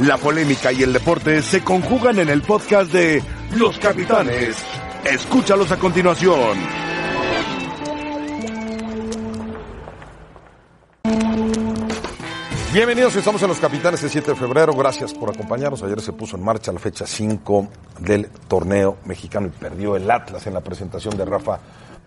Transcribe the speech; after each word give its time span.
La 0.00 0.18
polémica 0.18 0.72
y 0.72 0.82
el 0.82 0.92
deporte 0.92 1.40
se 1.40 1.62
conjugan 1.62 2.18
en 2.18 2.28
el 2.28 2.42
podcast 2.42 2.92
de 2.92 3.22
Los 3.54 3.78
Capitanes. 3.78 4.56
Escúchalos 5.04 5.70
a 5.70 5.78
continuación. 5.78 6.58
Bienvenidos, 12.72 13.14
estamos 13.14 13.40
en 13.42 13.48
Los 13.48 13.60
Capitanes 13.60 14.02
el 14.02 14.10
7 14.10 14.32
de 14.32 14.36
febrero. 14.36 14.74
Gracias 14.74 15.14
por 15.14 15.30
acompañarnos. 15.30 15.80
Ayer 15.84 16.00
se 16.00 16.12
puso 16.12 16.36
en 16.36 16.42
marcha 16.42 16.72
la 16.72 16.80
fecha 16.80 17.06
5 17.06 17.68
del 18.00 18.26
torneo 18.48 18.96
mexicano 19.04 19.46
y 19.46 19.50
perdió 19.50 19.94
el 19.94 20.10
Atlas 20.10 20.44
en 20.48 20.54
la 20.54 20.60
presentación 20.60 21.16
de 21.16 21.24
Rafa 21.24 21.60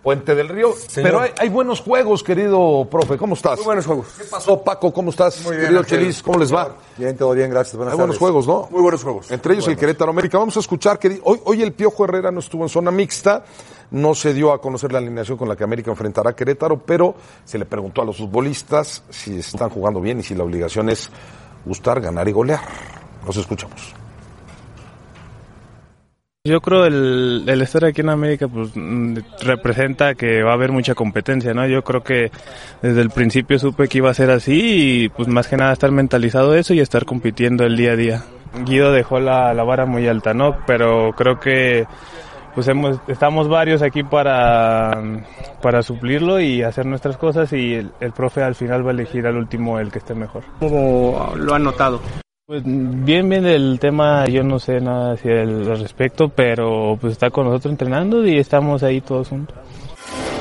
Puente 0.04 0.36
del 0.36 0.48
Río. 0.48 0.74
Pero 0.96 1.20
hay, 1.20 1.32
hay 1.38 1.50
buenos 1.50 1.82
juegos, 1.82 2.24
querido 2.24 2.88
profe. 2.90 3.18
¿Cómo 3.18 3.34
estás? 3.34 3.58
Muy 3.58 3.66
buenos 3.66 3.86
juegos. 3.86 4.08
¿Qué 4.18 4.24
pasó, 4.24 4.64
Paco? 4.64 4.94
¿Cómo 4.94 5.10
estás? 5.10 5.44
Muy 5.44 5.56
bien, 5.56 5.68
querido. 5.68 5.84
Chelis, 5.84 6.24
¿cómo 6.24 6.40
les 6.40 6.54
va? 6.54 6.76
Bien, 6.98 7.18
todo 7.18 7.34
bien, 7.34 7.50
gracias. 7.50 7.76
Buenas 7.76 7.94
Hay 7.94 7.98
buenos 7.98 8.16
tardes. 8.16 8.20
juegos, 8.20 8.48
¿no? 8.48 8.68
Muy 8.72 8.82
buenos 8.82 9.04
juegos. 9.04 9.32
Entre 9.32 9.54
ellos 9.54 9.68
el 9.68 9.76
Querétaro 9.76 10.12
América. 10.12 10.38
Vamos 10.38 10.56
a 10.56 10.60
escuchar 10.62 10.98
que 10.98 11.20
hoy, 11.24 11.42
hoy 11.44 11.62
el 11.62 11.74
Piojo 11.74 12.06
Herrera 12.06 12.32
no 12.32 12.40
estuvo 12.40 12.64
en 12.64 12.70
zona 12.70 12.90
mixta, 12.92 13.44
no 13.92 14.16
se 14.16 14.34
dio 14.34 14.54
a 14.54 14.62
conocer 14.62 14.92
la 14.94 15.00
alineación 15.00 15.38
con 15.38 15.50
la 15.50 15.56
que 15.56 15.64
América 15.64 15.92
enfrentará 15.92 16.30
a 16.30 16.36
Querétaro, 16.36 16.78
pero 16.78 17.16
se 17.44 17.58
le 17.58 17.66
preguntó 17.66 18.02
a 18.02 18.06
los 18.06 18.18
futbolistas 18.18 19.04
si 19.10 19.40
están 19.40 19.70
jugando 19.70 20.00
bien 20.00 20.20
y 20.20 20.24
si 20.24 20.36
la 20.36 20.44
obligación 20.44 20.90
es 20.90 21.10
gustar, 21.66 22.00
ganar 22.00 22.28
y 22.30 22.32
golear. 22.32 22.62
Los 23.26 23.36
escuchamos. 23.36 23.94
Yo 26.48 26.62
creo 26.62 26.86
el, 26.86 27.44
el 27.46 27.62
estar 27.62 27.84
aquí 27.84 28.00
en 28.00 28.10
América 28.10 28.48
pues 28.48 28.72
mm, 28.74 29.18
representa 29.42 30.16
que 30.16 30.44
va 30.44 30.52
a 30.52 30.54
haber 30.54 30.72
mucha 30.72 30.96
competencia, 30.96 31.54
¿no? 31.54 31.68
Yo 31.68 31.84
creo 31.84 32.04
que 32.04 32.32
desde 32.82 33.02
el 33.02 33.10
principio 33.10 33.60
supe 33.60 33.90
que 33.90 33.98
iba 33.98 34.10
a 34.10 34.14
ser 34.14 34.32
así 34.32 35.04
y 35.04 35.10
pues 35.10 35.28
más 35.28 35.48
que 35.50 35.58
nada 35.58 35.74
estar 35.74 35.92
mentalizado 35.92 36.56
eso 36.56 36.74
y 36.74 36.80
estar 36.80 37.04
compitiendo 37.04 37.66
el 37.66 37.76
día 37.76 37.92
a 37.92 37.96
día. 37.98 38.24
Guido 38.66 38.94
dejó 38.94 39.20
la, 39.20 39.54
la 39.54 39.64
vara 39.64 39.86
muy 39.86 40.08
alta, 40.08 40.34
¿no? 40.34 40.56
Pero 40.66 41.12
creo 41.18 41.38
que 41.38 41.86
pues 42.56 42.66
hemos, 42.70 42.98
estamos 43.08 43.50
varios 43.50 43.82
aquí 43.82 44.04
para, 44.04 45.04
suplirlo 45.84 46.40
y 46.40 46.64
hacer 46.64 46.86
nuestras 46.86 47.18
cosas 47.18 47.52
y 47.52 47.74
el, 47.74 47.92
el 48.00 48.14
profe 48.14 48.42
al 48.42 48.56
final 48.56 48.86
va 48.86 48.92
a 48.92 48.94
elegir 48.94 49.28
al 49.28 49.36
último 49.36 49.80
el 49.80 49.92
que 49.92 50.00
esté 50.00 50.16
mejor. 50.16 50.44
¿Cómo 50.60 51.34
lo 51.36 51.54
han 51.54 51.64
notado? 51.64 52.00
Pues 52.48 52.64
bien, 52.64 53.28
bien 53.28 53.46
el 53.46 53.78
tema, 53.78 54.26
yo 54.26 54.42
no 54.42 54.58
sé 54.58 54.80
nada 54.80 55.16
hacia 55.16 55.42
al 55.42 55.66
respecto, 55.66 56.30
pero 56.30 56.98
pues 56.98 57.12
está 57.12 57.30
con 57.30 57.44
nosotros 57.44 57.74
entrenando 57.74 58.26
y 58.26 58.38
estamos 58.38 58.84
ahí 58.84 59.02
todos 59.02 59.28
juntos. 59.28 59.58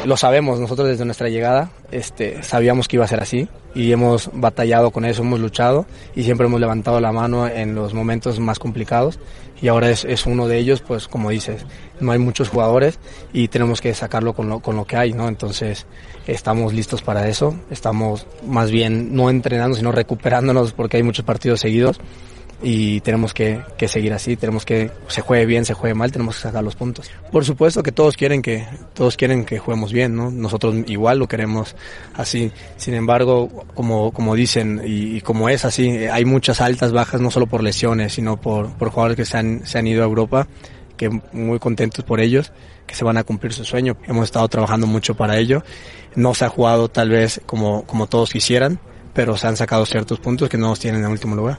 Lo 0.07 0.17
sabemos, 0.17 0.61
nosotros 0.61 0.87
desde 0.87 1.05
nuestra 1.05 1.29
llegada 1.29 1.73
este, 1.91 2.41
sabíamos 2.45 2.87
que 2.87 2.95
iba 2.95 3.05
a 3.05 3.09
ser 3.09 3.21
así 3.21 3.49
y 3.75 3.91
hemos 3.91 4.31
batallado 4.33 4.93
con 4.93 5.05
eso, 5.05 5.23
hemos 5.23 5.41
luchado 5.41 5.85
y 6.15 6.23
siempre 6.23 6.47
hemos 6.47 6.61
levantado 6.61 7.01
la 7.01 7.11
mano 7.11 7.49
en 7.49 7.75
los 7.75 7.93
momentos 7.93 8.39
más 8.39 8.61
complicados 8.61 9.19
y 9.61 9.67
ahora 9.67 9.91
es, 9.91 10.05
es 10.05 10.25
uno 10.25 10.47
de 10.47 10.59
ellos, 10.59 10.81
pues 10.81 11.09
como 11.09 11.31
dices, 11.31 11.67
no 11.99 12.13
hay 12.13 12.21
muchos 12.21 12.51
jugadores 12.51 13.01
y 13.33 13.49
tenemos 13.49 13.81
que 13.81 13.93
sacarlo 13.95 14.33
con 14.33 14.49
lo, 14.49 14.61
con 14.61 14.77
lo 14.77 14.85
que 14.85 14.97
hay, 14.97 15.13
¿no? 15.13 15.27
Entonces 15.27 15.87
estamos 16.29 16.73
listos 16.73 17.03
para 17.03 17.27
eso, 17.27 17.57
estamos 17.69 18.29
más 18.47 18.71
bien 18.71 19.13
no 19.13 19.29
entrenando, 19.29 19.77
sino 19.77 19.91
recuperándonos 19.91 20.73
porque 20.73 20.99
hay 20.99 21.03
muchos 21.03 21.25
partidos 21.25 21.59
seguidos 21.59 21.99
y 22.63 23.01
tenemos 23.01 23.35
que, 23.35 23.61
que 23.77 23.87
seguir 23.87 24.13
así, 24.13 24.37
tenemos 24.37 24.65
que, 24.65 24.91
se 25.09 25.21
juegue 25.21 25.45
bien, 25.45 25.65
se 25.65 25.75
juegue 25.75 25.95
mal, 25.95 26.11
tenemos 26.11 26.37
que 26.37 26.43
sacar 26.43 26.65
los 26.65 26.75
puntos. 26.75 27.11
Por 27.31 27.45
supuesto 27.45 27.83
que 27.83 27.93
todos 27.93 28.17
quieren 28.17 28.41
que, 28.41 28.67
todos 28.95 29.17
quieren 29.17 29.45
que 29.45 29.59
juguemos 29.59 29.93
bien, 29.93 30.17
¿no? 30.17 30.31
Nosotros 30.31 30.75
igual 30.87 31.19
lo 31.19 31.29
queremos 31.29 31.77
así. 32.15 32.51
Sin 32.77 32.95
embargo, 32.95 33.49
como, 33.75 34.11
como 34.13 34.35
dicen, 34.35 34.81
y, 34.85 35.21
como 35.21 35.49
es 35.49 35.65
así, 35.65 36.07
hay 36.07 36.25
muchas 36.25 36.61
altas, 36.61 36.93
bajas, 36.93 37.21
no 37.21 37.31
solo 37.31 37.47
por 37.47 37.63
lesiones, 37.63 38.15
sino 38.15 38.41
por, 38.41 38.73
por 38.73 38.91
jugadores 38.91 39.17
que 39.17 39.25
se 39.25 39.37
han, 39.37 39.67
se 39.67 39.79
han 39.79 39.87
ido 39.87 40.03
a 40.03 40.07
Europa, 40.07 40.49
que 40.97 41.11
muy 41.33 41.59
contentos 41.59 42.05
por 42.05 42.21
ellos, 42.21 42.53
que 42.87 42.95
se 42.95 43.05
van 43.05 43.19
a 43.19 43.25
cumplir 43.25 43.53
su 43.53 43.65
sueño. 43.65 43.99
Hemos 44.07 44.25
estado 44.25 44.49
trabajando 44.49 44.87
mucho 44.87 45.15
para 45.15 45.37
ello. 45.37 45.63
No 46.15 46.35
se 46.35 46.47
ha 46.47 46.49
jugado 46.49 46.89
tal 46.89 47.11
vez 47.11 47.43
como, 47.45 47.85
como 47.85 48.07
todos 48.07 48.33
quisieran, 48.33 48.81
pero 49.13 49.37
se 49.37 49.47
han 49.47 49.59
sacado 49.59 49.85
ciertos 49.85 50.21
puntos 50.21 50.49
que 50.49 50.57
no 50.57 50.69
nos 50.69 50.81
tienen 50.81 51.05
en 51.05 51.11
último 51.11 51.37
lugar. 51.37 51.59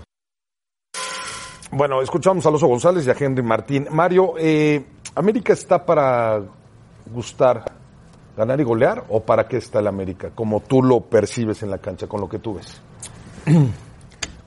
Bueno, 1.72 2.02
escuchamos 2.02 2.46
a 2.46 2.50
Alonso 2.50 2.68
González 2.68 3.06
y 3.06 3.10
a 3.10 3.16
Henry 3.20 3.44
Martín. 3.44 3.88
Mario, 3.92 4.34
eh, 4.40 4.86
¿América 5.16 5.54
está 5.54 5.86
para 5.86 6.42
gustar, 7.12 7.64
ganar 8.38 8.60
y 8.60 8.64
golear 8.64 9.04
o 9.10 9.22
para 9.22 9.48
qué 9.48 9.58
está 9.58 9.80
el 9.80 9.88
América? 9.88 10.30
Como 10.34 10.62
tú 10.62 10.82
lo 10.82 11.02
percibes 11.02 11.62
en 11.64 11.70
la 11.72 11.80
cancha, 11.80 12.08
con 12.08 12.22
lo 12.22 12.30
que 12.30 12.40
tú 12.40 12.56
ves. 12.56 12.82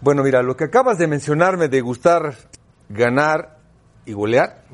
Bueno, 0.03 0.23
mira, 0.23 0.43
lo 0.43 0.57
que 0.57 0.65
acabas 0.65 0.97
de 0.97 1.07
mencionarme 1.07 1.69
de 1.69 1.83
gustar, 1.83 2.35
ganar 2.89 3.59
y 4.07 4.15
golear, 4.15 4.65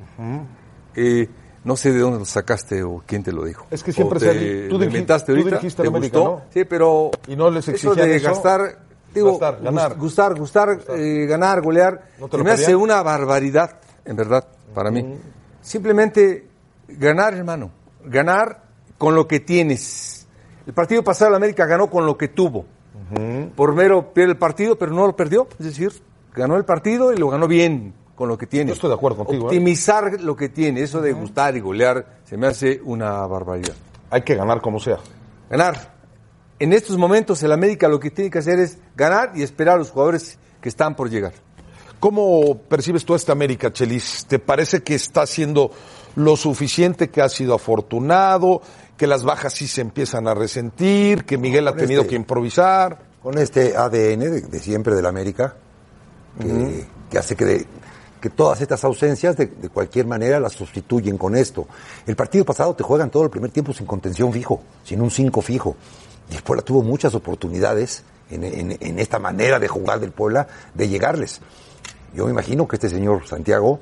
eh, 0.94 1.28
no 1.64 1.74
sé 1.74 1.92
de 1.92 1.98
dónde 1.98 2.20
lo 2.20 2.24
sacaste 2.24 2.84
o 2.84 3.02
quién 3.04 3.24
te 3.24 3.32
lo 3.32 3.44
dijo. 3.44 3.66
Es 3.72 3.82
que 3.82 3.92
siempre 3.92 4.18
O 4.18 4.20
se 4.20 4.32
te 4.32 4.68
tú 4.68 4.78
lo 4.78 4.84
dirigi- 4.84 4.86
inventaste 4.86 5.32
tú 5.32 5.32
ahorita, 5.32 5.56
dirigiste 5.56 5.82
¿te 5.82 5.88
América, 5.88 6.18
gustó? 6.20 6.32
¿no? 6.36 6.42
Sí, 6.54 6.64
pero 6.64 7.10
Y 7.26 7.34
no 7.34 7.50
les 7.50 7.66
eso 7.66 7.92
de 7.96 8.14
eso. 8.14 8.28
gastar, 8.28 8.85
digo, 9.16 9.38
Gastar, 9.38 9.62
ganar. 9.62 9.92
gus- 9.94 9.98
gustar, 10.00 10.34
gustar, 10.38 10.78
eh, 10.96 11.26
ganar, 11.28 11.60
golear, 11.62 12.02
¿No 12.18 12.44
me 12.44 12.50
hace 12.52 12.74
una 12.76 13.02
barbaridad, 13.02 13.78
en 14.04 14.16
verdad, 14.16 14.46
para 14.74 14.90
mí. 14.90 15.18
Simplemente 15.60 16.46
ganar, 16.88 17.34
hermano, 17.34 17.70
ganar 18.04 18.62
con 18.98 19.14
lo 19.14 19.26
que 19.26 19.40
tienes. 19.40 20.26
El 20.66 20.72
partido 20.72 21.02
pasado 21.02 21.30
el 21.30 21.36
América 21.36 21.66
ganó 21.66 21.88
con 21.90 22.06
lo 22.06 22.16
que 22.16 22.28
tuvo. 22.28 22.64
Por 23.54 23.74
mero 23.74 24.12
pierde 24.12 24.32
el 24.32 24.38
partido, 24.38 24.76
pero 24.76 24.92
no 24.92 25.06
lo 25.06 25.14
perdió. 25.14 25.46
Es 25.58 25.66
decir, 25.66 25.92
ganó 26.34 26.56
el 26.56 26.64
partido 26.64 27.12
y 27.12 27.16
lo 27.16 27.28
ganó 27.28 27.46
bien 27.46 27.94
con 28.14 28.28
lo 28.28 28.36
que 28.38 28.46
tiene. 28.46 28.68
Yo 28.68 28.74
estoy 28.74 28.88
de 28.88 28.94
acuerdo 28.94 29.18
contigo, 29.18 29.44
¿eh? 29.44 29.46
Optimizar 29.46 30.20
lo 30.22 30.34
que 30.34 30.48
tiene, 30.48 30.80
eso 30.82 31.00
de 31.00 31.12
gustar 31.12 31.56
y 31.56 31.60
golear, 31.60 32.04
se 32.24 32.36
me 32.36 32.46
hace 32.46 32.80
una 32.84 33.26
barbaridad. 33.26 33.74
Hay 34.10 34.22
que 34.22 34.34
ganar 34.34 34.60
como 34.60 34.80
sea. 34.80 34.98
Ganar. 35.50 35.95
En 36.58 36.72
estos 36.72 36.96
momentos 36.96 37.42
el 37.42 37.52
América 37.52 37.88
lo 37.88 38.00
que 38.00 38.10
tiene 38.10 38.30
que 38.30 38.38
hacer 38.38 38.58
es 38.58 38.78
ganar 38.96 39.32
y 39.34 39.42
esperar 39.42 39.74
a 39.74 39.78
los 39.78 39.90
jugadores 39.90 40.38
que 40.60 40.68
están 40.68 40.96
por 40.96 41.10
llegar. 41.10 41.32
¿Cómo 42.00 42.58
percibes 42.68 43.04
tú 43.04 43.14
a 43.14 43.16
esta 43.16 43.32
América, 43.32 43.72
Chelis? 43.72 44.26
¿Te 44.28 44.38
parece 44.38 44.82
que 44.82 44.94
está 44.94 45.22
haciendo 45.22 45.70
lo 46.14 46.36
suficiente, 46.36 47.08
que 47.10 47.20
ha 47.22 47.28
sido 47.28 47.54
afortunado, 47.54 48.62
que 48.96 49.06
las 49.06 49.22
bajas 49.24 49.52
sí 49.54 49.66
se 49.68 49.80
empiezan 49.82 50.28
a 50.28 50.34
resentir, 50.34 51.24
que 51.24 51.36
Miguel 51.38 51.68
ha 51.68 51.74
tenido 51.76 52.02
este- 52.02 52.10
que 52.10 52.16
improvisar? 52.16 53.04
Con 53.22 53.38
este 53.38 53.76
ADN 53.76 54.20
de, 54.20 54.40
de 54.42 54.58
siempre 54.60 54.94
del 54.94 55.04
América, 55.06 55.56
que, 56.40 56.86
que 57.10 57.18
hace 57.18 57.34
que, 57.34 57.44
de- 57.44 57.66
que 58.20 58.30
todas 58.30 58.60
estas 58.60 58.82
ausencias 58.84 59.36
de, 59.36 59.46
de 59.46 59.68
cualquier 59.68 60.06
manera 60.06 60.38
las 60.38 60.52
sustituyen 60.52 61.18
con 61.18 61.34
esto. 61.34 61.66
El 62.06 62.14
partido 62.16 62.44
pasado 62.44 62.74
te 62.74 62.82
juegan 62.84 63.10
todo 63.10 63.24
el 63.24 63.30
primer 63.30 63.50
tiempo 63.50 63.72
sin 63.72 63.86
contención 63.86 64.32
fijo, 64.32 64.62
sin 64.84 65.00
un 65.02 65.10
5 65.10 65.42
fijo. 65.42 65.76
Y 66.30 66.36
el 66.36 66.42
Puebla 66.42 66.62
tuvo 66.62 66.82
muchas 66.82 67.14
oportunidades 67.14 68.02
en, 68.30 68.44
en- 68.44 68.76
en 68.80 68.98
esta 68.98 69.18
manera 69.18 69.58
de 69.58 69.68
jugar 69.68 70.00
del 70.00 70.10
Puebla 70.12 70.46
de 70.74 70.88
llegarles. 70.88 71.40
Yo 72.14 72.24
me 72.24 72.30
imagino 72.32 72.66
que 72.66 72.76
este 72.76 72.88
señor 72.88 73.26
Santiago 73.26 73.78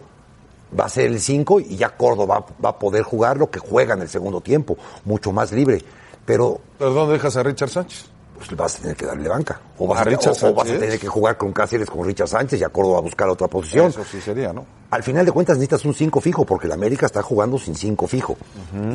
va 0.78 0.87
a 0.87 0.88
ser 0.88 1.06
el 1.06 1.21
5 1.21 1.60
y 1.60 1.77
ya 1.77 1.91
Córdoba 1.97 2.44
va 2.65 2.71
a 2.71 2.78
poder 2.78 3.03
jugar 3.05 3.37
lo 3.38 3.50
que 3.50 3.59
juega 3.60 3.94
en 3.94 4.03
el 4.03 4.09
segundo 4.09 4.41
tiempo, 4.41 4.77
mucho 5.05 5.32
más 5.32 5.53
libre. 5.53 5.82
Pero 6.27 6.60
¿Pero 6.78 6.93
dónde 6.93 7.15
dejas 7.15 7.37
a 7.37 7.43
Richard 7.43 7.69
Sánchez? 7.71 8.06
pues 8.37 8.50
vas 8.56 8.76
a 8.76 8.82
tener 8.82 8.97
que 8.97 9.06
darle 9.06 9.28
banca. 9.28 9.61
O 9.78 9.87
vas 9.87 9.99
¿A 10.00 10.03
a, 10.03 10.05
Richard 10.06 10.34
o- 10.43 10.49
o 10.49 10.55
vas 10.55 10.69
a 10.69 10.72
tener 10.78 10.99
que 10.99 11.06
jugar 11.06 11.38
con 11.38 11.53
Cáceres, 11.53 11.88
con 11.88 12.05
Richard 12.05 12.26
Sánchez 12.28 12.61
y 12.61 12.65
a 12.65 12.69
Córdoba 12.69 12.99
a 12.99 13.03
buscar 13.03 13.28
otra 13.28 13.47
posición. 13.47 13.87
Eso 13.87 14.03
sí 14.05 14.21
sería, 14.21 14.53
¿no? 14.53 14.66
Al 14.91 15.03
final 15.05 15.25
de 15.25 15.31
cuentas 15.32 15.56
necesitas 15.56 15.84
un 15.84 15.94
5 15.94 16.21
fijo, 16.21 16.44
porque 16.44 16.66
el 16.66 16.72
América 16.72 17.06
está 17.06 17.22
jugando 17.22 17.59
sin 17.59 17.76
5 17.76 18.06
fijo. 18.09 18.37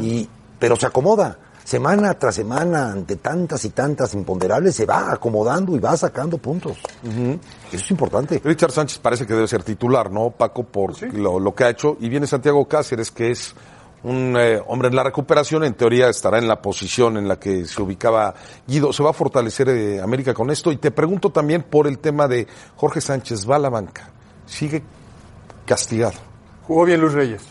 y, 0.01 0.27
pero 0.59 0.75
se 0.75 0.85
acomoda. 0.85 1.37
Semana 1.63 2.13
tras 2.15 2.35
semana, 2.35 2.91
ante 2.91 3.17
tantas 3.17 3.63
y 3.65 3.69
tantas 3.69 4.13
imponderables, 4.13 4.75
se 4.75 4.85
va 4.85 5.11
acomodando 5.11 5.75
y 5.75 5.79
va 5.79 5.95
sacando 5.95 6.37
puntos. 6.37 6.77
Eso 7.03 7.39
es 7.71 7.91
importante. 7.91 8.41
Richard 8.43 8.71
Sánchez 8.71 8.99
parece 8.99 9.27
que 9.27 9.33
debe 9.33 9.47
ser 9.47 9.63
titular, 9.63 10.11
¿no, 10.11 10.31
Paco? 10.31 10.63
Por 10.63 11.01
lo, 11.13 11.39
lo 11.39 11.53
que 11.53 11.63
ha 11.65 11.69
hecho. 11.69 11.97
Y 11.99 12.09
viene 12.09 12.25
Santiago 12.25 12.67
Cáceres, 12.67 13.11
que 13.11 13.31
es 13.31 13.53
un 14.03 14.35
eh, 14.37 14.61
hombre 14.67 14.87
en 14.87 14.95
la 14.95 15.03
recuperación. 15.03 15.63
En 15.63 15.73
teoría 15.73 16.09
estará 16.09 16.37
en 16.37 16.47
la 16.47 16.61
posición 16.61 17.17
en 17.17 17.27
la 17.27 17.39
que 17.39 17.65
se 17.65 17.81
ubicaba 17.81 18.33
Guido. 18.67 18.93
¿Se 18.93 19.03
va 19.03 19.11
a 19.11 19.13
fortalecer 19.13 19.69
eh, 19.69 20.01
América 20.01 20.33
con 20.33 20.49
esto? 20.49 20.71
Y 20.71 20.77
te 20.77 20.91
pregunto 20.91 21.31
también 21.31 21.63
por 21.63 21.87
el 21.87 21.99
tema 21.99 22.27
de 22.27 22.47
Jorge 22.75 23.01
Sánchez. 23.01 23.49
Va 23.49 23.57
a 23.57 23.59
la 23.59 23.69
banca. 23.69 24.09
Sigue 24.45 24.83
castigado. 25.65 26.17
Jugó 26.65 26.85
bien 26.85 27.01
Luis 27.01 27.13
Reyes. 27.13 27.43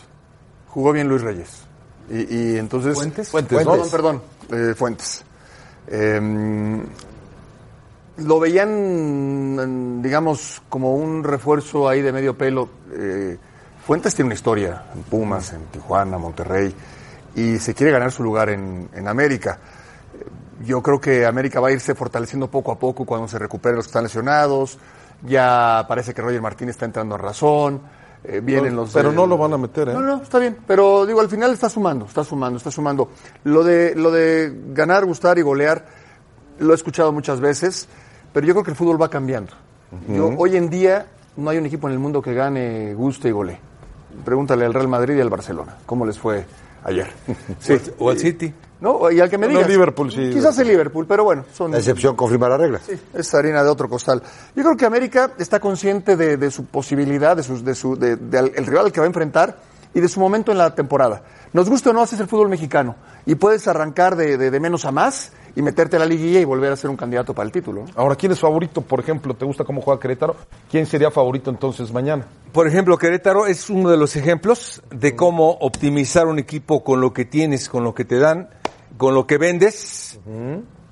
Jugó 0.67 0.91
bien 0.91 1.07
Luis 1.07 1.21
Reyes. 1.21 1.68
Y, 2.09 2.35
y 2.53 2.57
entonces. 2.57 2.95
Fuentes. 2.95 3.29
Fuentes, 3.29 3.65
¿no? 3.65 3.71
Perdón, 3.71 3.89
perdón. 3.91 4.21
eh, 4.51 4.73
Fuentes. 4.75 5.23
Eh, 5.87 6.81
lo 8.17 8.39
veían, 8.39 10.01
digamos, 10.01 10.61
como 10.69 10.95
un 10.95 11.23
refuerzo 11.23 11.87
ahí 11.87 12.01
de 12.01 12.11
medio 12.11 12.37
pelo. 12.37 12.69
Eh, 12.91 13.37
Fuentes 13.85 14.13
tiene 14.13 14.27
una 14.27 14.35
historia 14.35 14.83
en 14.93 15.03
Pumas, 15.03 15.53
en 15.53 15.63
Tijuana, 15.67 16.17
Monterrey, 16.17 16.73
y 17.35 17.57
se 17.59 17.73
quiere 17.73 17.91
ganar 17.91 18.11
su 18.11 18.23
lugar 18.23 18.49
en, 18.49 18.89
en 18.93 19.07
América. 19.07 19.57
Yo 20.65 20.83
creo 20.83 20.99
que 20.99 21.25
América 21.25 21.59
va 21.61 21.69
a 21.69 21.71
irse 21.71 21.95
fortaleciendo 21.95 22.51
poco 22.51 22.71
a 22.73 22.77
poco 22.77 23.05
cuando 23.05 23.27
se 23.29 23.39
recuperen 23.39 23.77
los 23.77 23.85
que 23.85 23.89
están 23.91 24.03
lesionados. 24.03 24.77
ya 25.23 25.85
parece 25.87 26.13
que 26.13 26.21
Roger 26.21 26.41
Martínez 26.41 26.75
está 26.75 26.85
entrando 26.85 27.15
en 27.15 27.21
razón, 27.21 27.81
eh, 28.23 28.41
vienen 28.43 28.75
los... 28.75 28.91
Pero 28.91 29.11
no 29.11 29.25
lo 29.25 29.37
van 29.37 29.53
a 29.53 29.57
meter, 29.57 29.89
¿eh? 29.89 29.93
No, 29.93 30.01
no, 30.01 30.21
está 30.21 30.39
bien, 30.39 30.57
pero 30.67 31.05
digo, 31.05 31.21
al 31.21 31.29
final 31.29 31.51
está 31.51 31.69
sumando, 31.69 32.05
está 32.05 32.23
sumando, 32.23 32.57
está 32.57 32.71
sumando. 32.71 33.09
Lo 33.45 33.63
de, 33.63 33.95
lo 33.95 34.11
de 34.11 34.53
ganar, 34.73 35.05
gustar 35.05 35.37
y 35.37 35.41
golear, 35.41 35.85
lo 36.59 36.73
he 36.73 36.75
escuchado 36.75 37.11
muchas 37.11 37.39
veces, 37.39 37.87
pero 38.33 38.45
yo 38.45 38.53
creo 38.53 38.63
que 38.63 38.71
el 38.71 38.77
fútbol 38.77 39.01
va 39.01 39.09
cambiando. 39.09 39.53
Yo, 40.07 40.31
hoy 40.37 40.55
en 40.55 40.69
día 40.69 41.07
no 41.35 41.49
hay 41.49 41.57
un 41.57 41.65
equipo 41.65 41.87
en 41.87 41.93
el 41.93 41.99
mundo 41.99 42.21
que 42.21 42.33
gane, 42.33 42.93
guste 42.93 43.29
y 43.29 43.31
golee. 43.31 43.57
Pregúntale 44.23 44.65
al 44.65 44.73
Real 44.73 44.87
Madrid 44.87 45.15
y 45.15 45.21
al 45.21 45.29
Barcelona, 45.29 45.77
¿cómo 45.85 46.05
les 46.05 46.19
fue 46.19 46.45
ayer? 46.83 47.07
Sí. 47.59 47.77
O 47.99 48.09
al 48.09 48.17
City. 48.17 48.53
No, 48.81 49.11
y 49.11 49.19
al 49.19 49.29
que 49.29 49.37
me 49.37 49.47
No, 49.47 49.53
digas. 49.55 49.67
Liverpool, 49.69 50.09
sí. 50.11 50.29
Quizás 50.31 50.57
el 50.59 50.67
Liverpool, 50.69 51.05
pero 51.05 51.25
bueno, 51.25 51.43
son... 51.53 51.71
La 51.71 51.79
excepción 51.79 52.15
confirma 52.15 52.47
la 52.47 52.55
regla. 52.57 52.79
Sí, 52.85 52.93
es 53.13 53.33
harina 53.33 53.61
de 53.61 53.69
otro 53.69 53.89
costal. 53.89 54.23
Yo 54.55 54.63
creo 54.63 54.77
que 54.77 54.85
América 54.85 55.31
está 55.37 55.59
consciente 55.59 56.15
de, 56.15 56.37
de 56.37 56.49
su 56.49 56.63
posibilidad, 56.65 57.35
de, 57.35 57.43
sus, 57.43 57.65
de, 57.65 57.75
su, 57.75 57.97
de, 57.97 58.15
de 58.15 58.37
al- 58.39 58.51
el 58.55 58.65
rival 58.65 58.85
al 58.85 58.91
que 58.93 59.01
va 59.01 59.05
a 59.05 59.07
enfrentar 59.07 59.57
y 59.93 59.99
de 59.99 60.07
su 60.07 60.21
momento 60.21 60.53
en 60.53 60.59
la 60.59 60.73
temporada. 60.75 61.23
Nos 61.51 61.69
gusta 61.69 61.89
o 61.89 61.93
no, 61.93 62.01
así 62.03 62.15
es 62.15 62.21
el 62.21 62.27
fútbol 62.27 62.47
mexicano. 62.47 62.95
Y 63.25 63.35
puedes 63.35 63.67
arrancar 63.67 64.15
de- 64.15 64.37
de 64.37 64.59
menos 64.61 64.85
a 64.85 64.91
más 64.91 65.33
y 65.55 65.61
meterte 65.61 65.95
a 65.95 65.99
la 65.99 66.05
liguilla 66.05 66.39
y 66.39 66.45
volver 66.45 66.71
a 66.71 66.75
ser 66.75 66.89
un 66.89 66.97
candidato 66.97 67.33
para 67.33 67.45
el 67.45 67.51
título. 67.51 67.85
Ahora, 67.95 68.15
¿quién 68.15 68.31
es 68.31 68.39
favorito? 68.39 68.81
Por 68.81 68.99
ejemplo, 68.99 69.33
¿te 69.33 69.45
gusta 69.45 69.63
cómo 69.63 69.81
juega 69.81 69.99
Querétaro? 69.99 70.35
¿Quién 70.69 70.85
sería 70.85 71.11
favorito 71.11 71.49
entonces 71.49 71.91
mañana? 71.91 72.27
Por 72.51 72.67
ejemplo, 72.67 72.97
Querétaro 72.97 73.45
es 73.45 73.69
uno 73.69 73.89
de 73.89 73.97
los 73.97 74.15
ejemplos 74.15 74.81
de 74.89 75.15
cómo 75.15 75.51
optimizar 75.59 76.27
un 76.27 76.39
equipo 76.39 76.83
con 76.83 77.01
lo 77.01 77.13
que 77.13 77.25
tienes, 77.25 77.69
con 77.69 77.83
lo 77.83 77.93
que 77.93 78.05
te 78.05 78.19
dan, 78.19 78.49
con 78.97 79.13
lo 79.13 79.27
que 79.27 79.37
vendes 79.37 80.19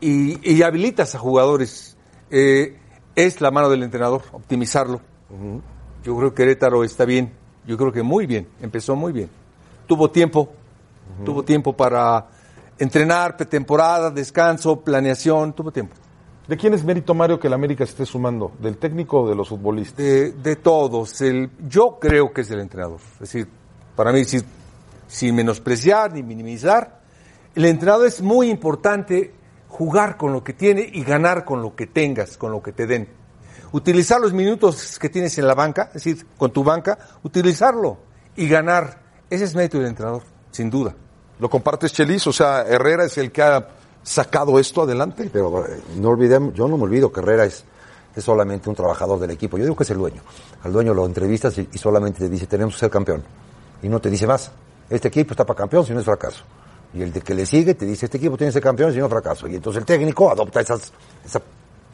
y, 0.02 0.54
y 0.54 0.64
habilitas 0.64 1.16
a 1.16 1.20
jugadores. 1.20 1.98
Eh, 2.30 2.78
es 3.16 3.42
la 3.42 3.52
mano 3.52 3.70
del 3.70 3.84
entrenador, 3.84 4.22
optimizarlo. 4.32 5.02
Yo 6.04 6.16
creo 6.18 6.30
que 6.34 6.44
Querétaro 6.44 6.84
está 6.84 7.04
bien, 7.04 7.34
yo 7.66 7.78
creo 7.78 7.92
que 7.92 8.04
muy 8.04 8.28
bien, 8.28 8.48
empezó 8.62 8.96
muy 8.96 9.12
bien. 9.12 9.30
Tuvo 9.88 10.12
tiempo, 10.12 10.50
tuvo 11.26 11.44
tiempo 11.44 11.74
para 11.74 12.28
entrenar, 12.80 13.38
pretemporada, 13.38 14.12
descanso, 14.12 14.82
planeación, 14.82 15.54
tuvo 15.54 15.72
tiempo. 15.72 15.96
¿De 16.48 16.56
quién 16.56 16.74
es 16.74 16.84
mérito, 16.84 17.14
Mario, 17.14 17.40
que 17.40 17.48
el 17.48 17.54
América 17.54 17.86
se 17.86 17.92
esté 17.92 18.06
sumando? 18.06 18.54
¿Del 18.60 18.78
técnico 18.78 19.22
o 19.22 19.30
de 19.30 19.36
los 19.36 19.50
futbolistas? 19.50 19.98
de, 19.98 20.32
de 20.32 20.56
todos. 20.56 21.20
El, 21.22 21.52
yo 21.68 21.98
creo 22.00 22.32
que 22.32 22.42
es 22.42 22.50
del 22.50 22.62
entrenador. 22.62 23.02
Es 23.16 23.20
decir, 23.20 23.50
para 23.96 24.14
mí, 24.14 24.24
sin, 24.24 24.44
sin 25.08 25.36
menospreciar 25.36 26.14
ni 26.14 26.24
minimizar, 26.24 27.02
el 27.54 27.66
entrenador 27.66 28.08
es 28.08 28.22
muy 28.22 28.50
importante 28.50 29.34
jugar 29.68 30.16
con 30.16 30.32
lo 30.32 30.44
que 30.44 30.54
tiene 30.54 30.90
y 30.94 31.04
ganar 31.04 31.44
con 31.44 31.62
lo 31.62 31.76
que 31.76 31.88
tengas, 31.88 32.38
con 32.38 32.52
lo 32.52 32.62
que 32.62 32.72
te 32.72 32.88
den. 32.88 33.10
Utilizar 33.74 34.22
los 34.22 34.32
minutos 34.32 34.98
que 34.98 35.10
tienes 35.10 35.38
en 35.38 35.48
la 35.48 35.54
banca, 35.54 35.88
es 35.88 36.04
decir, 36.04 36.26
con 36.38 36.52
tu 36.52 36.64
banca, 36.64 36.98
utilizarlo 37.24 37.98
y 38.38 38.48
ganar. 38.48 39.02
Ese 39.30 39.44
es 39.44 39.56
mérito 39.56 39.80
del 39.80 39.88
entrenador, 39.88 40.24
sin 40.52 40.70
duda. 40.70 40.96
¿Lo 41.40 41.50
compartes, 41.50 41.94
Chelis? 41.94 42.26
O 42.28 42.34
sea, 42.34 42.64
Herrera 42.64 43.06
es 43.06 43.18
el 43.18 43.32
que 43.32 43.42
ha 43.42 43.68
sacado 44.04 44.58
esto 44.58 44.84
adelante. 44.84 45.30
Pero 45.32 45.66
eh, 45.66 45.82
no 45.98 46.10
olvidemos, 46.10 46.54
yo 46.54 46.68
no 46.68 46.78
me 46.78 46.84
olvido 46.84 47.12
que 47.12 47.20
Herrera 47.20 47.46
es, 47.46 47.64
es 48.16 48.24
solamente 48.24 48.70
un 48.70 48.76
trabajador 48.76 49.20
del 49.20 49.32
equipo. 49.32 49.58
Yo 49.58 49.64
digo 49.66 49.76
que 49.76 49.84
es 49.84 49.90
el 49.92 49.98
dueño. 49.98 50.22
Al 50.64 50.74
dueño 50.74 50.94
lo 50.94 51.06
entrevistas 51.06 51.58
y, 51.58 51.70
y 51.72 51.78
solamente 51.78 52.20
te 52.20 52.30
dice, 52.30 52.48
tenemos 52.48 52.74
que 52.76 52.80
ser 52.80 52.90
campeón. 52.90 53.24
Y 53.82 53.90
no 53.90 54.00
te 54.00 54.10
dice 54.10 54.26
más. 54.26 54.52
Este 54.90 55.10
equipo 55.10 55.32
está 55.32 55.46
para 55.46 55.58
campeón 55.58 55.86
si 55.86 55.94
no 55.94 56.00
es 56.00 56.06
fracaso. 56.06 56.44
Y 56.94 57.02
el 57.02 57.12
de 57.12 57.22
que 57.22 57.36
le 57.36 57.46
sigue 57.46 57.76
te 57.76 57.86
dice, 57.86 58.06
este 58.06 58.18
equipo 58.18 58.38
tiene 58.38 58.50
que 58.50 58.54
ser 58.54 58.64
campeón 58.64 58.92
si 58.92 59.00
no 59.00 59.06
es 59.06 59.12
fracaso. 59.12 59.48
Y 59.48 59.56
entonces 59.56 59.82
el 59.82 59.86
técnico 59.86 60.32
adopta 60.32 60.62
esas, 60.62 60.92
esa, 61.24 61.42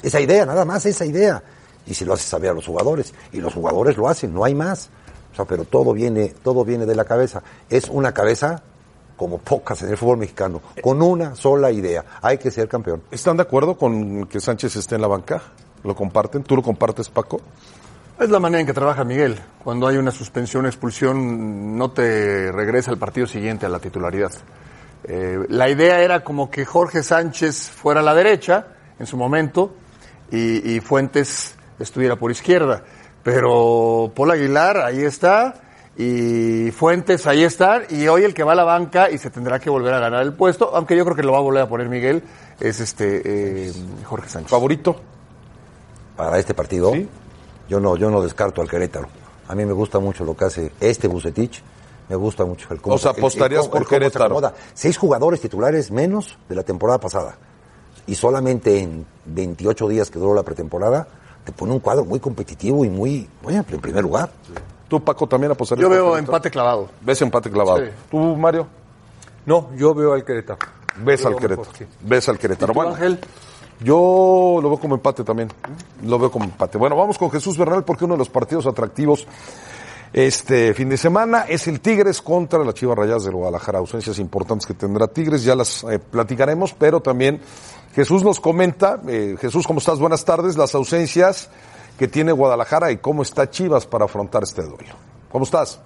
esa 0.02 0.22
idea, 0.22 0.46
nada 0.46 0.64
más 0.64 0.86
esa 0.86 1.06
idea. 1.06 1.44
Y 1.86 1.94
se 1.94 2.06
lo 2.06 2.14
hace 2.14 2.24
saber 2.24 2.52
a 2.52 2.54
los 2.54 2.66
jugadores. 2.66 3.14
Y 3.34 3.42
los 3.42 3.54
jugadores 3.54 3.98
lo 3.98 4.08
hacen, 4.08 4.34
no 4.34 4.46
hay 4.46 4.56
más. 4.56 4.90
O 5.34 5.36
sea, 5.36 5.46
pero 5.46 5.66
todo 5.66 5.94
viene, 5.94 6.30
todo 6.44 6.64
viene 6.64 6.86
de 6.86 6.96
la 6.96 7.04
cabeza. 7.04 7.42
Es 7.70 7.90
una 7.90 8.14
cabeza 8.14 8.64
como 9.24 9.38
pocas 9.38 9.82
en 9.84 9.90
el 9.90 9.96
fútbol 9.96 10.18
mexicano, 10.18 10.62
con 10.82 11.02
una 11.02 11.34
sola 11.34 11.72
idea. 11.72 12.04
Hay 12.22 12.38
que 12.38 12.52
ser 12.52 12.68
campeón. 12.68 13.04
¿Están 13.10 13.38
de 13.38 13.44
acuerdo 13.44 13.78
con 13.78 14.26
que 14.26 14.42
Sánchez 14.42 14.76
esté 14.76 14.96
en 14.96 15.02
la 15.02 15.08
banca? 15.08 15.42
¿Lo 15.86 15.96
comparten? 15.96 16.44
¿Tú 16.44 16.58
lo 16.58 16.62
compartes, 16.62 17.08
Paco? 17.08 17.40
Es 18.20 18.30
la 18.30 18.42
manera 18.42 18.60
en 18.60 18.68
que 18.68 18.74
trabaja 18.74 19.06
Miguel. 19.06 19.40
Cuando 19.64 19.88
hay 19.88 19.96
una 19.96 20.12
suspensión, 20.12 20.66
expulsión, 20.66 21.78
no 21.78 21.92
te 21.92 22.52
regresa 22.52 22.92
al 22.92 22.98
partido 22.98 23.26
siguiente 23.26 23.66
a 23.66 23.70
la 23.70 23.80
titularidad. 23.80 24.34
Eh, 25.06 25.40
la 25.48 25.70
idea 25.70 26.02
era 26.02 26.22
como 26.22 26.52
que 26.52 26.66
Jorge 26.66 27.02
Sánchez 27.02 27.70
fuera 27.70 28.02
a 28.02 28.04
la 28.04 28.14
derecha 28.14 28.68
en 29.00 29.06
su 29.06 29.16
momento 29.16 29.74
y, 30.32 30.70
y 30.70 30.82
Fuentes 30.82 31.56
estuviera 31.80 32.18
por 32.18 32.30
izquierda. 32.30 32.84
Pero 33.24 34.12
Paul 34.14 34.32
Aguilar 34.32 34.80
ahí 34.80 35.02
está 35.02 35.62
y 35.98 36.72
Fuentes 36.72 37.28
ahí 37.28 37.44
está 37.44 37.84
y 37.90 38.08
hoy 38.08 38.24
el 38.24 38.34
que 38.34 38.44
va 38.44 38.54
a 38.54 38.56
la 38.56 38.64
banca 38.64 39.12
y 39.12 39.18
se 39.18 39.30
tendrá 39.30 39.60
que 39.60 39.70
volver 39.70 39.94
a 39.94 40.00
ganar 40.00 40.24
el 40.24 40.34
puesto, 40.34 40.72
aunque 40.76 40.96
yo 40.98 41.04
creo 41.06 41.16
que 41.16 41.24
lo 41.24 41.32
va 41.34 41.38
a 41.38 41.42
volver 41.42 41.62
a 41.64 41.70
poner 41.70 41.88
Miguel, 41.90 42.24
es 42.60 42.80
este 42.80 43.22
eh, 43.68 43.74
Jorge 44.06 44.30
Sánchez. 44.30 44.50
¿Favorito? 44.52 44.96
para 46.16 46.38
este 46.38 46.54
partido. 46.54 46.92
Sí. 46.94 47.10
Yo 47.68 47.80
no, 47.80 47.96
yo 47.96 48.12
no 48.12 48.22
descarto 48.22 48.62
al 48.62 48.70
Querétaro. 48.70 49.08
A 49.48 49.56
mí 49.56 49.66
me 49.66 49.74
gusta 49.74 49.98
mucho 50.00 50.24
lo 50.24 50.38
que 50.38 50.46
hace 50.46 50.72
este 50.80 51.08
Bucetich. 51.08 51.64
Me 52.08 52.16
gusta 52.16 52.46
mucho 52.46 52.68
el 52.72 52.80
cómo 52.82 52.96
O 52.96 52.98
sea, 53.00 53.12
el- 53.12 53.18
el 53.18 53.22
apostarías 53.24 53.68
por 53.68 53.84
se 53.84 53.90
Querétaro. 53.90 54.54
Seis 54.76 54.96
jugadores 54.98 55.42
titulares 55.42 55.90
menos 55.90 56.38
de 56.48 56.56
la 56.56 56.62
temporada 56.64 57.00
pasada. 57.00 57.36
Y 58.06 58.14
solamente 58.16 58.80
en 58.80 59.06
28 59.26 59.88
días 59.88 60.12
que 60.12 60.20
duró 60.20 60.36
la 60.36 60.44
pretemporada, 60.44 61.08
te 61.46 61.52
pone 61.52 61.72
un 61.74 61.80
cuadro 61.80 62.06
muy 62.06 62.20
competitivo 62.20 62.86
y 62.86 62.90
muy, 62.90 63.28
bueno, 63.42 63.66
en 63.68 63.80
primer 63.82 64.04
lugar. 64.04 64.30
¿Tú, 64.94 65.04
Paco, 65.04 65.26
también 65.26 65.52
apostarías 65.52 65.82
Yo 65.82 65.90
veo 65.90 66.04
Querétaro? 66.12 66.20
empate 66.20 66.52
clavado. 66.52 66.90
¿Ves 67.02 67.20
empate 67.24 67.50
clavado? 67.50 67.80
Sí. 67.84 67.92
¿Tú, 68.12 68.20
Mario? 68.38 68.68
No, 69.44 69.72
yo 69.76 69.96
veo 69.96 70.14
al 70.14 70.24
Querétaro. 70.24 70.60
Ves 70.98 71.22
Yo 71.24 71.30
al 71.30 71.36
Querétaro. 71.36 71.62
mejor, 71.62 71.76
sí. 71.76 71.86
Ves 72.02 72.30
al 72.30 72.38
Querétaro. 72.38 72.72
¿Y 72.72 72.76
tú, 72.76 72.80
Bueno, 72.80 72.94
Ángel? 72.94 73.20
Yo 73.80 74.60
lo 74.62 74.70
veo 74.70 74.78
como 74.78 74.94
empate 74.94 75.24
también. 75.24 75.50
Lo 76.04 76.20
veo 76.20 76.30
como 76.30 76.46
empate. 76.46 76.78
Bueno, 76.78 76.96
vamos 76.96 77.18
con 77.18 77.32
Jesús 77.32 77.58
Bernal 77.58 77.84
porque 77.84 78.06
uno 78.06 78.14
de 78.14 78.20
los 78.20 78.30
partidos 78.30 78.68
atractivos 78.68 79.26
este 80.14 80.76
fin 80.76 80.90
de 80.90 80.98
semana 80.98 81.46
es 81.50 81.68
el 81.68 81.80
Tigres 81.80 82.22
contra 82.22 82.64
las 82.64 82.76
Chivas 82.76 82.96
Rayadas 82.96 83.24
del 83.24 83.34
Guadalajara. 83.34 83.80
Ausencias 83.80 84.20
importantes 84.20 84.68
que 84.68 84.76
tendrá 84.76 85.08
Tigres, 85.08 85.44
ya 85.44 85.56
las 85.56 85.84
eh, 85.86 85.98
platicaremos, 85.98 86.76
pero 86.76 87.00
también 87.02 87.42
Jesús 87.96 88.24
nos 88.24 88.40
comenta, 88.40 89.02
eh, 89.08 89.38
Jesús, 89.42 89.66
¿cómo 89.66 89.80
estás? 89.80 89.98
Buenas 89.98 90.24
tardes, 90.24 90.56
las 90.56 90.76
ausencias 90.76 91.50
que 91.98 92.08
tiene 92.08 92.32
Guadalajara 92.32 92.92
y 92.92 92.98
cómo 92.98 93.22
está 93.22 93.50
Chivas 93.50 93.86
para 93.86 94.06
afrontar 94.06 94.44
este 94.44 94.62
duelo. 94.64 94.96
¿Cómo 95.32 95.46
estás? 95.46 95.80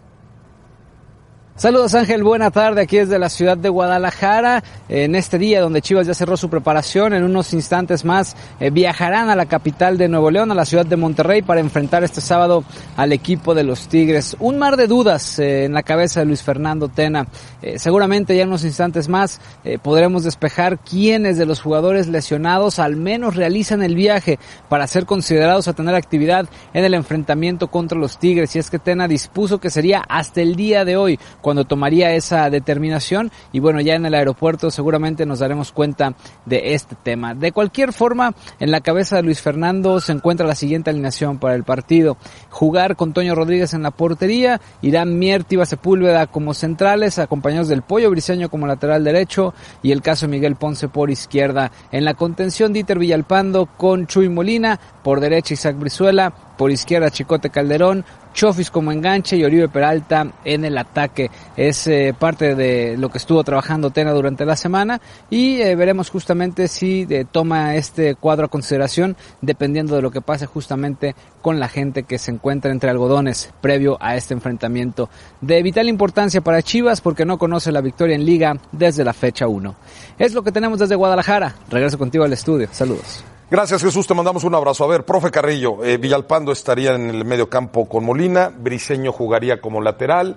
Saludos 1.57 1.95
Ángel, 1.95 2.23
buena 2.23 2.51
tarde 2.51 2.81
aquí 2.81 2.97
desde 2.97 3.17
la 3.17 3.29
ciudad 3.29 3.57
de 3.57 3.69
Guadalajara, 3.69 4.63
en 4.89 5.15
este 5.15 5.39
día 5.39 5.59
donde 5.59 5.81
Chivas 5.81 6.05
ya 6.05 6.13
cerró 6.13 6.37
su 6.37 6.51
preparación, 6.51 7.15
en 7.15 7.23
unos 7.23 7.51
instantes 7.51 8.05
más 8.05 8.37
eh, 8.59 8.69
viajarán 8.69 9.31
a 9.31 9.35
la 9.35 9.47
capital 9.47 9.97
de 9.97 10.07
Nuevo 10.07 10.29
León, 10.29 10.51
a 10.51 10.53
la 10.53 10.65
ciudad 10.65 10.85
de 10.85 10.97
Monterrey, 10.97 11.41
para 11.41 11.59
enfrentar 11.59 12.03
este 12.03 12.21
sábado 12.21 12.63
al 12.95 13.11
equipo 13.11 13.55
de 13.55 13.63
los 13.63 13.87
Tigres. 13.87 14.37
Un 14.39 14.59
mar 14.59 14.77
de 14.77 14.85
dudas 14.85 15.39
eh, 15.39 15.65
en 15.65 15.73
la 15.73 15.81
cabeza 15.81 16.19
de 16.19 16.27
Luis 16.27 16.43
Fernando 16.43 16.89
Tena. 16.89 17.25
Eh, 17.63 17.79
seguramente 17.79 18.35
ya 18.35 18.43
en 18.43 18.49
unos 18.49 18.63
instantes 18.63 19.09
más 19.09 19.41
podremos 19.81 20.23
despejar 20.23 20.77
quiénes 20.77 21.39
de 21.39 21.47
los 21.47 21.59
jugadores 21.59 22.07
lesionados 22.07 22.77
al 22.77 22.95
menos 22.95 23.35
realizan 23.35 23.81
el 23.81 23.95
viaje 23.95 24.37
para 24.69 24.85
ser 24.85 25.07
considerados 25.07 25.67
a 25.67 25.73
tener 25.73 25.95
actividad 25.95 26.47
en 26.75 26.85
el 26.85 26.93
enfrentamiento 26.93 27.69
contra 27.69 27.97
los 27.97 28.19
Tigres. 28.19 28.55
Y 28.55 28.59
es 28.59 28.69
que 28.69 28.77
Tena 28.77 29.07
dispuso 29.07 29.57
que 29.57 29.71
sería 29.71 30.03
hasta 30.07 30.41
el 30.41 30.55
día 30.55 30.85
de 30.85 30.97
hoy 30.97 31.19
cuando 31.47 31.63
tomaría 31.63 32.13
esa 32.13 32.49
determinación 32.49 33.31
y 33.53 33.61
bueno, 33.61 33.79
ya 33.79 33.95
en 33.95 34.05
el 34.05 34.15
aeropuerto 34.15 34.69
seguramente 34.69 35.25
nos 35.25 35.39
daremos 35.39 35.71
cuenta 35.71 36.13
de 36.45 36.73
este 36.73 36.97
tema. 37.01 37.35
De 37.35 37.53
cualquier 37.53 37.93
forma, 37.93 38.33
en 38.59 38.69
la 38.69 38.81
cabeza 38.81 39.15
de 39.15 39.23
Luis 39.23 39.41
Fernando 39.41 40.01
se 40.01 40.11
encuentra 40.11 40.45
la 40.45 40.55
siguiente 40.55 40.89
alineación 40.89 41.37
para 41.37 41.55
el 41.55 41.63
partido. 41.63 42.17
Jugar 42.49 42.97
con 42.97 43.13
Toño 43.13 43.33
Rodríguez 43.33 43.73
en 43.73 43.83
la 43.83 43.91
portería, 43.91 44.59
Irán 44.81 45.17
Mier, 45.19 45.45
Tiva 45.45 45.65
Sepúlveda 45.65 46.27
como 46.27 46.53
centrales, 46.53 47.17
acompañados 47.17 47.69
del 47.69 47.81
Pollo 47.81 48.11
Briseño 48.11 48.49
como 48.49 48.67
lateral 48.67 49.05
derecho 49.05 49.53
y 49.81 49.93
el 49.93 50.01
caso 50.01 50.27
Miguel 50.27 50.57
Ponce 50.57 50.89
por 50.89 51.09
izquierda. 51.09 51.71
En 51.93 52.03
la 52.03 52.15
contención, 52.15 52.73
Dieter 52.73 52.99
Villalpando 52.99 53.67
con 53.77 54.05
Chuy 54.05 54.27
Molina, 54.27 54.81
por 55.01 55.21
derecha 55.21 55.53
Isaac 55.53 55.79
Brizuela, 55.79 56.33
por 56.57 56.71
izquierda 56.71 57.11
Chicote 57.11 57.49
Calderón, 57.49 58.03
Chofis 58.33 58.69
como 58.69 58.91
enganche 58.91 59.35
y 59.35 59.43
Oribe 59.43 59.67
Peralta 59.67 60.31
en 60.45 60.63
el 60.65 60.77
ataque. 60.77 61.31
Es 61.55 61.87
eh, 61.87 62.13
parte 62.17 62.55
de 62.55 62.95
lo 62.97 63.09
que 63.09 63.17
estuvo 63.17 63.43
trabajando 63.43 63.89
Tena 63.89 64.11
durante 64.11 64.45
la 64.45 64.55
semana 64.55 65.01
y 65.29 65.61
eh, 65.61 65.75
veremos 65.75 66.09
justamente 66.09 66.67
si 66.67 67.07
eh, 67.09 67.25
toma 67.29 67.75
este 67.75 68.15
cuadro 68.15 68.45
a 68.45 68.49
consideración 68.49 69.15
dependiendo 69.41 69.95
de 69.95 70.01
lo 70.01 70.11
que 70.11 70.21
pase 70.21 70.45
justamente 70.45 71.15
con 71.41 71.59
la 71.59 71.67
gente 71.67 72.03
que 72.03 72.17
se 72.19 72.31
encuentra 72.31 72.71
entre 72.71 72.89
algodones 72.89 73.51
previo 73.61 73.97
a 73.99 74.15
este 74.15 74.33
enfrentamiento 74.33 75.09
de 75.41 75.63
vital 75.63 75.89
importancia 75.89 76.41
para 76.41 76.61
Chivas 76.61 77.01
porque 77.01 77.25
no 77.25 77.37
conoce 77.37 77.71
la 77.71 77.81
victoria 77.81 78.15
en 78.15 78.25
liga 78.25 78.57
desde 78.71 79.03
la 79.03 79.13
fecha 79.13 79.47
1. 79.47 79.75
Es 80.19 80.33
lo 80.33 80.43
que 80.43 80.51
tenemos 80.51 80.79
desde 80.79 80.95
Guadalajara. 80.95 81.55
Regreso 81.69 81.97
contigo 81.97 82.23
al 82.23 82.33
estudio. 82.33 82.67
Saludos. 82.71 83.23
Gracias 83.49 83.81
Jesús, 83.81 84.05
te 84.05 84.13
mandamos 84.13 84.43
un 84.43 84.53
abrazo. 84.55 84.83
A 84.83 84.87
ver, 84.87 85.05
profe 85.05 85.31
Carrillo, 85.31 85.81
eh, 85.81 85.95
Villalpando 85.95 86.51
estaría 86.51 86.95
en 86.95 87.09
el 87.09 87.23
medio 87.23 87.49
campo 87.49 87.87
con 87.87 88.03
Molina, 88.03 88.51
Briseño 88.53 89.13
jugaría 89.13 89.61
como 89.61 89.79
lateral, 89.79 90.35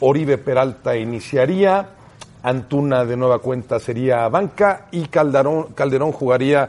Oribe 0.00 0.36
Peralta 0.36 0.94
iniciaría, 0.94 1.88
Antuna 2.42 3.06
de 3.06 3.16
nueva 3.16 3.38
cuenta 3.38 3.80
sería 3.80 4.28
banca 4.28 4.88
y 4.90 5.06
Calderón, 5.06 5.72
Calderón 5.72 6.12
jugaría 6.12 6.68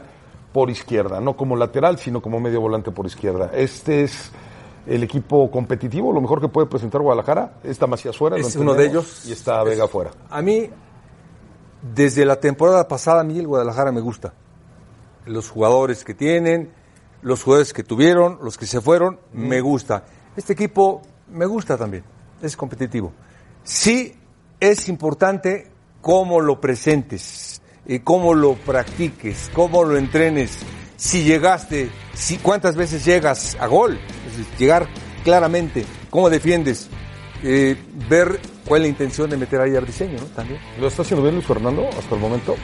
por 0.54 0.70
izquierda, 0.70 1.20
no 1.20 1.36
como 1.36 1.54
lateral, 1.54 1.98
sino 1.98 2.22
como 2.22 2.40
medio 2.40 2.62
volante 2.62 2.90
por 2.90 3.04
izquierda. 3.04 3.50
Este 3.52 4.04
es 4.04 4.30
el 4.86 5.02
equipo 5.02 5.50
competitivo, 5.50 6.14
lo 6.14 6.22
mejor 6.22 6.40
que 6.40 6.48
puede 6.48 6.66
presentar 6.66 7.02
Guadalajara. 7.02 7.56
Está 7.62 7.86
Macías 7.86 8.16
fuera, 8.16 8.38
Es 8.38 8.54
lo 8.54 8.62
uno 8.62 8.72
de 8.74 8.86
ellos. 8.86 9.26
Y 9.26 9.32
está 9.32 9.62
Vega 9.62 9.86
fuera. 9.86 10.12
A 10.30 10.40
mí, 10.40 10.70
desde 11.82 12.24
la 12.24 12.36
temporada 12.36 12.88
pasada, 12.88 13.20
a 13.20 13.24
mí 13.24 13.38
el 13.38 13.46
Guadalajara 13.46 13.92
me 13.92 14.00
gusta. 14.00 14.32
Los 15.26 15.50
jugadores 15.50 16.04
que 16.04 16.14
tienen, 16.14 16.72
los 17.22 17.42
jugadores 17.42 17.72
que 17.72 17.82
tuvieron, 17.82 18.38
los 18.42 18.58
que 18.58 18.66
se 18.66 18.80
fueron, 18.80 19.18
me 19.32 19.60
gusta. 19.60 20.04
Este 20.36 20.52
equipo 20.52 21.02
me 21.30 21.46
gusta 21.46 21.76
también, 21.76 22.04
es 22.42 22.56
competitivo. 22.56 23.12
Sí 23.62 24.14
es 24.60 24.88
importante 24.88 25.70
cómo 26.00 26.40
lo 26.40 26.60
presentes, 26.60 27.62
y 27.86 28.00
cómo 28.00 28.34
lo 28.34 28.54
practiques, 28.54 29.50
cómo 29.54 29.84
lo 29.84 29.96
entrenes. 29.96 30.58
Si 30.96 31.24
llegaste, 31.24 31.90
si, 32.14 32.38
cuántas 32.38 32.76
veces 32.76 33.04
llegas 33.04 33.56
a 33.60 33.66
gol, 33.66 33.98
es 34.26 34.38
decir, 34.38 34.56
llegar 34.58 34.88
claramente, 35.22 35.84
cómo 36.10 36.30
defiendes, 36.30 36.88
eh, 37.42 37.76
ver 38.08 38.40
cuál 38.66 38.82
es 38.82 38.86
la 38.86 38.88
intención 38.88 39.28
de 39.28 39.36
meter 39.36 39.60
ahí 39.60 39.76
a 39.76 39.80
Briseño, 39.80 40.18
¿no? 40.18 40.26
También. 40.26 40.60
¿Lo 40.80 40.86
está 40.86 41.02
haciendo 41.02 41.22
bien 41.22 41.34
Luis 41.34 41.46
Fernando 41.46 41.88
hasta 41.88 42.14
el 42.14 42.20
momento? 42.20 42.54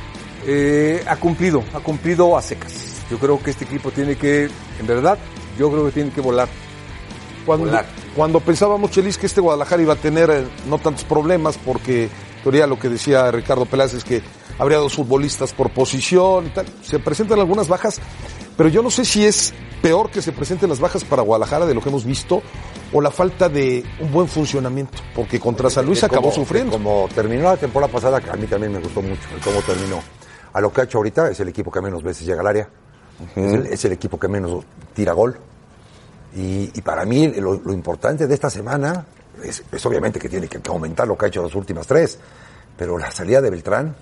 Eh, 0.52 1.04
ha 1.07 1.14
cumplido, 1.14 1.62
ha 1.73 1.78
cumplido 1.78 2.37
a 2.37 2.42
secas. 2.42 3.04
Yo 3.09 3.21
creo 3.21 3.40
que 3.40 3.52
este 3.52 3.64
equipo 3.64 3.92
tiene 3.92 4.16
que, 4.16 4.50
en 4.80 4.87
verdad, 4.87 5.16
yo 5.57 5.71
creo 5.71 5.87
que 5.87 5.92
tiene 5.92 6.11
que 6.11 6.21
volar. 6.21 6.49
Cuando, 7.47 7.66
Volar. 7.66 7.87
cuando 8.16 8.40
pensábamos, 8.40 8.90
Chelis, 8.90 9.16
que 9.16 9.26
este 9.26 9.40
Guadalajara 9.40 9.80
iba 9.80 9.92
a 9.92 9.97
tener 9.97 10.28
eh, 10.28 10.45
no 10.69 10.78
tantos 10.78 11.04
problemas, 11.04 11.57
porque 11.57 12.04
en 12.04 12.42
teoría 12.42 12.66
lo 12.66 12.80
que 12.80 12.88
decía 12.88 13.30
Ricardo 13.30 13.64
Peláez 13.64 13.95
es 13.95 14.02
que 14.02 14.23
habría 14.59 14.78
dos 14.78 14.95
futbolistas 14.95 15.52
por 15.52 15.71
posición 15.71 16.49
y 16.49 16.50
tal. 16.50 16.66
Se 16.83 16.99
presentan 16.99 17.38
algunas 17.38 17.69
bajas, 17.69 18.00
pero 18.57 18.69
yo 18.69 18.83
no 18.83 18.90
sé 18.90 19.04
si 19.04 19.25
es 19.25 19.54
peor 19.80 20.11
que 20.11 20.21
se 20.21 20.33
presenten 20.33 20.69
las 20.69 20.80
bajas 20.80 21.04
para 21.04 21.23
Guadalajara 21.23 21.64
de 21.64 21.75
lo 21.75 21.80
que 21.80 21.90
hemos 21.90 22.04
visto 22.04 22.42
o 22.92 23.00
la 23.00 23.12
falta 23.12 23.49
de 23.49 23.85
un 24.00 24.11
buen 24.11 24.26
funcionamiento, 24.26 24.99
porque 25.14 25.38
contra 25.38 25.71
San 25.71 25.87
Luis 25.87 26.02
acabó 26.02 26.33
sufriendo. 26.33 26.73
Como 26.73 27.09
terminó 27.14 27.45
la 27.45 27.57
temporada 27.57 27.92
pasada, 27.92 28.21
a 28.33 28.37
mí 28.37 28.49
también 28.49 28.73
me 28.73 28.80
gustó 28.80 29.00
mucho 29.00 29.28
el 29.33 29.40
cómo 29.40 29.62
terminó. 29.62 30.02
A 30.52 30.61
lo 30.61 30.73
que 30.73 30.80
ha 30.80 30.85
hecho 30.85 30.99
ahorita 30.99 31.30
es 31.30 31.40
el 31.40 31.49
equipo 31.49 31.71
que 31.71 31.80
menos 31.80 32.02
veces 32.02 32.26
llega 32.26 32.40
al 32.40 32.47
área, 32.47 32.69
es, 33.37 33.52
el, 33.52 33.66
es 33.66 33.85
el 33.85 33.92
equipo 33.92 34.19
que 34.19 34.28
menos 34.28 34.64
tira 34.95 35.12
gol. 35.12 35.37
Y, 36.35 36.71
y 36.75 36.80
para 36.83 37.04
mí 37.04 37.28
lo, 37.28 37.54
lo 37.54 37.73
importante 37.73 38.26
de 38.26 38.35
esta 38.35 38.50
semana 38.50 39.04
es, 39.42 39.62
es 39.71 39.87
obviamente 39.87 40.19
que 40.19 40.28
tiene 40.28 40.49
que 40.49 40.61
aumentar 40.69 41.07
lo 41.09 41.16
que 41.19 41.25
ha 41.26 41.28
hecho 41.28 41.42
las 41.42 41.54
últimas 41.54 41.87
tres, 41.87 42.19
pero 42.76 42.97
la 42.99 43.11
salida 43.11 43.40
de 43.40 43.50
Beltrán 43.50 43.95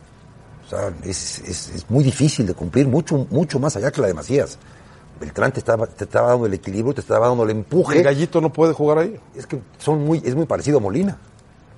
o 0.67 0.69
sea, 0.69 0.93
es, 1.05 1.39
es- 1.41 1.71
es 1.71 1.91
muy 1.91 2.05
difícil 2.05 2.47
de 2.47 2.53
cumplir, 2.55 2.87
mucho, 2.87 3.27
mucho 3.31 3.59
más 3.59 3.75
allá 3.77 3.91
que 3.91 4.01
la 4.03 4.09
de 4.09 4.15
Macías. 4.15 4.59
Beltrán 5.19 5.51
te 5.53 5.61
estaba, 5.61 5.87
te 5.87 6.05
estaba 6.05 6.29
dando 6.29 6.47
el 6.47 6.55
equilibrio, 6.55 6.93
te 6.95 7.01
estaba 7.01 7.27
dando 7.29 7.43
el 7.45 7.51
empuje. 7.51 7.97
El 7.99 8.05
gallito 8.05 8.41
no 8.41 8.53
puede 8.53 8.73
jugar 8.75 8.99
ahí. 8.99 9.19
Es 9.35 9.47
que 9.47 9.59
son 9.79 10.05
muy, 10.05 10.23
es 10.25 10.35
muy 10.35 10.45
parecido 10.47 10.79
a 10.79 10.81
Molina. 10.81 11.17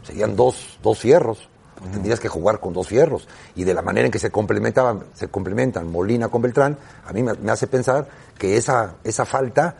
Serían 0.02 0.34
dos, 0.36 0.78
dos 0.82 0.98
fierros. 0.98 1.48
Tendrías 1.92 2.20
que 2.20 2.28
jugar 2.28 2.60
con 2.60 2.72
dos 2.72 2.88
fierros. 2.88 3.26
Y 3.54 3.64
de 3.64 3.74
la 3.74 3.82
manera 3.82 4.06
en 4.06 4.12
que 4.12 4.18
se 4.18 4.30
complementaban, 4.30 5.04
se 5.14 5.28
complementan 5.28 5.90
Molina 5.90 6.28
con 6.28 6.42
Beltrán, 6.42 6.76
a 7.06 7.12
mí 7.12 7.22
me, 7.22 7.34
me 7.34 7.50
hace 7.50 7.66
pensar 7.66 8.08
que 8.38 8.56
esa, 8.56 8.96
esa 9.02 9.24
falta, 9.24 9.76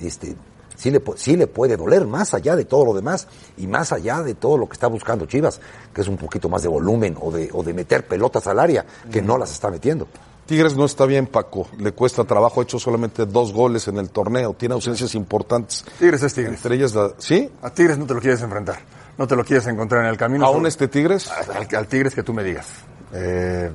este, 0.00 0.36
sí 0.76 0.90
le, 0.90 1.02
sí 1.16 1.36
le 1.36 1.46
puede 1.46 1.76
doler 1.76 2.06
más 2.06 2.34
allá 2.34 2.56
de 2.56 2.64
todo 2.64 2.84
lo 2.84 2.94
demás 2.94 3.28
y 3.56 3.66
más 3.66 3.92
allá 3.92 4.22
de 4.22 4.34
todo 4.34 4.58
lo 4.58 4.68
que 4.68 4.74
está 4.74 4.88
buscando 4.88 5.26
Chivas, 5.26 5.60
que 5.92 6.00
es 6.00 6.08
un 6.08 6.16
poquito 6.16 6.48
más 6.48 6.62
de 6.62 6.68
volumen 6.68 7.16
o 7.20 7.30
de, 7.30 7.50
o 7.52 7.62
de 7.62 7.72
meter 7.72 8.06
pelotas 8.06 8.46
al 8.46 8.58
área, 8.58 8.84
que 9.10 9.22
no 9.22 9.38
las 9.38 9.52
está 9.52 9.70
metiendo. 9.70 10.08
Tigres 10.46 10.76
no 10.76 10.84
está 10.84 11.06
bien, 11.06 11.26
Paco. 11.26 11.68
Le 11.78 11.92
cuesta 11.92 12.24
trabajo. 12.24 12.60
Ha 12.60 12.64
hecho 12.64 12.78
solamente 12.78 13.24
dos 13.24 13.52
goles 13.52 13.88
en 13.88 13.96
el 13.96 14.10
torneo. 14.10 14.52
Tiene 14.52 14.74
ausencias 14.74 15.14
importantes. 15.14 15.84
Tigres 15.98 16.22
es 16.22 16.34
Tigres. 16.34 16.56
Entre 16.56 16.74
ellas, 16.76 16.94
la... 16.94 17.12
¿sí? 17.16 17.50
A 17.62 17.70
Tigres 17.70 17.96
no 17.96 18.04
te 18.04 18.12
lo 18.12 18.20
quieres 18.20 18.42
enfrentar. 18.42 18.78
No 19.16 19.26
te 19.26 19.36
lo 19.36 19.44
quieres 19.44 19.66
encontrar 19.66 20.02
en 20.02 20.10
el 20.10 20.16
camino. 20.16 20.44
¿Aún 20.46 20.66
este 20.66 20.88
Tigres? 20.88 21.30
Al, 21.30 21.68
al 21.74 21.86
Tigres 21.86 22.14
que 22.14 22.22
tú 22.22 22.32
me 22.32 22.42
digas. 22.42 22.68
Eh, 23.12 23.70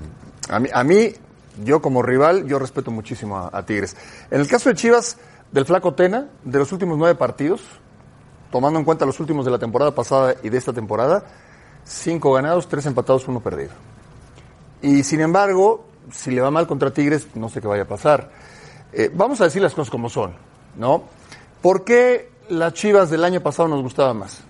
a, 0.49 0.59
mí, 0.59 0.69
a 0.73 0.83
mí, 0.83 1.13
yo 1.63 1.81
como 1.81 2.01
rival, 2.01 2.45
yo 2.45 2.59
respeto 2.59 2.91
muchísimo 2.91 3.37
a, 3.37 3.49
a 3.53 3.65
Tigres. 3.65 3.95
En 4.29 4.41
el 4.41 4.47
caso 4.47 4.69
de 4.69 4.75
Chivas, 4.75 5.17
del 5.51 5.65
Flaco 5.65 5.93
Tena, 5.93 6.27
de 6.43 6.59
los 6.59 6.71
últimos 6.71 6.97
nueve 6.97 7.15
partidos, 7.15 7.61
tomando 8.51 8.79
en 8.79 8.85
cuenta 8.85 9.05
los 9.05 9.19
últimos 9.19 9.45
de 9.45 9.51
la 9.51 9.59
temporada 9.59 9.95
pasada 9.95 10.35
y 10.43 10.49
de 10.49 10.57
esta 10.57 10.73
temporada, 10.73 11.23
cinco 11.85 12.33
ganados, 12.33 12.67
tres 12.67 12.85
empatados, 12.85 13.27
uno 13.27 13.39
perdido. 13.39 13.71
Y 14.81 15.03
sin 15.03 15.21
embargo, 15.21 15.85
si 16.11 16.31
le 16.31 16.41
va 16.41 16.51
mal 16.51 16.67
contra 16.67 16.91
Tigres, 16.91 17.27
no 17.35 17.49
sé 17.49 17.61
qué 17.61 17.67
vaya 17.67 17.83
a 17.83 17.87
pasar. 17.87 18.29
Eh, 18.91 19.09
vamos 19.13 19.39
a 19.41 19.45
decir 19.45 19.61
las 19.61 19.73
cosas 19.73 19.89
como 19.89 20.09
son, 20.09 20.33
¿no? 20.75 21.03
¿Por 21.61 21.83
qué 21.83 22.31
las 22.49 22.73
Chivas 22.73 23.09
del 23.09 23.23
año 23.23 23.41
pasado 23.41 23.69
nos 23.69 23.81
gustaban 23.81 24.17
más? 24.17 24.41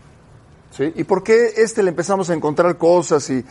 ¿Sí? 0.72 0.92
¿Y 0.96 1.04
por 1.04 1.24
qué 1.24 1.54
este 1.58 1.84
le 1.84 1.90
empezamos 1.90 2.30
a 2.30 2.34
encontrar 2.34 2.78
cosas 2.78 3.30
y... 3.30 3.44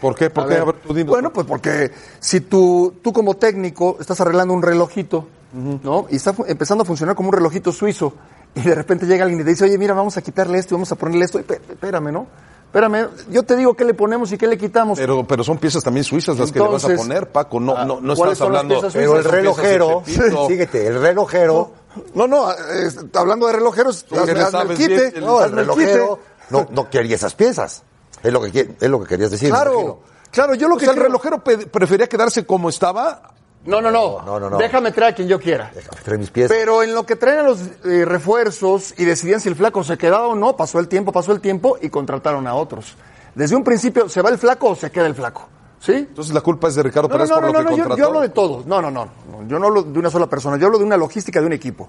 ¿Por 0.00 0.14
qué? 0.14 0.30
¿Por 0.30 0.44
A 0.44 0.46
qué? 0.48 0.54
ver, 0.54 0.62
A 0.62 0.64
ver, 0.66 0.74
tú 0.76 0.94
dinos. 0.94 1.10
bueno, 1.10 1.30
pues 1.32 1.46
porque 1.46 1.90
si 2.20 2.40
tú, 2.40 2.94
tú 3.02 3.12
como 3.12 3.34
técnico 3.34 3.98
estás 4.00 4.18
arreglando 4.22 4.54
un 4.54 4.62
relojito, 4.62 5.26
¿no? 5.52 6.06
Y 6.08 6.16
está 6.16 6.34
empezando 6.46 6.82
a 6.82 6.84
funcionar 6.86 7.14
como 7.14 7.28
un 7.28 7.34
relojito 7.34 7.70
suizo, 7.70 8.14
y 8.54 8.62
de 8.62 8.74
repente 8.74 9.04
llega 9.06 9.24
alguien 9.24 9.40
y 9.40 9.44
te 9.44 9.50
dice, 9.50 9.64
oye, 9.64 9.76
mira, 9.76 9.92
vamos 9.92 10.16
a 10.16 10.22
quitarle 10.22 10.58
esto 10.58 10.74
y 10.74 10.76
vamos 10.76 10.90
a 10.92 10.94
ponerle 10.94 11.24
esto. 11.26 11.38
Y, 11.38 11.42
"Pe- 11.42 11.60
Espérame, 11.70 12.12
¿no? 12.12 12.26
Espérame, 12.66 13.08
yo 13.30 13.42
te 13.42 13.56
digo 13.56 13.74
qué 13.74 13.84
le 13.84 13.94
ponemos 13.94 14.30
y 14.32 14.38
qué 14.38 14.46
le 14.46 14.56
quitamos. 14.56 14.96
Pero, 14.98 15.26
pero 15.26 15.42
son 15.44 15.58
piezas 15.58 15.82
también 15.82 16.04
suizas 16.04 16.38
las 16.38 16.52
que 16.52 16.60
le 16.60 16.68
vas 16.68 16.84
a 16.84 16.94
poner, 16.94 17.28
Paco. 17.28 17.58
No, 17.60 17.76
ah, 17.76 17.84
no, 17.84 18.00
no 18.00 18.14
¿cuáles 18.14 18.34
estás 18.34 18.46
hablando. 18.46 18.80
Pero 18.92 19.16
el 19.18 19.24
relojero, 19.24 20.02
síguete, 20.48 20.86
el 20.86 21.00
relojero, 21.02 21.72
No, 22.14 22.28
no, 22.28 22.50
es- 22.52 22.96
hablando 23.14 23.48
de 23.48 23.54
relojeros, 23.54 24.06
hazme- 24.10 24.38
hazme 24.40 24.60
el 24.72 24.78
quite, 24.78 25.10
bien, 25.10 25.24
no, 25.24 25.38
el 25.40 25.44
hazme 25.46 25.60
el 25.62 25.66
relojero 25.66 26.16
quite. 26.16 26.29
No, 26.50 26.66
no 26.70 26.90
quería 26.90 27.16
esas 27.16 27.34
piezas. 27.34 27.82
Es 28.22 28.32
lo 28.32 28.42
que, 28.42 28.74
es 28.80 28.90
lo 28.90 29.00
que 29.00 29.06
querías 29.06 29.30
decir. 29.30 29.50
Claro, 29.50 30.00
claro, 30.30 30.54
yo 30.54 30.68
lo 30.68 30.74
O 30.74 30.78
que 30.78 30.84
sea, 30.84 30.94
el 30.94 31.00
relojero 31.00 31.42
prefería 31.42 32.06
quedarse 32.08 32.44
como 32.44 32.68
estaba. 32.68 33.32
No, 33.64 33.80
no, 33.80 33.90
no, 33.90 34.22
No, 34.22 34.40
no, 34.40 34.50
no. 34.50 34.56
Déjame 34.58 34.90
traer 34.90 35.12
a 35.12 35.14
quien 35.14 35.28
yo 35.28 35.38
quiera. 35.38 35.70
Déjame 35.74 36.00
traer 36.02 36.18
mis 36.18 36.30
pies. 36.30 36.48
Pero 36.48 36.82
en 36.82 36.94
lo 36.94 37.04
que 37.04 37.16
traen 37.16 37.40
a 37.40 37.42
los 37.42 37.60
eh, 37.84 38.04
refuerzos 38.06 38.94
y 38.96 39.04
decidían 39.04 39.40
si 39.40 39.48
el 39.48 39.56
flaco 39.56 39.84
se 39.84 39.98
quedaba 39.98 40.28
o 40.28 40.34
no, 40.34 40.56
pasó 40.56 40.78
el 40.78 40.88
tiempo, 40.88 41.12
pasó 41.12 41.32
el 41.32 41.40
tiempo 41.40 41.76
y 41.80 41.90
contrataron 41.90 42.46
a 42.46 42.54
otros. 42.54 42.96
Desde 43.34 43.56
un 43.56 43.64
principio, 43.64 44.08
¿se 44.08 44.22
va 44.22 44.30
el 44.30 44.38
flaco 44.38 44.70
o 44.70 44.74
se 44.76 44.90
queda 44.90 45.06
el 45.06 45.14
flaco? 45.14 45.46
¿Sí? 45.80 45.92
Entonces 45.94 46.34
la 46.34 46.42
culpa 46.42 46.68
es 46.68 46.74
de 46.74 46.82
Ricardo 46.82 47.08
No, 47.08 47.14
Pérez 47.14 47.30
no, 47.30 47.36
por 47.36 47.44
no, 47.44 47.52
lo 47.52 47.58
que 47.58 47.64
yo, 47.64 47.68
contrató. 47.70 47.96
yo 47.96 48.06
hablo 48.06 48.20
de 48.20 48.28
todos. 48.28 48.66
No, 48.66 48.82
no, 48.82 48.90
no, 48.90 49.08
Yo 49.48 49.58
no 49.58 49.66
hablo 49.66 49.82
de 49.82 49.98
una 49.98 50.10
sola 50.10 50.28
persona, 50.28 50.58
yo 50.58 50.66
hablo 50.66 50.78
de 50.78 50.84
una 50.84 50.96
logística 50.98 51.40
de 51.40 51.46
un 51.46 51.54
equipo. 51.54 51.88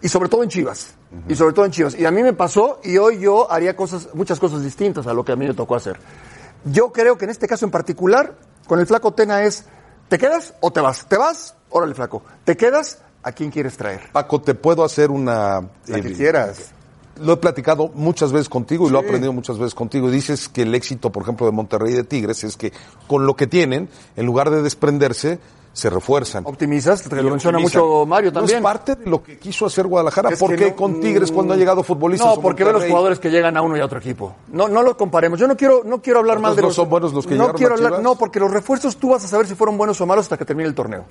Y 0.00 0.08
sobre 0.08 0.28
todo 0.28 0.42
en 0.42 0.48
Chivas. 0.48 0.94
Y 1.28 1.34
sobre 1.34 1.52
todo 1.54 1.64
en 1.66 1.70
Chivas. 1.70 1.98
Y 1.98 2.06
a 2.06 2.10
mí 2.10 2.22
me 2.22 2.32
pasó 2.32 2.80
y 2.82 2.96
hoy 2.96 3.18
yo 3.20 3.50
haría 3.50 3.76
cosas, 3.76 4.08
muchas 4.14 4.40
cosas 4.40 4.62
distintas 4.62 5.06
a 5.06 5.12
lo 5.14 5.24
que 5.24 5.32
a 5.32 5.36
mí 5.36 5.46
me 5.46 5.54
tocó 5.54 5.74
hacer. 5.76 5.98
Yo 6.64 6.92
creo 6.92 7.16
que 7.18 7.24
en 7.26 7.30
este 7.30 7.46
caso 7.46 7.64
en 7.66 7.70
particular, 7.70 8.34
con 8.66 8.80
el 8.80 8.86
flaco 8.86 9.12
Tena 9.12 9.42
es, 9.44 9.64
¿te 10.08 10.18
quedas 10.18 10.54
o 10.60 10.70
te 10.70 10.80
vas? 10.80 11.06
¿Te 11.06 11.16
vas? 11.16 11.54
Órale, 11.70 11.94
flaco. 11.94 12.22
¿Te 12.44 12.56
quedas? 12.56 13.02
¿A 13.22 13.32
quién 13.32 13.50
quieres 13.50 13.76
traer? 13.76 14.12
Paco, 14.12 14.40
te 14.40 14.54
puedo 14.54 14.84
hacer 14.84 15.10
una. 15.10 15.68
La 15.86 16.00
que 16.00 16.08
eh, 16.08 16.12
quieras. 16.12 16.70
Lo 17.20 17.32
he 17.34 17.36
platicado 17.36 17.90
muchas 17.94 18.32
veces 18.32 18.48
contigo 18.48 18.88
y 18.88 18.90
lo 18.90 18.98
he 19.00 19.04
aprendido 19.04 19.32
muchas 19.32 19.58
veces 19.58 19.74
contigo. 19.74 20.08
Y 20.08 20.12
dices 20.12 20.48
que 20.48 20.62
el 20.62 20.74
éxito, 20.74 21.10
por 21.10 21.22
ejemplo, 21.22 21.46
de 21.46 21.52
Monterrey 21.52 21.92
y 21.92 21.96
de 21.96 22.04
Tigres 22.04 22.44
es 22.44 22.56
que 22.56 22.72
con 23.06 23.26
lo 23.26 23.34
que 23.36 23.46
tienen, 23.46 23.88
en 24.16 24.26
lugar 24.26 24.50
de 24.50 24.62
desprenderse, 24.62 25.38
se 25.76 25.90
refuerzan. 25.90 26.42
Optimizas, 26.46 27.02
te 27.02 27.22
lo 27.22 27.30
menciona 27.30 27.58
mucho 27.58 28.06
Mario 28.06 28.32
también. 28.32 28.62
No 28.62 28.68
es 28.68 28.74
parte 28.74 28.94
de 28.96 29.10
lo 29.10 29.22
que 29.22 29.38
quiso 29.38 29.66
hacer 29.66 29.86
Guadalajara. 29.86 30.30
Es 30.30 30.38
¿Por 30.38 30.56
qué 30.56 30.70
no- 30.70 30.76
con 30.76 31.00
Tigres 31.00 31.30
cuando 31.30 31.52
ha 31.52 31.56
llegado 31.58 31.82
futbolistas? 31.82 32.36
No, 32.36 32.40
porque 32.40 32.64
ve 32.64 32.72
los 32.72 32.84
jugadores 32.84 33.18
que 33.18 33.30
llegan 33.30 33.58
a 33.58 33.62
uno 33.62 33.76
y 33.76 33.80
a 33.80 33.84
otro 33.84 33.98
equipo. 33.98 34.34
No, 34.48 34.68
no 34.68 34.82
lo 34.82 34.96
comparemos. 34.96 35.38
Yo 35.38 35.46
no 35.46 35.54
quiero, 35.54 35.82
no 35.84 36.00
quiero 36.00 36.20
hablar 36.20 36.38
mal 36.40 36.56
de 36.56 36.62
los. 36.62 36.70
¿no 36.70 36.74
son 36.82 36.88
buenos 36.88 37.12
los 37.12 37.26
que 37.26 37.34
no 37.34 37.40
llegaron 37.52 37.56
quiero 37.58 37.74
a 37.74 37.76
hablar, 37.76 38.00
no, 38.02 38.14
porque 38.16 38.40
los 38.40 38.50
refuerzos 38.50 38.96
tú 38.96 39.10
vas 39.10 39.22
a 39.24 39.28
saber 39.28 39.46
si 39.46 39.54
fueron 39.54 39.76
buenos 39.76 40.00
o 40.00 40.06
malos 40.06 40.24
hasta 40.24 40.38
que 40.38 40.46
termine 40.46 40.66
el 40.66 40.74
torneo. 40.74 41.04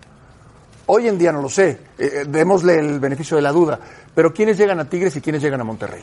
Hoy 0.88 1.08
en 1.08 1.18
día 1.18 1.32
no 1.32 1.42
lo 1.42 1.50
sé. 1.50 1.70
Eh, 1.70 1.78
eh, 1.98 2.26
démosle 2.28 2.78
el 2.80 3.00
beneficio 3.00 3.36
de 3.38 3.42
la 3.44 3.52
duda. 3.52 3.80
Pero 4.14 4.34
¿quiénes 4.34 4.58
llegan 4.58 4.80
a 4.80 4.86
Tigres 4.90 5.16
y 5.16 5.22
quiénes 5.22 5.42
llegan 5.42 5.62
a 5.62 5.64
Monterrey? 5.64 6.02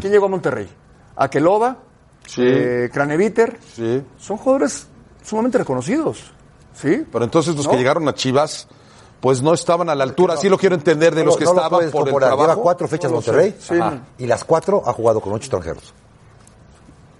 ¿Quién 0.00 0.12
llegó 0.12 0.26
a 0.26 0.28
Monterrey? 0.28 0.68
Aqueloba, 1.16 1.76
Sí. 2.26 2.42
eh, 2.44 2.90
Craneviter. 2.92 3.58
Sí. 3.74 4.02
Son 4.18 4.36
jugadores 4.36 4.86
sumamente 5.22 5.58
reconocidos. 5.58 6.32
¿Sí? 6.74 7.06
Pero 7.10 7.24
entonces 7.24 7.54
los 7.56 7.64
¿No? 7.66 7.70
que 7.70 7.76
llegaron 7.78 8.06
a 8.08 8.14
Chivas, 8.14 8.68
pues 9.20 9.42
no 9.42 9.54
estaban 9.54 9.88
a 9.88 9.94
la 9.94 10.04
altura. 10.04 10.34
Así 10.34 10.48
lo 10.48 10.58
quiero 10.58 10.74
entender 10.74 11.14
de 11.14 11.22
No, 11.22 11.26
los 11.26 11.36
que 11.36 11.44
lo 11.44 11.50
estaban 11.50 11.90
por 11.90 12.08
el 12.08 12.14
trabajo. 12.14 12.42
Lleva 12.42 12.56
cuatro 12.56 12.86
fechas. 12.88 13.10
Monterrey 13.10 13.54
Sí. 13.58 13.74
Y 14.18 14.26
las 14.26 14.44
cuatro 14.44 14.82
ha 14.84 14.92
jugado 14.92 15.20
con 15.20 15.32
ocho 15.32 15.44
extranjeros. 15.44 15.94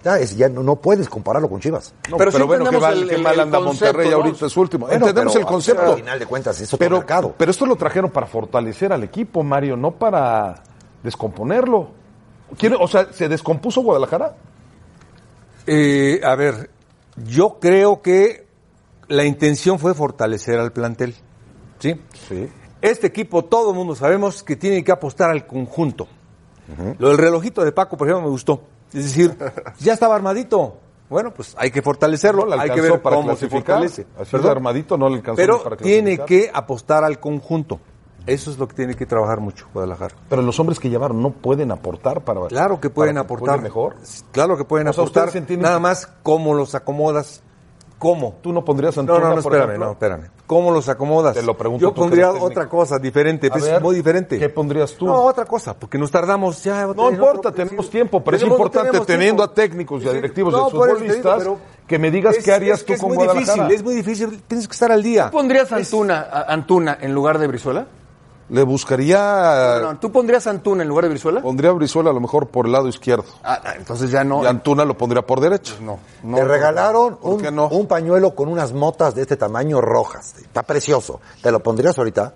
Ya, 0.03 0.17
es, 0.19 0.37
ya 0.37 0.47
no, 0.47 0.63
no 0.63 0.75
puedes 0.77 1.09
compararlo 1.09 1.49
con 1.49 1.59
Chivas. 1.59 1.93
No, 2.09 2.17
Pero 2.17 2.31
pero, 2.31 2.43
sí 2.43 2.47
bueno, 2.47 2.63
que 2.69 2.75
entendemos 2.75 2.81
mal, 2.81 3.03
el- 3.03 3.09
que 3.09 3.17
mal 3.17 3.39
anda 3.39 3.57
concepto, 3.59 3.85
Monterrey 3.85 4.09
¿no? 4.09 4.15
ahorita 4.17 4.45
es 4.45 4.57
último. 4.57 4.85
Bueno, 4.85 5.05
Entendemos 5.05 5.33
pero, 5.33 5.45
el 5.45 5.51
concepto. 5.51 5.91
Al 5.91 5.95
final 5.97 6.19
de 6.19 6.25
cuentas, 6.25 6.61
es 6.61 6.67
otro 6.73 6.77
pero, 6.85 6.97
mercado. 6.97 7.35
pero 7.37 7.51
esto 7.51 7.65
lo 7.65 7.75
trajeron 7.75 8.11
para 8.11 8.27
fortalecer 8.27 8.93
al 8.93 9.03
equipo, 9.03 9.43
Mario, 9.43 9.75
no 9.75 9.91
para 9.91 10.63
descomponerlo. 11.03 11.89
¿Quiere- 12.57 12.77
o 12.79 12.87
sea, 12.87 13.11
¿se 13.11 13.27
descompuso 13.27 13.81
Guadalajara? 13.81 14.35
Eh, 15.65 16.21
a 16.23 16.35
ver, 16.35 16.69
yo 17.17 17.57
creo 17.59 18.01
que 18.01 18.47
la 19.07 19.25
intención 19.25 19.79
fue 19.79 19.93
fortalecer 19.93 20.59
al 20.59 20.71
plantel. 20.71 21.15
¿Sí? 21.79 21.99
Sí. 22.27 22.47
Este 22.81 23.07
equipo, 23.07 23.43
todo 23.45 23.71
el 23.71 23.75
mundo 23.75 23.95
sabemos 23.95 24.43
que 24.43 24.55
tiene 24.55 24.83
que 24.83 24.91
apostar 24.91 25.29
al 25.31 25.45
conjunto. 25.45 26.07
Lo 26.99 27.09
del 27.09 27.17
relojito 27.17 27.63
de 27.63 27.71
Paco, 27.71 27.95
por 27.97 28.07
ejemplo, 28.07 28.25
me 28.25 28.31
gustó. 28.31 28.61
Es 28.93 29.03
decir, 29.03 29.37
ya 29.79 29.93
estaba 29.93 30.15
armadito. 30.15 30.77
Bueno, 31.09 31.33
pues 31.33 31.55
hay 31.57 31.71
que 31.71 31.81
fortalecerlo, 31.81 32.45
No 32.45 32.59
hay 32.61 32.69
que 32.69 32.81
ver 32.81 33.01
para 33.01 33.15
cómo 33.15 33.35
se 33.35 33.47
fortalece. 33.47 34.05
Así 34.19 34.35
armadito 34.35 34.97
no 34.97 35.07
le 35.09 35.15
alcanzó 35.15 35.37
Pero 35.37 35.63
para 35.63 35.77
tiene 35.77 36.19
que 36.19 36.51
apostar 36.53 37.03
al 37.03 37.19
conjunto. 37.19 37.79
Eso 38.25 38.51
es 38.51 38.57
lo 38.57 38.67
que 38.67 38.75
tiene 38.75 38.93
que 38.93 39.05
trabajar 39.05 39.39
mucho 39.39 39.67
Guadalajara. 39.73 40.13
Pero 40.27 40.41
los 40.41 40.59
hombres 40.59 40.79
que 40.81 40.89
llevaron 40.89 41.21
no 41.21 41.31
pueden 41.31 41.71
aportar 41.71 42.25
para. 42.25 42.45
Claro 42.47 42.81
que 42.81 42.89
pueden 42.89 43.15
para 43.15 43.23
aportar. 43.23 43.61
mejor. 43.61 43.95
Claro 44.33 44.57
que 44.57 44.65
pueden 44.65 44.89
O 44.89 44.93
sea, 44.93 45.03
aportar. 45.05 45.31
Nada 45.57 45.79
más 45.79 46.07
cómo 46.23 46.53
los 46.53 46.75
acomodas. 46.75 47.41
¿Cómo? 47.99 48.35
¿Tú 48.43 48.53
no 48.53 48.63
pondrías 48.63 48.95
No, 48.95 49.01
Antuna, 49.01 49.19
no, 49.19 49.25
no, 49.35 49.41
por 49.41 49.53
espérame, 49.53 49.69
ejemplo? 49.69 49.85
no, 49.87 49.91
espérame. 49.93 50.29
¿Cómo 50.45 50.71
los 50.71 50.87
acomodas? 50.87 51.33
Te 51.35 51.41
lo 51.41 51.57
pregunto 51.57 51.81
Yo 51.81 51.89
tú 51.89 52.01
pondría 52.01 52.31
otra 52.31 52.69
cosa 52.69 52.99
diferente, 52.99 53.49
pues, 53.49 53.63
ver, 53.63 53.81
muy 53.81 53.95
diferente. 53.95 54.37
¿qué 54.37 54.49
pondrías 54.49 54.93
tú? 54.93 55.07
No, 55.07 55.23
otra 55.23 55.45
cosa, 55.45 55.73
porque 55.73 55.97
nos 55.97 56.11
tardamos 56.11 56.63
ya. 56.63 56.85
No 56.85 57.09
importa, 57.09 57.51
tenemos 57.51 57.89
tiempo, 57.89 58.23
pero 58.23 58.37
es 58.37 58.43
importante 58.43 58.99
teniendo 59.01 59.43
tiempo. 59.43 59.43
a 59.43 59.53
técnicos 59.53 60.03
y 60.03 60.07
a 60.07 60.11
Sí, 60.11 60.15
directivos 60.17 60.53
no, 60.53 60.65
de 60.65 60.71
digo, 60.71 60.85
futbolistas 60.85 61.47
que 61.87 61.97
me 61.99 62.11
digas 62.11 62.37
es- 62.37 62.45
qué 62.45 62.53
harías 62.53 62.79
es 62.79 62.85
tú 62.85 62.93
que 62.93 62.99
con 62.99 63.11
es 63.11 63.17
muy 63.17 63.25
Guadalajara. 63.25 63.53
difícil, 63.63 63.75
es 63.75 63.83
muy 63.83 63.95
difícil, 63.95 64.41
tienes 64.47 64.67
que 64.67 64.73
estar 64.73 64.91
al 64.91 65.01
día. 65.01 65.25
¿Tú 65.31 65.37
pondrías 65.37 65.71
Antuna, 65.71 66.27
a 66.31 66.53
Antuna 66.53 66.97
en 67.01 67.13
lugar 67.15 67.39
de 67.39 67.47
Brizuela? 67.47 67.87
Le 68.49 68.63
buscaría. 68.63 69.79
No, 69.81 69.97
¿Tú 69.99 70.11
pondrías 70.11 70.47
a 70.47 70.51
Antuna 70.51 70.83
en 70.83 70.89
lugar 70.89 71.03
de 71.03 71.09
Brizuela? 71.09 71.41
Pondría 71.41 71.71
a 71.71 71.73
Brizuela 71.73 72.11
a 72.11 72.13
lo 72.13 72.21
mejor 72.21 72.47
por 72.47 72.65
el 72.65 72.71
lado 72.71 72.87
izquierdo. 72.87 73.25
Ah, 73.43 73.59
ah, 73.63 73.73
entonces 73.75 74.09
ya 74.09 74.23
no. 74.23 74.41
Y 74.43 74.47
Antuna 74.47 74.85
lo 74.85 74.97
pondría 74.97 75.21
por 75.21 75.41
derecha. 75.41 75.73
No, 75.81 75.99
no. 76.23 76.37
Te 76.37 76.45
regalaron 76.45 77.17
¿por 77.17 77.33
un, 77.33 77.41
qué 77.41 77.51
no? 77.51 77.67
un 77.67 77.87
pañuelo 77.87 78.35
con 78.35 78.47
unas 78.47 78.71
motas 78.71 79.15
de 79.15 79.23
este 79.23 79.35
tamaño 79.35 79.81
rojas. 79.81 80.35
Está 80.39 80.63
precioso. 80.63 81.19
¿Te 81.41 81.51
lo 81.51 81.61
pondrías 81.61 81.97
ahorita? 81.97 82.33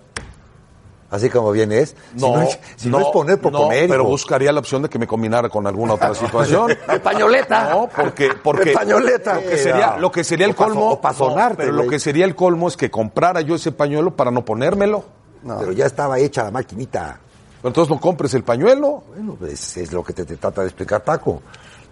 Así 1.12 1.28
como 1.28 1.50
bien 1.52 1.72
es. 1.72 1.94
Si 2.16 2.22
no, 2.22 2.40
es, 2.40 2.58
si 2.76 2.88
no 2.88 2.98
es 2.98 3.06
poner 3.08 3.38
por 3.38 3.52
no, 3.52 3.64
poner. 3.64 3.86
pero 3.86 4.04
buscaría 4.04 4.50
la 4.50 4.60
opción 4.60 4.82
de 4.82 4.88
que 4.88 4.98
me 4.98 5.06
combinara 5.06 5.48
con 5.50 5.66
alguna 5.66 5.94
otra 5.94 6.14
situación. 6.14 6.68
De 6.88 7.00
pañoleta. 7.00 7.70
No, 7.70 7.88
porque, 7.94 8.30
porque 8.42 8.70
De 8.70 8.72
pañoleta. 8.72 9.34
Lo 9.34 9.40
que 9.42 9.58
sería, 9.58 9.96
lo 9.98 10.10
que 10.10 10.24
sería 10.24 10.46
el 10.46 10.54
colmo, 10.54 10.92
o 10.92 11.00
pa' 11.00 11.12
sonarte, 11.14 11.64
no, 11.64 11.70
pero 11.70 11.72
lo 11.72 11.88
que 11.88 11.98
sería 11.98 12.24
el 12.26 12.34
colmo 12.34 12.68
es 12.68 12.76
que 12.78 12.90
comprara 12.90 13.40
yo 13.42 13.54
ese 13.54 13.72
pañuelo 13.72 14.14
para 14.16 14.30
no 14.30 14.44
ponérmelo. 14.44 15.04
Pero 15.44 15.72
ya 15.72 15.86
estaba 15.86 16.18
hecha 16.18 16.44
la 16.44 16.50
maquinita. 16.50 17.18
Pero 17.60 17.68
entonces 17.68 17.90
no 17.94 18.00
compres 18.00 18.34
el 18.34 18.42
pañuelo. 18.44 19.04
Bueno, 19.14 19.36
pues 19.38 19.76
es 19.76 19.92
lo 19.92 20.02
que 20.02 20.12
te, 20.12 20.24
te 20.24 20.36
trata 20.36 20.62
de 20.62 20.68
explicar 20.68 21.02
Paco. 21.04 21.42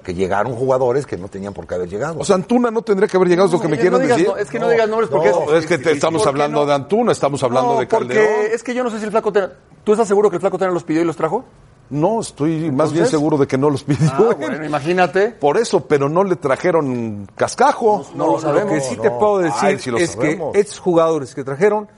Que 0.02 0.14
llegaron 0.14 0.54
jugadores 0.54 1.06
que 1.06 1.16
no 1.18 1.28
tenían 1.28 1.52
por 1.52 1.66
qué 1.66 1.74
haber 1.74 1.88
llegado. 1.88 2.18
O 2.20 2.24
sea, 2.24 2.34
Antuna 2.36 2.70
no 2.70 2.80
tendría 2.82 3.06
que 3.06 3.16
haber 3.18 3.28
llegado, 3.28 3.46
es 3.48 3.52
lo 3.52 3.60
que 3.60 3.68
me 3.68 3.76
no 3.76 3.80
quieren 3.82 4.00
digas 4.00 4.16
decir. 4.16 4.32
no- 4.32 4.36
es 4.38 4.48
que 4.50 4.58
no 4.58 4.68
digas 4.70 4.88
nombres 4.88 5.10
porque 5.10 5.28
No, 5.30 5.54
es 5.54 5.66
que 5.66 5.76
te 5.78 5.92
estamos 5.92 6.22
¿por 6.22 6.24
qué 6.24 6.28
hablando 6.30 6.60
no? 6.60 6.66
de 6.66 6.72
Antuna, 6.74 7.12
estamos 7.12 7.42
hablando 7.42 7.74
No, 7.74 7.80
de 7.80 7.86
porque 7.86 8.14
Calderón. 8.14 8.46
es 8.52 8.62
que 8.62 8.72
yo 8.74 8.82
no 8.82 8.90
sé 8.90 8.98
si 8.98 9.04
el 9.04 9.10
flaco 9.10 9.30
Tena... 9.30 9.52
¿Tú 9.84 9.92
estás 9.92 10.08
seguro 10.08 10.30
que 10.30 10.36
el 10.36 10.40
flaco 10.40 10.58
Tena 10.58 10.70
los 10.72 10.84
pidió 10.84 11.02
y 11.02 11.04
los 11.04 11.16
trajo? 11.16 11.44
No, 11.90 12.20
estoy 12.22 12.70
más 12.70 12.92
bien 12.92 13.04
seguro 13.06 13.36
de 13.36 13.46
que 13.46 13.58
no 13.58 13.68
los 13.68 13.82
pidió. 13.84 14.08
Ah, 14.12 14.34
bueno, 14.38 14.64
imagínate. 14.64 15.28
Por 15.32 15.58
eso, 15.58 15.84
pero 15.86 16.08
no 16.08 16.24
le 16.24 16.36
trajeron 16.36 17.28
cascajo. 17.36 18.06
No 18.14 18.26
lo 18.32 18.40
sabemos. 18.40 18.70
Lo 18.70 18.74
que 18.76 18.80
sí 18.80 18.96
te 18.96 19.10
puedo 19.10 19.38
decir 19.40 19.58
Ay, 19.60 19.74
es 19.98 20.10
sabemos. 20.12 20.52
que 20.54 20.60
estos 20.60 20.78
jugadores 20.78 21.34
que 21.34 21.44
trajeron, 21.44 21.88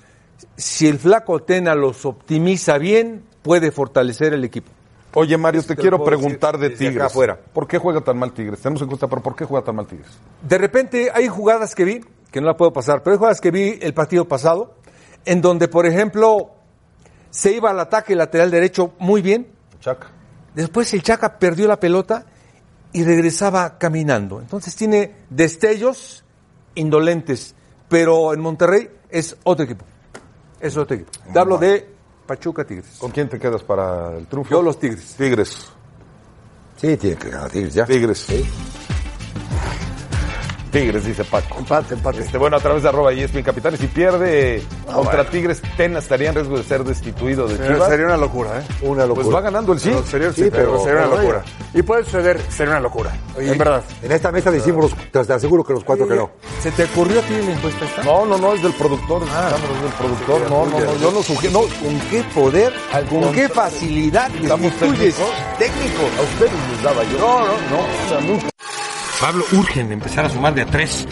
si 0.57 0.89
el 0.89 0.99
flaco 0.99 1.41
Tena 1.41 1.75
los 1.75 2.05
optimiza 2.05 2.79
bien, 2.79 3.25
puede 3.43 3.71
fortalecer 3.71 4.35
el 4.35 4.45
equipo. 4.45 4.71
Oye, 5.15 5.37
Mario, 5.37 5.63
te 5.63 5.77
quiero 5.77 6.03
preguntar 6.03 6.59
de 6.59 6.71
Tigres. 6.71 7.03
afuera. 7.03 7.39
¿Por 7.53 7.67
qué 7.67 7.79
juega 7.79 8.01
tan 8.01 8.19
mal 8.19 8.33
Tigres? 8.33 8.61
Tenemos 8.61 8.81
en 8.83 8.89
cuenta, 8.89 9.09
pero 9.09 9.23
¿por 9.23 9.37
qué 9.37 9.45
juega 9.45 9.65
tan 9.65 9.77
mal 9.77 9.87
Tigres? 9.87 10.09
De 10.41 10.57
repente 10.57 11.11
hay 11.13 11.29
jugadas 11.29 11.75
que 11.75 11.85
vi, 11.85 12.01
que 12.31 12.41
no 12.41 12.47
la 12.47 12.57
puedo 12.57 12.73
pasar, 12.73 13.03
pero 13.03 13.13
hay 13.15 13.19
jugadas 13.19 13.41
que 13.41 13.51
vi 13.51 13.79
el 13.83 13.93
partido 13.93 14.27
pasado, 14.27 14.75
en 15.27 15.43
donde, 15.43 15.69
por 15.69 15.85
ejemplo, 15.85 16.53
se 17.31 17.53
iba 17.53 17.71
al 17.71 17.81
ataque 17.81 18.17
lateral 18.17 18.51
derecho 18.51 18.95
muy 18.99 19.21
bien, 19.21 19.49
Chaca. 19.81 20.09
después 20.55 20.93
el 20.95 21.03
Chaca 21.03 21.39
perdió 21.39 21.69
la 21.69 21.79
pelota 21.79 22.25
y 22.93 23.05
regresaba 23.05 23.79
caminando. 23.79 24.41
Entonces 24.41 24.75
tiene 24.77 25.15
destellos 25.29 26.25
indolentes, 26.75 27.55
pero 27.89 28.33
en 28.33 28.41
Monterrey 28.41 28.89
es 29.11 29.37
otro 29.45 29.65
equipo. 29.65 29.85
Es 30.63 30.77
otro 30.77 30.95
equipo. 30.95 31.11
Te 31.33 31.39
hablo 31.41 31.59
de 31.59 31.87
Pachuca 32.25 32.65
Tigres. 32.65 32.97
¿Con 32.99 33.11
quién 33.11 33.29
te 33.29 33.39
quedas 33.39 33.65
para 33.65 34.17
el 34.17 34.29
triunfo? 34.29 34.49
Yo 34.53 34.63
los 34.63 34.79
Tigres. 34.79 35.17
Tigres. 35.19 35.73
Sí, 36.77 36.97
tiene 36.97 37.17
que 37.17 37.31
ganar 37.31 37.51
Tigres 37.51 37.75
ya. 37.75 37.85
Tigres. 37.85 38.27
Tigres, 40.73 41.05
dice 41.05 41.23
Paco. 41.25 41.59
Empate, 41.59 41.95
empate. 41.95 42.21
Este, 42.23 42.39
bueno, 42.39 42.57
a 42.57 42.61
través 42.61 42.83
de 42.83 42.89
arroba 42.89 43.13
ESPN 43.13 43.43
Capitanes, 43.43 43.79
si 43.79 43.87
pierde 43.89 44.63
contra 44.93 45.29
Tigres, 45.29 45.61
Tena 45.77 45.99
estaría 45.99 46.31
en 46.31 46.35
riesgo 46.35 46.57
de 46.57 46.65
ser 46.65 46.83
destituido 46.83 47.47
de 47.47 47.57
Sería, 47.59 47.75
Chivas. 47.75 47.89
sería 47.91 48.07
una 48.07 48.17
locura, 48.17 48.59
¿eh? 48.59 48.63
Una 48.83 49.05
locura. 49.07 49.25
Pues 49.25 49.37
va 49.37 49.41
ganando 49.43 49.73
el 49.75 49.79
sí. 49.81 49.91
Pero 49.91 50.03
sería, 50.07 50.33
Sí, 50.33 50.45
sí, 50.45 50.49
pero 50.51 50.73
pero- 50.73 50.85
sería 50.85 51.07
una 51.07 51.17
locura. 51.17 51.43
Y 51.75 51.83
puede 51.83 52.05
suceder, 52.05 52.41
sería 52.51 52.73
una 52.73 52.81
locura. 52.81 53.13
en 53.37 53.59
verdad. 53.59 53.83
En 54.03 54.13
esta 54.13 54.33
mesa 54.33 54.51
decimos, 54.51 54.91
los, 55.13 55.27
te 55.27 55.33
aseguro 55.33 55.63
que 55.63 55.75
los 55.75 55.85
cuatro 55.85 56.09
que 56.09 56.15
no. 56.15 56.31
¿Se 56.63 56.71
te 56.73 56.85
ocurrió 56.85 57.21
a 57.21 57.23
ti 57.23 57.35
la 57.35 57.53
encuesta 57.53 57.85
esta? 57.85 58.03
No, 58.03 58.25
no, 58.27 58.39
no, 58.39 58.55
es 58.55 58.63
del 58.63 58.73
productor. 58.73 59.23
Es 59.23 59.83
del 59.83 59.93
productor. 59.93 60.51
No, 60.51 60.67
no, 60.67 60.81
no, 60.81 60.97
yo 60.99 61.11
no 61.13 61.23
sugiero. 61.23 61.61
No, 61.61 61.87
¿Con 61.87 62.01
qué 62.11 62.25
poder, 62.35 62.73
con 63.11 63.33
qué 63.33 63.49
facilidad 63.49 64.31
estamos 64.35 64.63
destituyes? 64.63 65.15
técnicos. 65.17 65.59
Técnico. 65.59 66.03
A 66.19 66.23
ustedes 66.23 66.53
les 66.73 66.83
daba 66.83 67.05
yo. 67.05 67.19
No, 67.19 67.39
no, 67.41 67.47
no. 67.47 67.81
O 68.07 68.09
sea, 68.09 68.21
nunca. 68.21 68.52
Pablo, 69.23 69.45
urgen 69.53 69.93
empezar 69.93 70.25
a 70.25 70.29
sumar 70.29 70.53
de 70.53 70.63
a 70.63 70.67
tres. 70.67 71.07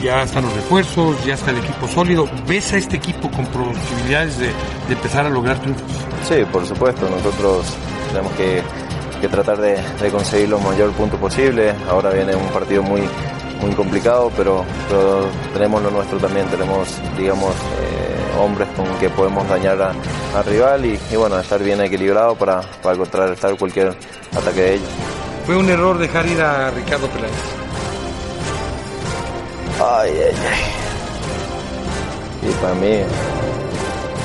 Ya 0.00 0.22
están 0.22 0.44
los 0.44 0.54
refuerzos, 0.54 1.24
ya 1.24 1.34
está 1.34 1.50
el 1.50 1.58
equipo 1.58 1.88
sólido. 1.88 2.30
¿Ves 2.46 2.72
a 2.72 2.76
este 2.76 2.98
equipo 2.98 3.28
con 3.32 3.44
posibilidades 3.46 4.38
de, 4.38 4.52
empezar 4.88 5.26
a 5.26 5.28
lograr 5.28 5.60
triunfos? 5.60 5.90
Sí, 6.28 6.36
por 6.52 6.64
supuesto, 6.64 7.10
nosotros 7.10 7.66
tenemos 8.12 8.32
que, 8.34 8.62
tratar 9.26 9.58
de, 9.58 9.76
conseguir 10.12 10.50
los 10.50 10.62
mayor 10.62 10.92
puntos 10.92 11.18
posible. 11.18 11.74
Ahora 11.90 12.10
viene 12.10 12.36
un 12.36 12.46
partido 12.50 12.84
muy, 12.84 13.02
muy 13.60 13.72
complicado, 13.74 14.30
pero, 14.36 14.64
tenemos 15.52 15.82
lo 15.82 15.90
nuestro 15.90 16.18
también, 16.18 16.46
tenemos, 16.46 16.88
digamos, 17.16 17.50
eh, 17.50 18.38
hombres 18.40 18.68
con 18.76 18.86
que 19.00 19.10
podemos 19.10 19.48
dañar 19.48 19.82
al 19.82 20.44
rival 20.44 20.86
y, 20.86 20.96
y, 21.10 21.16
bueno, 21.16 21.36
estar 21.40 21.60
bien 21.60 21.80
equilibrado 21.80 22.36
para, 22.36 22.60
para 22.84 22.96
contrarrestar 22.96 23.58
cualquier 23.58 23.96
ataque 24.32 24.60
de 24.60 24.74
ellos. 24.74 24.90
Fue 25.48 25.56
un 25.56 25.66
error 25.70 25.96
dejar 25.96 26.26
ir 26.26 26.42
a 26.42 26.70
Ricardo 26.70 27.06
Peláez. 27.06 27.32
Ay, 29.82 30.10
ay, 30.12 30.36
ay. 32.42 32.50
Y 32.50 32.52
para 32.60 32.74
mí, 32.74 32.98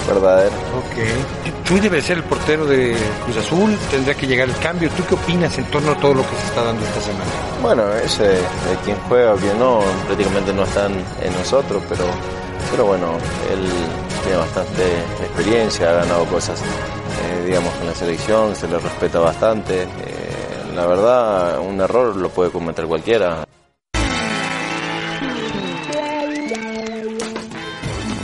verdadero. 0.06 0.52
Ok. 0.52 1.64
Chuy 1.64 1.80
debe 1.80 2.02
ser 2.02 2.18
el 2.18 2.24
portero 2.24 2.66
de 2.66 2.98
Cruz 3.24 3.38
Azul, 3.38 3.78
tendrá 3.90 4.14
que 4.16 4.28
llegar 4.28 4.50
el 4.50 4.58
cambio. 4.58 4.90
¿Tú 4.98 5.06
qué 5.06 5.16
opinas 5.16 5.58
en 5.58 5.64
torno 5.72 5.94
a 5.94 5.96
todo 5.96 6.16
lo 6.16 6.24
que 6.24 6.36
se 6.36 6.48
está 6.48 6.62
dando 6.62 6.86
esta 6.86 7.00
semana? 7.00 7.32
Bueno, 7.62 7.94
ese 7.94 8.24
de 8.24 8.42
quien 8.84 8.98
juega 9.08 9.34
o 9.34 9.38
quien 9.38 9.58
no, 9.58 9.80
prácticamente 10.06 10.52
no 10.52 10.64
están 10.66 10.92
en 10.92 11.34
nosotros, 11.40 11.82
pero, 11.88 12.04
pero 12.70 12.86
bueno, 12.88 13.14
él 13.50 13.66
tiene 14.24 14.40
bastante 14.40 14.84
experiencia, 15.22 15.90
ha 15.90 15.94
ganado 15.94 16.26
cosas, 16.26 16.60
eh, 16.60 17.46
digamos, 17.46 17.74
con 17.76 17.88
la 17.88 17.96
selección, 17.96 18.54
se 18.58 18.68
le 18.68 18.78
respeta 18.78 19.20
bastante. 19.20 19.84
eh, 19.84 20.13
la 20.76 20.86
verdad, 20.88 21.60
un 21.60 21.80
error 21.82 22.16
lo 22.16 22.30
puede 22.30 22.50
cometer 22.52 22.86
cualquiera. 22.86 23.46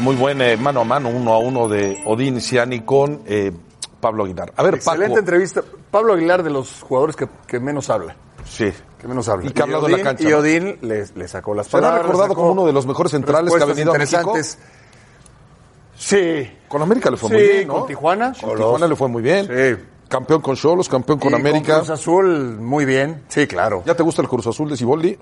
Muy 0.02 0.16
buen 0.16 0.42
eh, 0.42 0.56
mano 0.58 0.82
a 0.82 0.84
mano, 0.86 1.10
uno 1.10 1.34
a 1.34 1.40
uno 1.40 1.68
de 1.68 2.02
Odín 2.06 2.40
Ciani 2.40 2.82
con 2.82 3.22
eh, 3.26 3.52
Pablo 4.00 4.24
Aguilar. 4.24 4.54
A 4.56 4.64
ver, 4.64 4.76
Excelente 4.76 5.08
Paco. 5.10 5.20
entrevista. 5.20 5.62
Pablo 5.92 6.14
Aguilar 6.14 6.42
de 6.42 6.50
los 6.50 6.82
jugadores 6.82 7.16
que, 7.18 7.28
que 7.46 7.60
menos 7.60 7.90
habla. 7.90 8.16
Sí. 8.46 8.72
Que 8.98 9.08
menos 9.08 9.28
habla. 9.28 9.48
Y 9.50 9.52
que 9.52 9.62
ha 9.62 9.66
hablado 9.66 9.88
en 9.88 9.98
la 9.98 10.02
cancha, 10.04 10.24
Y 10.24 10.32
¿no? 10.32 10.38
Odín 10.38 10.78
le, 10.82 11.06
le 11.14 11.28
sacó 11.28 11.54
las 11.54 11.68
Será 11.68 11.82
palabras. 11.82 12.02
recordado 12.04 12.30
sacó 12.30 12.36
como 12.42 12.52
uno 12.54 12.66
de 12.66 12.74
los 12.74 12.86
mejores 12.86 13.12
centrales 13.12 13.54
que 13.54 13.62
ha 13.62 13.66
venido 13.66 13.94
a 13.94 13.98
México. 13.98 14.20
interesantes. 14.22 14.58
Sí. 15.98 16.50
Con 16.70 16.82
América 16.82 17.12
le 17.12 17.18
fue 17.18 17.30
Sí, 17.30 17.36
muy 17.36 17.44
bien, 17.44 17.68
¿no? 17.68 17.74
con 17.76 17.88
Tijuana. 17.88 18.34
Con 18.40 18.56
Tijuana 18.56 18.88
le 18.88 18.96
fue 18.96 19.08
muy 19.10 19.22
bien. 19.22 19.46
Sí. 19.48 19.84
Campeón 20.10 20.41
con 20.41 20.56
Cholos, 20.56 20.89
campeón 20.89 21.19
con 21.19 21.32
Y 21.32 21.36
América. 21.36 21.78
Cruz 21.78 21.89
Azul, 21.91 22.58
muy 22.60 22.84
bien. 22.86 23.24
Sí, 23.30 23.48
claro. 23.48 23.84
¿Ya 23.86 23.95
te 23.95 24.04
gusta 24.04 24.22
el 24.22 24.28
Cruz 24.28 24.48
Azul 24.48 24.69
de 24.69 24.76
Ciboldi? 24.76 25.17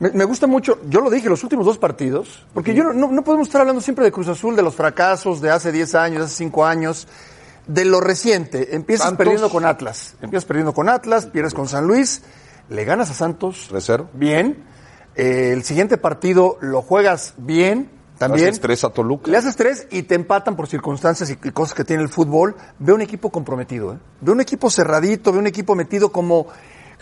Me, 0.00 0.10
me 0.12 0.24
gusta 0.24 0.46
mucho, 0.46 0.78
yo 0.88 1.00
lo 1.00 1.10
dije, 1.10 1.28
los 1.28 1.42
últimos 1.42 1.66
dos 1.66 1.76
partidos, 1.76 2.46
porque 2.54 2.72
yo 2.72 2.84
no, 2.84 3.08
no- 3.10 3.22
podemos 3.24 3.48
estar 3.48 3.60
hablando 3.60 3.80
siempre 3.82 4.04
de 4.04 4.12
Cruz 4.12 4.28
Azul, 4.28 4.54
de 4.56 4.62
los 4.62 4.74
fracasos 4.76 5.40
de 5.40 5.50
hace 5.50 5.72
10 5.72 5.94
años, 5.96 6.22
hace 6.22 6.36
5 6.36 6.64
años, 6.64 7.08
de 7.66 7.84
lo 7.84 8.00
reciente. 8.00 8.74
Empiezas 8.76 9.06
Santos. 9.08 9.18
perdiendo 9.24 9.50
con 9.50 9.64
Atlas, 9.66 10.14
empiezas 10.22 10.44
perdiendo 10.46 10.72
con 10.72 10.88
Atlas, 10.88 11.26
pierdes 11.26 11.52
con 11.52 11.66
San 11.68 11.86
Luis, 11.86 12.22
le 12.70 12.84
ganas 12.84 13.10
a 13.10 13.14
Santos 13.14 13.68
3-0. 13.72 14.06
bien, 14.14 14.64
eh, 15.16 15.50
el 15.52 15.64
siguiente 15.64 15.98
partido 15.98 16.58
lo 16.60 16.80
juegas 16.80 17.34
bien, 17.36 17.90
también. 18.18 18.48
Haces 18.48 18.60
tres 18.60 18.84
a 18.84 18.90
Toluca. 18.90 19.30
Le 19.30 19.36
haces 19.38 19.56
tres 19.56 19.86
y 19.90 20.02
te 20.02 20.14
empatan 20.14 20.56
por 20.56 20.66
circunstancias 20.68 21.30
y, 21.30 21.34
y 21.34 21.50
cosas 21.52 21.74
que 21.74 21.84
tiene 21.84 22.02
el 22.02 22.08
fútbol. 22.08 22.56
Veo 22.78 22.94
un 22.94 23.00
equipo 23.02 23.30
comprometido, 23.30 23.94
¿eh? 23.94 23.98
Veo 24.20 24.34
un 24.34 24.40
equipo 24.40 24.68
cerradito, 24.70 25.30
veo 25.32 25.40
un 25.40 25.46
equipo 25.46 25.74
metido 25.74 26.10
como, 26.12 26.46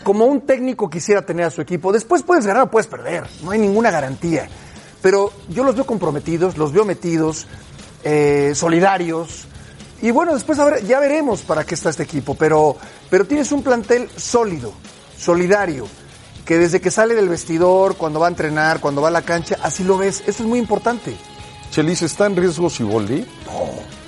como 0.03 0.25
un 0.25 0.41
técnico 0.41 0.89
quisiera 0.89 1.23
tener 1.23 1.45
a 1.45 1.49
su 1.49 1.61
equipo. 1.61 1.91
Después 1.91 2.23
puedes 2.23 2.45
ganar 2.45 2.63
o 2.63 2.71
puedes 2.71 2.87
perder, 2.87 3.25
no 3.43 3.51
hay 3.51 3.59
ninguna 3.59 3.91
garantía. 3.91 4.47
Pero 5.01 5.31
yo 5.49 5.63
los 5.63 5.75
veo 5.75 5.85
comprometidos, 5.85 6.57
los 6.57 6.71
veo 6.71 6.85
metidos, 6.85 7.47
eh, 8.03 8.53
solidarios. 8.55 9.45
Y 10.01 10.11
bueno, 10.11 10.33
después 10.33 10.57
ver- 10.59 10.85
ya 10.85 10.99
veremos 10.99 11.41
para 11.41 11.63
qué 11.63 11.75
está 11.75 11.89
este 11.89 12.03
equipo. 12.03 12.35
Pero, 12.35 12.75
pero 13.09 13.25
tienes 13.25 13.51
un 13.51 13.63
plantel 13.63 14.09
sólido, 14.15 14.71
solidario 15.17 15.87
que 16.47 16.57
desde 16.57 16.79
que 16.81 16.89
sale 16.91 17.13
del 17.13 17.27
vestidor, 17.29 17.95
cuando 17.97 18.19
va 18.21 18.27
a 18.27 18.29
entrenar, 18.29 18.79
cuando 18.79 19.01
va 19.01 19.09
a 19.09 19.11
la 19.11 19.21
cancha, 19.21 19.57
así 19.61 19.83
lo 19.83 19.97
ves. 19.97 20.21
Eso 20.25 20.43
es 20.43 20.49
muy 20.49 20.59
importante. 20.59 21.15
Chelis, 21.71 22.01
¿está 22.01 22.25
en 22.25 22.35
riesgo 22.37 22.69
Siboldi? 22.69 23.25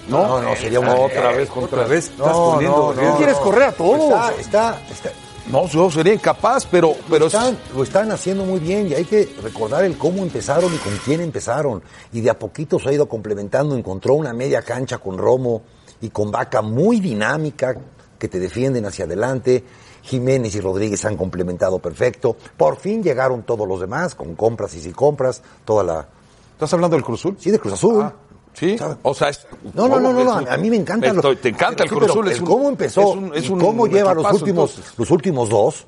No, 0.08 0.26
No, 0.26 0.42
no, 0.42 0.56
sería 0.56 0.80
una- 0.80 0.96
otra 0.96 1.32
vez 1.34 1.50
contra 1.50 1.80
Otra 1.82 1.88
vez 1.90 2.06
estás 2.06 2.28
No, 2.28 2.52
poniendo 2.54 2.94
no, 2.96 3.02
no. 3.12 3.18
Quieres 3.18 3.36
correr 3.38 3.64
a 3.64 3.72
todos. 3.74 4.04
Está, 4.06 4.32
está, 4.40 4.82
está- 4.90 5.12
No, 5.52 5.68
yo 5.68 5.92
sería 5.92 6.14
incapaz, 6.14 6.66
pero, 6.66 6.96
pero 7.10 7.20
lo, 7.20 7.28
es- 7.28 7.34
están, 7.34 7.58
lo 7.76 7.84
están 7.84 8.12
haciendo 8.12 8.46
muy 8.46 8.60
bien 8.60 8.88
y 8.88 8.94
hay 8.94 9.06
que 9.06 9.36
recordar 9.44 9.84
el 9.84 9.98
cómo 9.98 10.24
empezaron 10.24 10.74
y 10.74 10.78
con 10.78 10.96
quién 11.04 11.22
empezaron. 11.22 11.84
Y 12.14 12.22
de 12.22 12.30
a 12.30 12.40
poquito 12.40 12.80
se 12.80 12.90
ha 12.90 12.94
ido 12.94 13.08
complementando, 13.10 13.76
encontró 13.76 14.14
una 14.16 14.32
media 14.34 14.62
cancha 14.62 14.98
con 15.00 15.18
Romo 15.18 15.62
y 16.02 16.10
con 16.10 16.32
Vaca 16.32 16.62
muy 16.62 17.00
dinámica 17.02 17.76
que 18.18 18.28
te 18.28 18.40
defienden 18.40 18.86
hacia 18.86 19.06
adelante. 19.06 19.64
Jiménez 20.10 20.56
y 20.56 20.60
Rodríguez 20.62 21.06
han 21.06 21.16
complementado 21.16 21.80
perfecto. 21.80 22.36
Por 22.58 22.78
fin 22.78 23.04
llegaron 23.04 23.44
todos 23.44 23.68
los 23.68 23.80
demás, 23.80 24.16
con 24.16 24.36
compras 24.36 24.74
y 24.76 24.82
sin 24.82 24.94
compras, 24.94 25.42
toda 25.66 25.84
la... 25.84 26.08
¿Estás 26.54 26.74
hablando 26.74 26.96
del 26.98 27.04
Cruz 27.06 27.20
Azul? 27.22 27.38
Sí, 27.40 27.52
de 27.52 27.60
Cruz 27.60 27.74
Azul. 27.74 28.02
Ah, 28.04 28.14
sí. 28.54 28.76
O 29.04 29.14
sea, 29.14 29.30
es- 29.30 29.48
No, 29.74 29.88
no, 29.88 30.00
no, 30.00 30.12
no, 30.12 30.32
a 30.34 30.58
mí 30.58 30.70
me 30.70 30.76
encanta. 30.78 31.08
Estoy- 31.08 31.36
te 31.38 31.50
encanta 31.50 31.84
el 31.84 31.90
Cruz 31.90 32.10
Azul. 32.10 32.28
es 32.28 32.40
un- 32.42 32.46
cómo 32.48 32.70
empezó 32.70 33.02
es 33.12 33.16
un- 33.18 33.36
es 33.36 33.46
y 33.46 33.52
un 33.54 33.60
cómo 33.60 33.88
lleva 33.88 34.14
los 34.14 34.26
últimos, 34.34 34.72
entonces. 34.72 34.98
los 35.00 35.12
últimos 35.12 35.50
dos, 35.50 35.86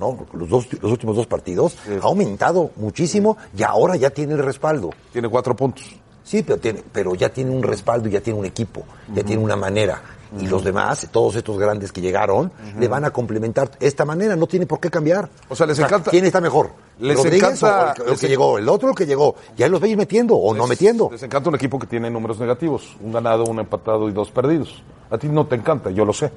¿no? 0.00 0.26
Los, 0.32 0.48
dos, 0.48 0.66
los 0.82 0.90
últimos 0.90 1.14
dos 1.14 1.26
partidos, 1.26 1.76
ha 2.02 2.06
aumentado 2.06 2.70
muchísimo 2.76 3.36
y 3.56 3.62
ahora 3.62 3.96
ya 3.96 4.10
tiene 4.10 4.32
el 4.32 4.40
respaldo. 4.40 4.90
Tiene 5.12 5.28
cuatro 5.28 5.54
puntos. 5.54 5.84
Sí, 6.24 6.42
pero, 6.42 6.58
tiene, 6.58 6.82
pero 6.92 7.14
ya 7.14 7.28
tiene 7.30 7.50
un 7.52 7.62
respaldo 7.62 8.08
y 8.08 8.12
ya 8.12 8.20
tiene 8.20 8.38
un 8.38 8.44
equipo, 8.46 8.82
ya 9.14 9.22
tiene 9.22 9.42
una 9.42 9.56
manera. 9.56 10.02
Y 10.40 10.46
los 10.46 10.62
demás, 10.64 11.08
todos 11.10 11.36
estos 11.36 11.58
grandes 11.58 11.90
que 11.92 12.00
llegaron, 12.00 12.52
le 12.78 12.86
van 12.88 13.04
a 13.04 13.10
complementar 13.10 13.70
esta 13.80 14.04
manera, 14.04 14.36
no 14.36 14.46
tiene 14.46 14.66
por 14.66 14.78
qué 14.80 14.90
cambiar. 14.90 15.28
O 15.48 15.56
sea, 15.56 15.66
les 15.66 15.78
encanta- 15.78 16.10
¿Quién 16.10 16.24
está 16.26 16.40
mejor? 16.40 16.70
Les 16.98 17.16
¿Rodríguez 17.16 17.42
encanta- 17.62 17.84
o 17.84 17.88
el, 17.88 17.94
que- 17.94 18.02
el 18.02 18.10
les 18.10 18.20
que 18.20 18.26
en- 18.26 18.30
llegó? 18.30 18.58
¿El 18.58 18.68
otro 18.68 18.88
el 18.90 18.94
que 18.94 19.06
llegó? 19.06 19.36
Ya 19.56 19.68
los 19.68 19.80
veis 19.80 19.96
metiendo 19.96 20.34
o 20.36 20.54
no 20.54 20.66
metiendo. 20.66 21.08
Les 21.10 21.22
encanta 21.22 21.48
un 21.48 21.54
equipo 21.54 21.78
que 21.78 21.86
tiene 21.86 22.10
números 22.10 22.38
negativos. 22.38 22.96
Un 23.00 23.12
ganado, 23.12 23.44
un 23.44 23.58
empatado 23.60 24.08
y 24.08 24.12
dos 24.12 24.30
perdidos. 24.30 24.82
A 25.10 25.16
ti 25.16 25.28
no 25.28 25.46
te 25.46 25.54
encanta, 25.56 25.90
yo 25.90 26.04
lo 26.04 26.12
sé. 26.12 26.30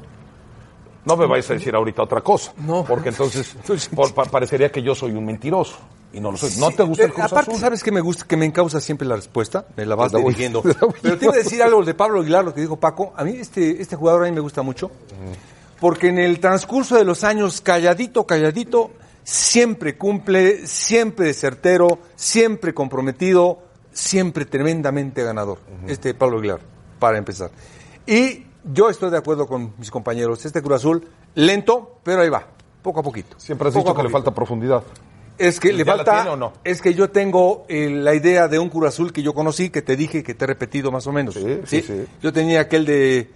No 1.03 1.17
me 1.17 1.25
vais 1.25 1.49
a 1.49 1.53
decir 1.53 1.73
ahorita 1.75 2.03
otra 2.03 2.21
cosa. 2.21 2.53
No. 2.57 2.83
Porque 2.85 3.09
entonces 3.09 3.55
por- 3.95 4.13
pa- 4.13 4.25
parecería 4.25 4.71
que 4.71 4.81
yo 4.83 4.93
soy 4.95 5.11
un 5.13 5.25
mentiroso. 5.25 5.75
Y 6.13 6.19
no 6.19 6.31
lo 6.31 6.37
soy. 6.37 6.51
¿No 6.57 6.71
te 6.71 6.83
gusta 6.83 7.05
el 7.05 7.13
Cruz 7.13 7.25
Aparte, 7.25 7.51
Azul? 7.51 7.61
¿sabes 7.61 7.83
qué 7.83 7.91
me 7.91 8.01
gusta? 8.01 8.25
Que 8.27 8.35
me 8.35 8.45
encausa 8.45 8.81
siempre 8.81 9.07
la 9.07 9.15
respuesta. 9.15 9.65
Me 9.77 9.85
la 9.85 9.95
vas 9.95 10.11
dirigiendo. 10.11 10.61
Pero 11.01 11.17
te 11.17 11.25
iba 11.25 11.33
a 11.33 11.37
decir 11.37 11.63
algo 11.63 11.83
de 11.83 11.93
Pablo 11.93 12.21
Aguilar, 12.21 12.43
lo 12.43 12.53
que 12.53 12.61
dijo 12.61 12.77
Paco. 12.77 13.13
A 13.15 13.23
mí 13.23 13.37
este, 13.37 13.81
este 13.81 13.95
jugador 13.95 14.23
a 14.23 14.25
mí 14.25 14.31
me 14.33 14.41
gusta 14.41 14.61
mucho. 14.61 14.91
Porque 15.79 16.09
en 16.09 16.19
el 16.19 16.39
transcurso 16.39 16.95
de 16.95 17.05
los 17.05 17.23
años, 17.23 17.61
calladito, 17.61 18.25
calladito, 18.25 18.91
siempre 19.23 19.97
cumple, 19.97 20.67
siempre 20.67 21.33
certero, 21.33 21.99
siempre 22.15 22.73
comprometido, 22.73 23.59
siempre 23.91 24.45
tremendamente 24.45 25.23
ganador. 25.23 25.59
Este 25.87 26.13
Pablo 26.13 26.39
Aguilar, 26.39 26.59
para 26.99 27.17
empezar. 27.17 27.51
Y 28.05 28.45
yo 28.65 28.89
estoy 28.89 29.09
de 29.11 29.17
acuerdo 29.17 29.47
con 29.47 29.73
mis 29.77 29.89
compañeros. 29.89 30.45
Este 30.45 30.61
Cruz 30.61 30.75
Azul, 30.75 31.07
lento, 31.35 31.99
pero 32.03 32.21
ahí 32.21 32.29
va, 32.29 32.45
poco 32.81 32.99
a 32.99 33.03
poquito. 33.03 33.39
Siempre 33.39 33.69
has 33.69 33.73
Poco 33.73 33.85
dicho 33.89 33.97
que 33.97 34.03
le 34.03 34.09
falta 34.09 34.31
profundidad. 34.31 34.83
Es 35.47 35.59
que 35.59 35.73
le 35.73 35.83
¿Ya 35.83 35.95
la 35.95 36.05
falta. 36.05 36.31
o 36.31 36.35
no? 36.35 36.53
Es 36.63 36.81
que 36.81 36.93
yo 36.93 37.09
tengo 37.09 37.65
eh, 37.67 37.89
la 37.89 38.13
idea 38.13 38.47
de 38.47 38.59
un 38.59 38.69
Cruz 38.69 38.89
Azul 38.89 39.11
que 39.11 39.23
yo 39.23 39.33
conocí, 39.33 39.69
que 39.69 39.81
te 39.81 39.95
dije, 39.95 40.23
que 40.23 40.33
te 40.33 40.43
he 40.45 40.47
repetido 40.47 40.91
más 40.91 41.07
o 41.07 41.11
menos. 41.11 41.33
Sí, 41.35 41.61
sí, 41.65 41.81
sí. 41.81 42.05
Yo 42.21 42.31
tenía 42.31 42.61
aquel 42.61 42.85
de 42.85 43.29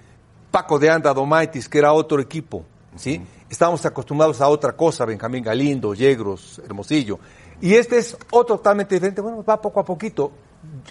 Paco 0.52 0.78
de 0.80 0.90
Anda, 0.90 1.14
Domaitis, 1.14 1.68
que 1.68 1.80
era 1.80 1.94
otro 1.94 2.20
equipo. 2.22 2.64
¿sí? 2.96 3.22
Estábamos 3.50 3.86
acostumbrados 3.86 4.40
a 4.42 4.48
otra 4.48 4.74
cosa, 4.74 5.04
Benjamín 5.06 5.44
Galindo, 5.44 5.94
Yegros, 5.94 6.62
Hermosillo. 6.66 7.20
Y 7.62 7.74
este 7.76 7.98
es 7.98 8.16
otro 8.32 8.58
totalmente 8.58 8.96
diferente. 8.96 9.22
Bueno, 9.22 9.44
va 9.44 9.62
poco 9.62 9.80
a 9.80 9.86
poquito. 9.86 10.32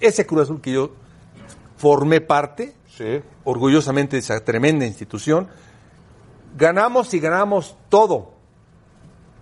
Ese 0.00 0.26
Cruz 0.26 0.42
Azul 0.42 0.60
que 0.60 0.72
yo 0.72 0.90
formé 1.76 2.20
parte, 2.20 2.74
Sí. 2.96 3.20
orgullosamente 3.44 4.16
de 4.16 4.20
esa 4.20 4.38
tremenda 4.44 4.86
institución, 4.86 5.48
ganamos 6.56 7.12
y 7.14 7.20
ganamos 7.20 7.76
todo. 7.88 8.33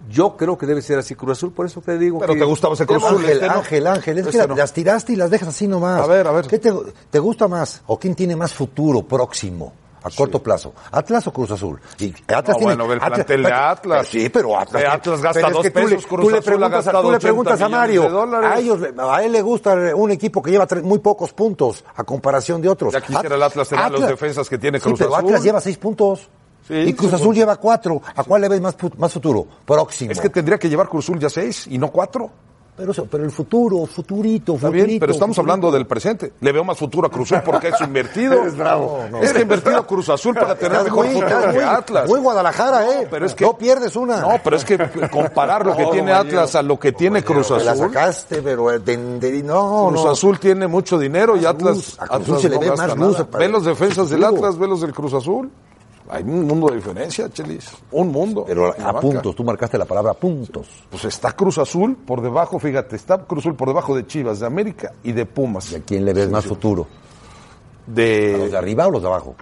Yo 0.09 0.37
creo 0.37 0.59
que 0.59 0.67
debe 0.67 0.83
ser 0.83 0.99
así 0.99 1.15
Cruz 1.15 1.39
Azul, 1.39 1.53
por 1.53 1.67
eso 1.67 1.81
te 1.81 1.97
digo 1.99 2.19
Pero 2.19 2.35
que... 2.35 2.41
te 2.41 2.45
gustaba 2.45 2.75
ese 2.75 2.87
Cruz 2.87 3.03
Azul. 3.05 3.19
Ángel, 3.19 3.31
este 3.35 3.47
no. 3.47 3.53
Ángel, 3.55 3.87
Ángel, 3.87 4.19
es 4.19 4.27
Este 4.27 4.39
que 4.41 4.49
no. 4.49 4.57
las 4.57 4.73
tiraste 4.73 5.13
y 5.13 5.17
las 5.17 5.31
dejas 5.31 5.49
así 5.49 5.67
nomás. 5.69 6.01
A 6.01 6.07
ver, 6.07 6.27
a 6.27 6.33
ver. 6.33 6.47
¿Qué 6.47 6.59
te, 6.59 6.73
te 7.11 7.19
gusta 7.19 7.49
más? 7.49 7.83
¿O 7.87 7.99
quién 7.99 8.15
tiene 8.15 8.35
más 8.37 8.53
futuro 8.53 9.03
próximo? 9.03 9.73
A 10.05 10.11
corto 10.11 10.43
plazo. 10.43 10.75
¿Atlas 10.91 11.25
o 11.29 11.33
Cruz 11.33 11.53
Azul? 11.53 11.81
Y 12.01 12.13
Atlas 12.27 12.57
No, 12.59 12.65
bueno, 12.65 12.89
ve 12.89 12.95
el 12.95 13.01
plantel 13.01 13.45
de 13.45 13.53
Atlas. 13.53 14.09
Sí, 14.09 14.29
pero 14.31 14.59
Atlas. 14.59 14.83
Atlas 14.91 15.23
gasta 15.23 15.33
pero 15.41 15.47
es 15.47 15.53
dos 15.55 15.63
que 15.63 15.71
tú 15.71 15.79
le- 15.79 15.85
pesos, 15.91 16.07
Cruz 16.07 16.21
tú 16.23 16.31
le 16.31 16.43
preguntas, 16.43 16.89
a- 16.89 16.91
tú 16.91 16.97
le 17.03 17.07
80 17.07 17.19
preguntas 17.21 17.61
a 17.61 17.69
Mario. 17.69 18.35
A, 18.43 18.59
ellos, 18.59 18.81
a 18.99 19.23
él 19.23 19.31
le 19.31 19.43
gusta 19.43 19.77
un 19.95 20.11
equipo 20.11 20.43
que 20.43 20.51
lleva 20.51 20.67
muy 20.83 20.99
pocos 20.99 21.33
puntos 21.33 21.85
a 21.95 22.03
comparación 22.03 22.61
de 22.61 22.69
otros. 22.69 22.93
Ya 22.93 23.01
quisiera 23.01 23.37
el 23.37 23.43
Atlas 23.45 23.69
tener 23.69 23.93
los 23.93 24.09
defensas 24.09 24.49
que 24.49 24.59
tiene 24.59 24.81
Sí, 24.81 24.87
Cruz 24.87 24.99
pero 24.99 25.15
Azul. 25.15 25.27
Atlas 25.29 25.43
lleva 25.45 25.61
seis 25.61 25.79
puntos. 25.79 26.29
Sí, 26.67 26.75
y 26.75 26.93
Cruz 26.95 27.13
Azul 27.13 27.35
lleva 27.35 27.57
cuatro. 27.57 28.01
¿A 28.15 28.23
cuál 28.25 28.43
le 28.43 28.49
ves 28.49 28.61
más, 28.61 28.75
fu- 28.77 28.91
más 28.99 29.13
futuro? 29.13 29.47
Próximo. 29.65 30.13
Es 30.13 30.21
que 30.21 30.29
tendría 30.29 30.59
que 30.59 30.69
llevar 30.69 30.89
Cruz 30.89 31.05
Azul 31.07 31.19
ya 31.19 31.29
seis 31.29 31.67
y 31.69 31.79
no 31.79 31.89
cuatro. 31.89 32.31
Pero, 32.75 32.93
eso- 32.93 33.05
pero 33.05 33.23
el 33.23 33.31
futuro, 33.31 33.85
futurito, 33.85 34.55
Está 34.55 34.67
futurito. 34.69 34.87
bien, 34.87 34.99
pero 34.99 35.13
estamos 35.13 35.37
futurito. 35.37 35.53
hablando 35.53 35.71
del 35.77 35.87
presente. 35.87 36.33
Le 36.41 36.53
veo 36.53 36.65
más 36.65 36.79
futuro 36.79 37.07
a 37.07 37.11
Cruz 37.11 37.31
Azul 37.33 37.43
porque 37.45 37.69
es 37.69 37.79
invertido. 37.83 38.33
Eres 38.43 38.57
bravo. 38.57 38.99
Es 39.21 39.31
que 39.33 39.41
ha 39.41 39.43
invertido 39.43 39.87
Cruz 39.87 40.09
Azul 40.09 40.35
para 40.35 40.55
tener 40.55 40.73
Estás 40.79 40.85
mejor 40.85 41.05
muy- 41.05 41.15
futuro 41.15 41.41
que 41.41 41.47
muy- 41.49 41.63
Atlas. 41.65 42.09
Muy 42.09 42.21
Guadalajara, 42.21 42.89
¿eh? 43.03 43.09
pero 43.11 43.27
es 43.27 43.35
que- 43.35 43.45
No 43.45 43.59
pierdes 43.59 43.95
una. 43.95 44.21
No, 44.23 44.41
pero 44.43 44.57
es 44.57 44.65
que 44.65 44.79
comparar 45.11 45.67
lo 45.67 45.77
que 45.77 45.85
tiene 45.93 46.13
Atlas 46.13 46.55
a 46.55 46.63
lo 46.63 46.79
que 46.79 46.93
tiene 46.93 47.23
Cruz 47.23 47.49
Te 47.49 47.63
la 47.63 47.73
Azul. 47.73 47.89
sacaste, 47.89 48.41
pero 48.41 48.71
eh, 48.73 48.79
de- 48.79 49.19
de- 49.19 49.43
no, 49.43 49.89
Cruz 49.91 50.05
no. 50.05 50.11
Azul 50.11 50.39
tiene 50.41 50.67
mucho 50.67 50.99
dinero 50.99 51.37
y 51.37 51.45
Atlas. 51.45 51.99
A 51.99 52.07
Cruz 52.07 52.11
Atlas 52.11 52.23
Azul 52.23 52.39
se 52.41 52.49
le 52.49 52.55
no 52.55 52.61
ve 52.63 52.71
más 52.75 52.97
luz 52.97 53.27
Ve 53.39 53.49
los 53.49 53.65
defensas 53.67 54.09
del. 54.09 54.25
Atlas, 54.25 54.59
ve 54.59 54.67
los 54.67 54.81
del 54.81 54.95
Cruz 54.95 55.13
Azul. 55.13 55.51
Hay 56.11 56.23
un 56.25 56.47
mundo 56.47 56.69
de 56.69 56.77
diferencia, 56.77 57.29
Chelis. 57.31 57.71
Un 57.93 58.09
mundo. 58.09 58.45
Pero 58.47 58.69
a 58.79 59.01
puntos, 59.01 59.35
tú 59.35 59.45
marcaste 59.45 59.79
la 59.79 59.85
palabra 59.85 60.15
puntos. 60.15 60.67
Pues 60.91 61.05
está 61.07 61.33
Cruz 61.33 61.59
Azul 61.59 61.97
por 61.97 62.21
debajo, 62.21 62.59
fíjate, 62.59 62.97
está 62.97 63.19
Cruz 63.25 63.45
Azul 63.45 63.55
por 63.57 63.69
debajo 63.69 63.95
de 63.97 64.07
Chivas, 64.07 64.41
de 64.41 64.47
América 64.47 64.93
y 65.03 65.13
de 65.13 65.25
Pumas. 65.27 65.73
¿Y 65.73 65.77
a 65.77 65.81
quién 65.81 66.05
le 66.05 66.13
ves 66.13 66.29
más 66.31 66.45
futuro? 66.45 66.83
¿A 67.87 67.87
los 67.89 67.95
de 67.97 68.49
De 68.51 68.57
arriba 68.59 68.87
o 68.87 68.91
los 68.91 69.03
de 69.03 69.09
abajo? 69.09 69.35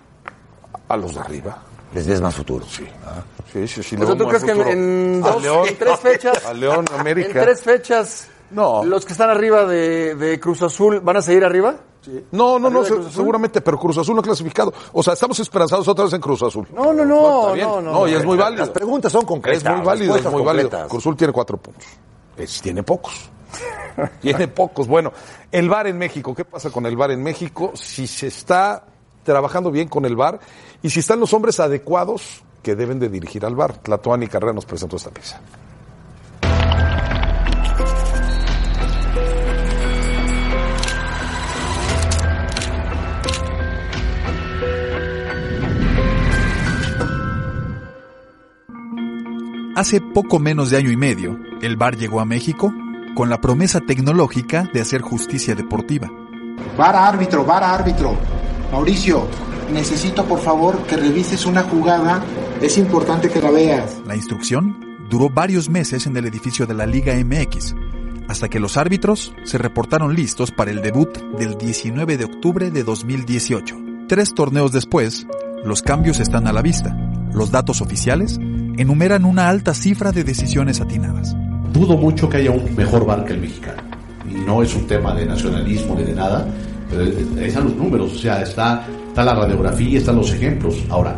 a 0.89 0.97
los 0.97 1.15
de 1.15 1.21
arriba. 1.21 1.63
Les 1.95 2.07
ves 2.07 2.21
más 2.21 2.35
futuro. 2.35 2.65
Sí, 2.67 2.85
sí, 3.53 3.67
sí. 3.67 3.83
sí 3.83 3.97
veo 3.97 4.17
¿tú 4.17 4.25
más 4.27 4.43
crees 4.43 4.45
que 4.45 4.51
en, 4.51 4.57
futuro. 4.57 4.73
en 4.73 5.23
A 5.25 5.31
dos, 5.33 5.43
León. 5.43 5.69
en 5.69 5.77
tres 5.79 6.01
fechas, 6.03 6.47
A 6.47 6.53
León, 6.55 6.85
en 6.93 7.01
América. 7.01 7.43
tres 7.43 7.63
fechas, 7.63 8.29
No. 8.51 8.85
los 8.85 9.05
que 9.05 9.13
están 9.13 9.31
arriba 9.31 9.65
de, 9.67 10.15
de 10.15 10.39
Cruz 10.41 10.63
Azul 10.63 11.01
van 11.01 11.17
a 11.17 11.23
seguir 11.23 11.45
arriba? 11.45 11.77
No, 12.33 12.59
no, 12.59 12.71
no, 12.71 12.83
seguramente, 13.11 13.61
pero 13.61 13.79
Cruz 13.79 13.99
Azul 13.99 14.15
no 14.15 14.21
ha 14.21 14.25
clasificado. 14.25 14.73
O 14.93 15.03
sea, 15.03 15.13
estamos 15.15 15.39
esperanzados 15.41 15.87
otra 15.89 16.05
vez 16.05 16.15
en 16.15 16.21
Cruz 16.21 16.43
Azul. 16.43 16.67
No, 16.73 16.93
no, 16.93 17.05
no, 17.05 17.55
no, 17.55 17.81
no, 17.81 18.09
y 18.09 18.15
es 18.15 18.25
muy 18.25 18.37
válido. 18.37 18.61
Las 18.61 18.71
preguntas 18.71 19.13
son 19.13 19.25
concretas. 19.25 19.65
Es 19.65 19.77
muy 19.77 19.85
válido, 19.87 20.17
es 20.17 20.25
muy 20.31 20.43
válido. 20.43 20.69
concretas. 20.71 20.89
Cruz 20.89 21.03
Azul 21.03 21.17
tiene 21.17 21.33
cuatro 21.33 21.57
puntos. 21.59 21.85
Es- 22.37 22.61
tiene 22.63 22.83
pocos. 22.83 23.29
tiene 24.21 24.49
pocos. 24.49 24.87
Bueno, 24.87 25.13
el 25.53 25.69
VAR 25.69 25.89
en 25.89 25.99
México. 25.99 26.35
¿Qué 26.35 26.45
pasa 26.45 26.71
con 26.71 26.87
el 26.87 26.97
VAR 26.97 27.11
en 27.11 27.23
México? 27.23 27.73
Si 27.75 28.07
se 28.07 28.29
está 28.29 28.85
trabajando 29.23 29.71
bien 29.71 29.89
con 29.89 30.05
el 30.07 30.17
VAR 30.17 30.41
y 30.83 30.89
si 30.91 31.01
están 31.01 31.21
los 31.21 31.35
hombres 31.35 31.61
adecuados 31.61 32.43
que 32.63 32.75
deben 32.77 32.99
de 32.99 33.09
dirigir 33.09 33.45
al 33.45 33.55
VAR. 33.57 33.77
Tlatuani 33.79 34.27
Carrera 34.27 34.53
nos 34.53 34.65
presentó 34.65 34.97
esta 34.97 35.11
pieza. 35.11 35.41
Hace 49.81 50.03
poco 50.03 50.39
menos 50.39 50.69
de 50.69 50.77
año 50.77 50.91
y 50.91 50.97
medio, 50.99 51.41
el 51.63 51.79
VAR 51.79 51.97
llegó 51.97 52.21
a 52.21 52.27
México 52.27 52.71
con 53.15 53.31
la 53.31 53.41
promesa 53.41 53.81
tecnológica 53.81 54.69
de 54.75 54.83
hacer 54.83 55.01
justicia 55.01 55.55
deportiva. 55.55 56.11
VAR 56.77 56.95
árbitro, 56.95 57.47
VAR 57.47 57.65
árbitro. 57.65 58.15
Mauricio, 58.71 59.27
necesito 59.73 60.27
por 60.27 60.39
favor 60.39 60.83
que 60.83 60.99
revises 60.99 61.47
una 61.47 61.63
jugada. 61.63 62.23
Es 62.61 62.77
importante 62.77 63.31
que 63.31 63.41
la 63.41 63.51
veas. 63.51 64.03
La 64.07 64.15
instrucción 64.15 64.99
duró 65.09 65.31
varios 65.31 65.71
meses 65.71 66.07
en 66.07 66.15
el 66.15 66.27
edificio 66.27 66.67
de 66.67 66.75
la 66.75 66.85
Liga 66.85 67.15
MX, 67.15 67.75
hasta 68.29 68.51
que 68.51 68.61
los 68.61 68.77
árbitros 68.77 69.33
se 69.45 69.57
reportaron 69.57 70.15
listos 70.15 70.51
para 70.51 70.71
el 70.71 70.83
debut 70.83 71.17
del 71.39 71.57
19 71.57 72.19
de 72.19 72.25
octubre 72.27 72.71
de 72.71 72.85
2018. 72.85 73.79
Tres 74.09 74.35
torneos 74.35 74.73
después, 74.73 75.27
los 75.65 75.83
cambios 75.83 76.21
están 76.21 76.47
a 76.47 76.53
la 76.53 76.63
vista. 76.63 76.97
Los 77.33 77.51
datos 77.51 77.81
oficiales 77.81 78.39
enumeran 78.79 79.25
una 79.25 79.49
alta 79.49 79.75
cifra 79.75 80.11
de 80.11 80.25
decisiones 80.25 80.81
atinadas. 80.81 81.37
Dudo 81.73 81.97
mucho 81.97 82.29
que 82.29 82.39
haya 82.39 82.51
un 82.51 82.75
mejor 82.75 83.05
bar 83.05 83.25
que 83.25 83.35
el 83.35 83.41
mexicano. 83.41 83.83
Y 84.29 84.35
no 84.35 84.63
es 84.63 84.75
un 84.75 84.87
tema 84.87 85.15
de 85.15 85.27
nacionalismo 85.27 85.95
ni 85.95 86.05
de 86.05 86.15
nada, 86.15 86.47
pero 86.89 87.03
están 87.03 87.65
los 87.65 87.77
números, 87.77 88.13
o 88.13 88.19
sea, 88.19 88.43
está, 88.43 88.87
está 89.09 89.23
la 89.23 89.35
radiografía, 89.35 89.99
están 89.99 90.17
los 90.17 90.33
ejemplos. 90.33 90.83
Ahora, 90.89 91.17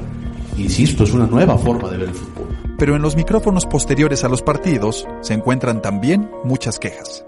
insisto, 0.57 1.05
es 1.05 1.13
una 1.13 1.27
nueva 1.27 1.57
forma 1.57 1.89
de 1.89 1.99
ver 1.99 2.09
el 2.09 2.15
fútbol. 2.15 2.49
Pero 2.79 2.97
en 2.97 3.03
los 3.03 3.15
micrófonos 3.15 3.67
posteriores 3.67 4.25
a 4.25 4.29
los 4.29 4.43
partidos 4.43 5.07
se 5.21 5.35
encuentran 5.35 5.81
también 5.81 6.29
muchas 6.45 6.79
quejas. 6.79 7.25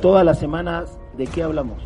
Todas 0.00 0.24
las 0.24 0.38
semanas, 0.38 0.90
¿de 1.16 1.26
qué 1.26 1.42
hablamos? 1.42 1.82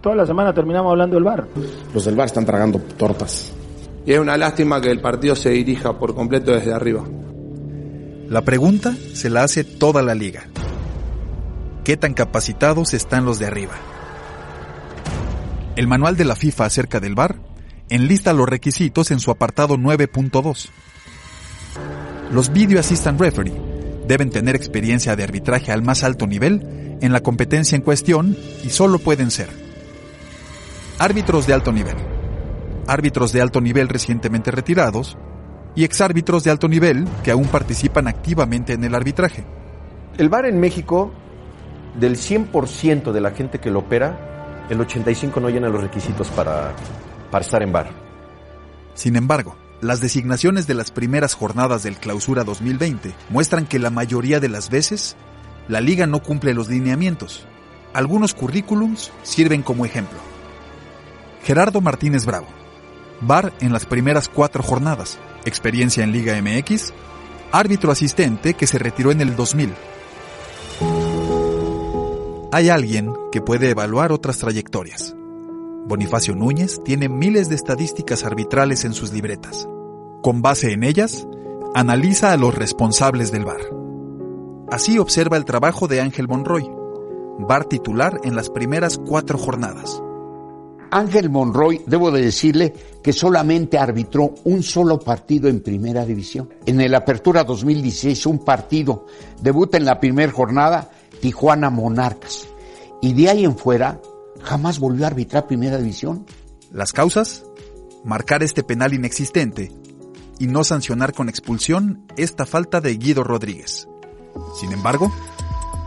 Toda 0.00 0.16
la 0.16 0.26
semana 0.26 0.52
terminamos 0.52 0.90
hablando 0.90 1.16
del 1.16 1.24
bar. 1.24 1.46
Los 1.92 2.04
del 2.04 2.16
bar 2.16 2.26
están 2.26 2.44
tragando 2.44 2.78
tortas. 2.78 3.52
Y 4.06 4.12
es 4.12 4.18
una 4.18 4.36
lástima 4.36 4.80
que 4.80 4.90
el 4.90 5.00
partido 5.00 5.34
se 5.34 5.50
dirija 5.50 5.98
por 5.98 6.14
completo 6.14 6.52
desde 6.52 6.72
arriba. 6.72 7.04
La 8.28 8.42
pregunta 8.42 8.94
se 9.12 9.30
la 9.30 9.42
hace 9.42 9.64
toda 9.64 10.02
la 10.02 10.14
liga. 10.14 10.48
¿Qué 11.84 11.96
tan 11.96 12.14
capacitados 12.14 12.94
están 12.94 13.24
los 13.24 13.38
de 13.38 13.46
arriba? 13.46 13.74
El 15.76 15.86
manual 15.86 16.16
de 16.16 16.24
la 16.24 16.36
FIFA 16.36 16.66
acerca 16.66 17.00
del 17.00 17.14
VAR 17.14 17.36
enlista 17.88 18.32
los 18.32 18.48
requisitos 18.48 19.10
en 19.10 19.20
su 19.20 19.30
apartado 19.30 19.76
9.2. 19.76 20.68
Los 22.32 22.52
Video 22.52 22.80
Assistant 22.80 23.20
Referee 23.20 23.52
deben 24.06 24.30
tener 24.30 24.54
experiencia 24.56 25.16
de 25.16 25.24
arbitraje 25.24 25.72
al 25.72 25.82
más 25.82 26.02
alto 26.04 26.26
nivel 26.26 26.96
en 27.00 27.12
la 27.12 27.20
competencia 27.20 27.76
en 27.76 27.82
cuestión 27.82 28.36
y 28.64 28.70
solo 28.70 28.98
pueden 28.98 29.30
ser 29.30 29.48
árbitros 30.98 31.46
de 31.46 31.54
alto 31.54 31.72
nivel, 31.72 31.96
árbitros 32.86 33.32
de 33.32 33.40
alto 33.40 33.60
nivel 33.60 33.88
recientemente 33.88 34.50
retirados 34.50 35.16
y 35.74 35.84
exárbitros 35.84 36.44
de 36.44 36.50
alto 36.50 36.68
nivel 36.68 37.06
que 37.22 37.30
aún 37.30 37.46
participan 37.46 38.06
activamente 38.06 38.72
en 38.72 38.84
el 38.84 38.94
arbitraje. 38.94 39.44
El 40.16 40.28
VAR 40.28 40.46
en 40.46 40.60
México, 40.60 41.12
del 41.98 42.16
100% 42.16 43.12
de 43.12 43.20
la 43.20 43.32
gente 43.32 43.58
que 43.58 43.70
lo 43.70 43.80
opera, 43.80 44.66
el 44.70 44.78
85% 44.78 45.40
no 45.40 45.50
llena 45.50 45.68
los 45.68 45.82
requisitos 45.82 46.28
para, 46.28 46.74
para 47.30 47.44
estar 47.44 47.62
en 47.62 47.72
VAR. 47.72 47.90
Sin 48.94 49.16
embargo, 49.16 49.56
las 49.80 50.00
designaciones 50.00 50.66
de 50.66 50.74
las 50.74 50.90
primeras 50.90 51.34
jornadas 51.34 51.82
del 51.82 51.96
Clausura 51.96 52.44
2020 52.44 53.12
muestran 53.28 53.66
que 53.66 53.78
la 53.78 53.90
mayoría 53.90 54.40
de 54.40 54.48
las 54.48 54.70
veces 54.70 55.16
la 55.68 55.80
liga 55.80 56.06
no 56.06 56.22
cumple 56.22 56.54
los 56.54 56.68
lineamientos. 56.68 57.46
Algunos 57.92 58.34
currículums 58.34 59.12
sirven 59.22 59.62
como 59.62 59.84
ejemplo. 59.84 60.18
Gerardo 61.42 61.80
Martínez 61.80 62.24
Bravo, 62.24 62.46
VAR 63.26 63.52
en 63.60 63.72
las 63.72 63.86
primeras 63.86 64.28
cuatro 64.28 64.62
jornadas, 64.62 65.18
experiencia 65.44 66.04
en 66.04 66.12
Liga 66.12 66.40
MX, 66.40 66.92
árbitro 67.52 67.90
asistente 67.90 68.54
que 68.54 68.66
se 68.66 68.78
retiró 68.78 69.12
en 69.12 69.20
el 69.20 69.36
2000. 69.36 69.72
Hay 72.52 72.68
alguien 72.68 73.12
que 73.32 73.40
puede 73.40 73.70
evaluar 73.70 74.12
otras 74.12 74.38
trayectorias. 74.38 75.16
Bonifacio 75.86 76.34
Núñez 76.34 76.80
tiene 76.84 77.08
miles 77.08 77.48
de 77.48 77.56
estadísticas 77.56 78.24
arbitrales 78.24 78.84
en 78.84 78.92
sus 78.92 79.12
libretas. 79.12 79.68
Con 80.22 80.40
base 80.40 80.72
en 80.72 80.84
ellas, 80.84 81.26
analiza 81.74 82.32
a 82.32 82.36
los 82.36 82.54
responsables 82.54 83.32
del 83.32 83.44
VAR. 83.44 83.60
Así 84.70 84.98
observa 84.98 85.36
el 85.36 85.44
trabajo 85.44 85.88
de 85.88 86.00
Ángel 86.00 86.28
Monroy, 86.28 86.70
VAR 87.38 87.64
titular 87.64 88.20
en 88.22 88.36
las 88.36 88.50
primeras 88.50 88.98
cuatro 88.98 89.38
jornadas. 89.38 90.02
Ángel 90.94 91.28
Monroy, 91.28 91.82
debo 91.88 92.12
de 92.12 92.22
decirle 92.22 92.72
que 93.02 93.12
solamente 93.12 93.78
arbitró 93.78 94.32
un 94.44 94.62
solo 94.62 95.00
partido 95.00 95.48
en 95.48 95.60
primera 95.60 96.06
división. 96.06 96.50
En 96.66 96.80
el 96.80 96.94
Apertura 96.94 97.42
2016, 97.42 98.26
un 98.26 98.38
partido. 98.44 99.04
Debuta 99.42 99.76
en 99.76 99.86
la 99.86 99.98
primera 99.98 100.30
jornada 100.30 100.92
Tijuana 101.20 101.68
Monarcas. 101.68 102.46
Y 103.02 103.12
de 103.12 103.28
ahí 103.28 103.44
en 103.44 103.58
fuera, 103.58 104.00
jamás 104.40 104.78
volvió 104.78 105.04
a 105.04 105.08
arbitrar 105.08 105.48
primera 105.48 105.78
división. 105.78 106.26
Las 106.70 106.92
causas, 106.92 107.44
marcar 108.04 108.44
este 108.44 108.62
penal 108.62 108.94
inexistente 108.94 109.72
y 110.38 110.46
no 110.46 110.62
sancionar 110.62 111.12
con 111.12 111.28
expulsión 111.28 112.06
esta 112.16 112.46
falta 112.46 112.80
de 112.80 112.94
Guido 112.96 113.24
Rodríguez. 113.24 113.88
Sin 114.60 114.70
embargo, 114.70 115.12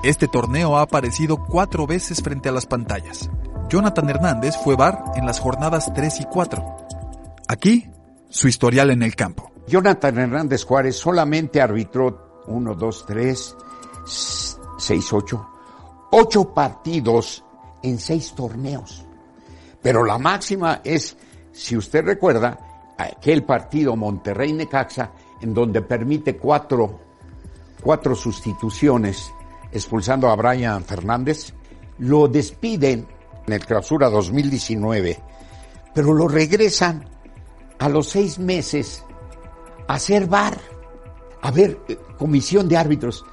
este 0.03 0.27
torneo 0.27 0.75
ha 0.75 0.81
aparecido 0.81 1.37
cuatro 1.37 1.87
veces 1.87 2.21
frente 2.21 2.49
a 2.49 2.51
las 2.51 2.65
pantallas. 2.65 3.29
Jonathan 3.69 4.09
Hernández 4.09 4.55
fue 4.63 4.77
VAR 4.77 5.03
en 5.15 5.25
las 5.25 5.39
jornadas 5.39 5.91
3 5.93 6.21
y 6.21 6.25
4. 6.25 6.77
Aquí, 7.49 7.89
su 8.29 8.47
historial 8.47 8.91
en 8.91 9.03
el 9.03 9.13
campo. 9.13 9.51
Jonathan 9.67 10.17
Hernández 10.17 10.63
Juárez 10.63 10.95
solamente 10.95 11.59
arbitró 11.59 12.43
1, 12.47 12.75
2, 12.75 13.05
3, 13.05 13.55
6, 14.77 15.13
8, 15.13 15.49
8 16.11 16.53
partidos 16.53 17.43
en 17.83 17.99
6 17.99 18.35
torneos. 18.35 19.05
Pero 19.81 20.05
la 20.05 20.17
máxima 20.17 20.79
es, 20.85 21.17
si 21.51 21.75
usted 21.75 22.05
recuerda, 22.05 22.93
aquel 22.97 23.43
partido 23.43 23.97
Monterrey-Necaxa, 23.97 25.11
en 25.41 25.53
donde 25.53 25.81
permite 25.81 26.37
cuatro, 26.37 27.01
cuatro 27.81 28.15
sustituciones, 28.15 29.29
expulsando 29.73 30.29
a 30.29 30.35
Brian 30.37 30.85
Fernández, 30.85 31.53
lo 31.99 32.29
despiden 32.29 33.16
en 33.47 33.53
el 33.53 33.65
clausura 33.65 34.09
2019, 34.09 35.19
pero 35.95 36.13
lo 36.13 36.27
regresan 36.27 37.07
a 37.79 37.87
los 37.87 38.09
seis 38.09 38.39
meses 38.39 39.05
a 39.87 39.93
hacer 39.93 40.27
bar. 40.27 40.57
A 41.41 41.51
ver, 41.51 41.79
eh, 41.87 41.97
comisión 42.17 42.67
de 42.67 42.75
árbitros, 42.75 43.25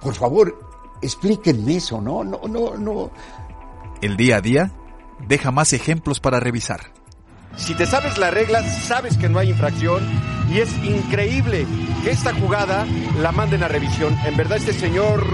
por 0.00 0.14
favor, 0.14 0.58
explíquenme 1.02 1.76
eso, 1.76 2.00
¿no? 2.00 2.24
No, 2.24 2.40
no, 2.48 2.78
no. 2.78 3.10
El 4.00 4.16
día 4.16 4.36
a 4.36 4.40
día 4.40 4.72
deja 5.26 5.50
más 5.50 5.74
ejemplos 5.74 6.18
para 6.18 6.40
revisar. 6.40 6.80
Si 7.56 7.74
te 7.74 7.84
sabes 7.84 8.16
las 8.16 8.32
reglas, 8.32 8.84
sabes 8.84 9.18
que 9.18 9.28
no 9.28 9.38
hay 9.38 9.50
infracción 9.50 10.02
y 10.50 10.60
es 10.60 10.72
increíble 10.82 11.66
que 12.04 12.12
esta 12.12 12.32
jugada 12.32 12.86
la 13.20 13.32
manden 13.32 13.62
a 13.62 13.68
revisión. 13.68 14.16
En 14.24 14.34
verdad 14.34 14.56
este 14.56 14.72
señor 14.72 15.26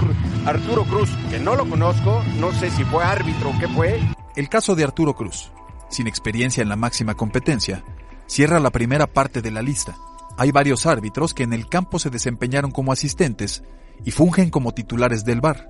Arturo 0.45 0.83
Cruz, 0.83 1.09
que 1.29 1.39
no 1.39 1.55
lo 1.55 1.69
conozco, 1.69 2.21
no 2.37 2.51
sé 2.51 2.69
si 2.71 2.83
fue 2.83 3.03
árbitro 3.03 3.51
o 3.51 3.59
qué 3.59 3.67
fue, 3.69 3.99
el 4.35 4.49
caso 4.49 4.75
de 4.75 4.83
Arturo 4.83 5.15
Cruz, 5.15 5.51
sin 5.89 6.07
experiencia 6.07 6.61
en 6.61 6.67
la 6.69 6.75
máxima 6.75 7.15
competencia, 7.15 7.83
cierra 8.27 8.59
la 8.59 8.71
primera 8.71 9.07
parte 9.07 9.41
de 9.41 9.51
la 9.51 9.61
lista. 9.61 9.95
Hay 10.37 10.51
varios 10.51 10.85
árbitros 10.85 11.33
que 11.33 11.43
en 11.43 11.53
el 11.53 11.69
campo 11.69 11.99
se 11.99 12.09
desempeñaron 12.09 12.71
como 12.71 12.91
asistentes 12.91 13.63
y 14.03 14.11
fungen 14.11 14.49
como 14.49 14.73
titulares 14.73 15.23
del 15.23 15.39
VAR. 15.39 15.69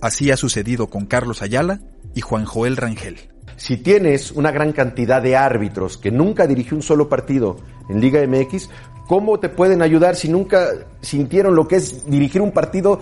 Así 0.00 0.30
ha 0.32 0.36
sucedido 0.36 0.88
con 0.88 1.06
Carlos 1.06 1.40
Ayala 1.40 1.80
y 2.14 2.20
Juan 2.20 2.44
Joel 2.44 2.76
Rangel. 2.76 3.30
Si 3.56 3.76
tienes 3.76 4.32
una 4.32 4.50
gran 4.50 4.72
cantidad 4.72 5.22
de 5.22 5.36
árbitros 5.36 5.98
que 5.98 6.10
nunca 6.10 6.46
dirigió 6.46 6.76
un 6.76 6.82
solo 6.82 7.08
partido 7.08 7.56
en 7.88 8.00
Liga 8.00 8.24
MX, 8.26 8.70
¿cómo 9.06 9.38
te 9.38 9.48
pueden 9.48 9.82
ayudar 9.82 10.16
si 10.16 10.28
nunca 10.28 10.68
sintieron 11.00 11.54
lo 11.54 11.68
que 11.68 11.76
es 11.76 12.08
dirigir 12.10 12.40
un 12.40 12.52
partido 12.52 13.00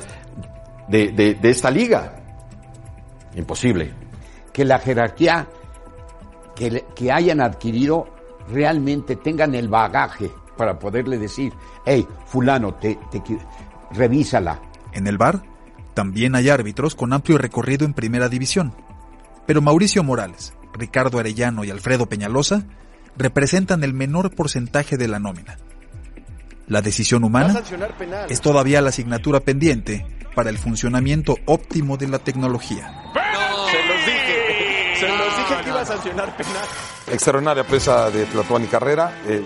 de 0.88 1.38
esta 1.42 1.70
liga? 1.70 2.22
Imposible 3.34 4.05
que 4.56 4.64
la 4.64 4.78
jerarquía 4.78 5.46
que, 6.54 6.86
que 6.94 7.12
hayan 7.12 7.42
adquirido 7.42 8.08
realmente 8.50 9.14
tengan 9.14 9.54
el 9.54 9.68
bagaje 9.68 10.30
para 10.56 10.78
poderle 10.78 11.18
decir, 11.18 11.52
hey, 11.84 12.08
fulano, 12.24 12.72
te, 12.72 12.98
te, 13.10 13.22
revísala. 13.90 14.62
En 14.92 15.08
el 15.08 15.18
bar 15.18 15.42
también 15.92 16.34
hay 16.34 16.48
árbitros 16.48 16.94
con 16.94 17.12
amplio 17.12 17.36
recorrido 17.36 17.84
en 17.84 17.92
primera 17.92 18.30
división, 18.30 18.72
pero 19.44 19.60
Mauricio 19.60 20.02
Morales, 20.02 20.54
Ricardo 20.72 21.18
Arellano 21.18 21.62
y 21.64 21.70
Alfredo 21.70 22.06
Peñalosa 22.06 22.64
representan 23.14 23.84
el 23.84 23.92
menor 23.92 24.34
porcentaje 24.34 24.96
de 24.96 25.08
la 25.08 25.18
nómina. 25.18 25.58
La 26.66 26.80
decisión 26.80 27.24
humana 27.24 27.60
es 28.30 28.40
todavía 28.40 28.80
la 28.80 28.88
asignatura 28.88 29.40
pendiente 29.40 30.06
para 30.34 30.48
el 30.48 30.56
funcionamiento 30.56 31.36
óptimo 31.44 31.98
de 31.98 32.08
la 32.08 32.20
tecnología. 32.20 33.02
Se 34.98 35.08
los 35.08 35.18
dije 35.36 35.62
que 35.64 35.68
iba 35.70 35.80
a 35.80 35.84
sancionar 35.84 36.36
penal. 36.36 36.64
Extraordinaria 37.12 37.64
presa 37.64 38.10
de 38.10 38.24
Tlatuán 38.26 38.64
y 38.64 38.66
Carrera. 38.66 39.20
Eh, 39.26 39.42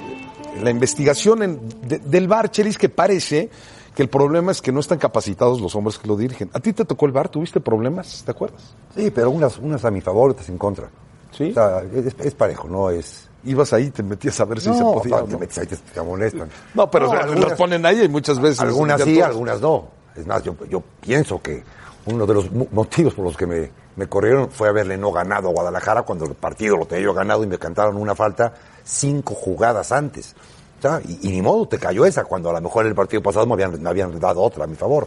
la 0.62 0.70
investigación 0.70 1.42
en, 1.42 1.60
del 1.82 2.28
VAR, 2.28 2.50
Chelis, 2.50 2.78
que 2.78 2.88
parece 2.88 3.50
que 3.94 4.02
el 4.02 4.08
problema 4.08 4.52
es 4.52 4.62
que 4.62 4.72
no 4.72 4.80
están 4.80 4.98
capacitados 4.98 5.60
los 5.60 5.74
hombres 5.74 5.98
que 5.98 6.06
lo 6.08 6.16
dirigen. 6.16 6.50
¿A 6.52 6.60
ti 6.60 6.72
te 6.72 6.84
tocó 6.84 7.06
el 7.06 7.12
VAR? 7.12 7.28
¿Tuviste 7.28 7.60
problemas? 7.60 8.22
¿Te 8.24 8.30
acuerdas? 8.30 8.74
Sí, 8.94 9.10
pero 9.10 9.30
unas, 9.30 9.58
unas 9.58 9.84
a 9.84 9.90
mi 9.90 10.00
favor, 10.00 10.30
otras 10.30 10.48
en 10.48 10.58
contra. 10.58 10.88
¿Sí? 11.36 11.50
O 11.50 11.54
sea, 11.54 11.82
es, 11.94 12.14
es 12.18 12.34
parejo, 12.34 12.68
no 12.68 12.90
es... 12.90 13.28
ibas 13.44 13.72
ahí 13.72 13.84
y 13.84 13.90
te 13.90 14.02
metías 14.02 14.38
a 14.40 14.44
ver 14.44 14.60
si 14.60 14.72
se 14.74 14.82
podía. 14.82 15.18
No, 15.18 15.24
te 15.24 15.36
metes 15.36 15.58
ahí, 15.58 15.66
te, 15.66 15.76
te 15.76 16.00
amonestan. 16.00 16.48
No, 16.74 16.90
pero 16.90 17.06
No, 17.06 17.12
algunas- 17.12 17.44
los 17.50 17.52
ponen 17.54 17.84
ahí 17.86 18.02
y 18.04 18.08
muchas 18.08 18.40
veces. 18.40 18.60
Algunas 18.60 19.00
sí, 19.02 19.20
algunas 19.20 19.60
no. 19.60 19.88
Es 20.16 20.26
más, 20.26 20.42
yo, 20.42 20.56
yo 20.68 20.82
pienso 21.00 21.40
que 21.40 21.62
uno 22.06 22.26
de 22.26 22.34
los 22.34 22.50
mo- 22.50 22.66
motivos 22.72 23.14
por 23.14 23.24
los 23.24 23.36
que 23.36 23.46
me, 23.46 23.70
me 24.00 24.06
corrieron 24.08 24.50
fue 24.50 24.68
haberle 24.68 24.96
no 24.96 25.12
ganado 25.12 25.50
a 25.50 25.52
Guadalajara 25.52 26.02
cuando 26.02 26.24
el 26.24 26.34
partido 26.34 26.76
lo 26.78 26.86
tenía 26.86 27.04
yo 27.04 27.12
ganado 27.14 27.44
y 27.44 27.46
me 27.46 27.58
cantaron 27.58 27.96
una 27.98 28.14
falta 28.14 28.54
cinco 28.82 29.34
jugadas 29.34 29.92
antes. 29.92 30.34
O 30.78 30.82
sea, 30.82 31.00
y, 31.06 31.28
y 31.28 31.32
ni 31.32 31.42
modo, 31.42 31.68
te 31.68 31.78
cayó 31.78 32.06
esa, 32.06 32.24
cuando 32.24 32.48
a 32.48 32.54
lo 32.54 32.60
mejor 32.62 32.86
el 32.86 32.94
partido 32.94 33.22
pasado 33.22 33.44
me 33.46 33.52
habían, 33.52 33.82
me 33.82 33.90
habían 33.90 34.18
dado 34.18 34.40
otra 34.40 34.64
a 34.64 34.66
mi 34.66 34.74
favor. 34.76 35.06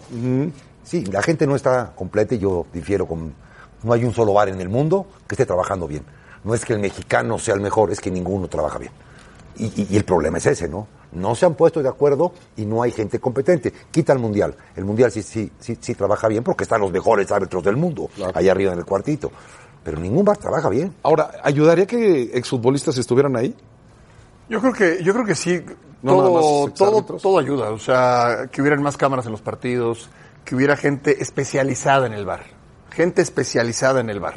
Sí, 0.84 1.06
la 1.06 1.24
gente 1.24 1.48
no 1.48 1.56
está 1.56 1.92
completa 1.96 2.36
y 2.36 2.40
yo 2.40 2.66
difiero 2.72 3.08
con... 3.08 3.34
No 3.82 3.94
hay 3.94 4.06
un 4.06 4.14
solo 4.14 4.34
bar 4.34 4.50
en 4.50 4.62
el 4.62 4.70
mundo 4.70 5.08
que 5.28 5.34
esté 5.34 5.46
trabajando 5.46 5.88
bien. 5.88 6.06
No 6.44 6.54
es 6.54 6.64
que 6.64 6.74
el 6.74 6.80
mexicano 6.80 7.40
sea 7.40 7.56
el 7.56 7.62
mejor, 7.62 7.90
es 7.92 8.00
que 8.00 8.12
ninguno 8.12 8.48
trabaja 8.48 8.78
bien. 8.78 8.92
Y, 9.58 9.66
y- 9.82 9.88
y 9.90 9.98
el 9.98 10.04
problema 10.06 10.38
es 10.38 10.46
ese, 10.46 10.68
¿no? 10.70 10.88
No 11.16 11.36
se 11.36 11.46
han 11.46 11.56
puesto 11.56 11.82
de 11.82 11.90
acuerdo 11.90 12.34
y 12.58 12.66
no 12.66 12.82
hay 12.82 12.92
gente 12.92 13.20
competente. 13.20 13.74
Quita 13.92 14.14
el 14.14 14.20
Mundial. 14.20 14.56
El 14.76 14.86
Mundial 14.86 15.12
sí, 15.12 15.22
sí, 15.22 15.52
sí, 15.60 15.78
sí 15.80 15.96
trabaja 15.96 16.28
bien 16.28 16.44
porque 16.44 16.64
están 16.64 16.82
los 16.82 16.92
mejores 16.92 17.32
árbitros 17.32 17.64
del 17.64 17.78
mundo, 17.78 18.10
allá 18.34 18.52
arriba 18.52 18.74
en 18.74 18.80
el 18.80 18.86
cuartito. 18.86 19.32
Pero 19.84 20.00
ningún 20.00 20.24
bar 20.24 20.38
trabaja 20.38 20.70
bien. 20.70 20.94
Ahora, 21.04 21.32
¿ayudaría 21.44 21.86
que 21.86 22.32
exfutbolistas 22.34 22.98
estuvieran 22.98 23.36
ahí? 23.36 23.54
Yo 24.50 24.60
creo 24.62 24.74
que, 24.74 25.04
yo 25.04 25.14
creo 25.14 25.26
que 25.26 25.36
sí. 25.36 25.62
No 26.02 26.18
todo, 26.18 26.72
todo, 26.72 27.18
todo 27.18 27.40
ayuda. 27.40 27.70
O 27.72 27.80
sea, 27.80 28.50
que 28.52 28.62
hubieran 28.62 28.82
más 28.82 28.98
cámaras 28.98 29.26
en 29.26 29.32
los 29.32 29.42
partidos, 29.42 30.10
que 30.44 30.56
hubiera 30.56 30.76
gente 30.76 31.22
especializada 31.22 32.08
en 32.08 32.14
el 32.14 32.26
bar. 32.26 32.44
Gente 32.92 33.22
especializada 33.22 34.02
en 34.02 34.10
el 34.10 34.20
bar. 34.20 34.36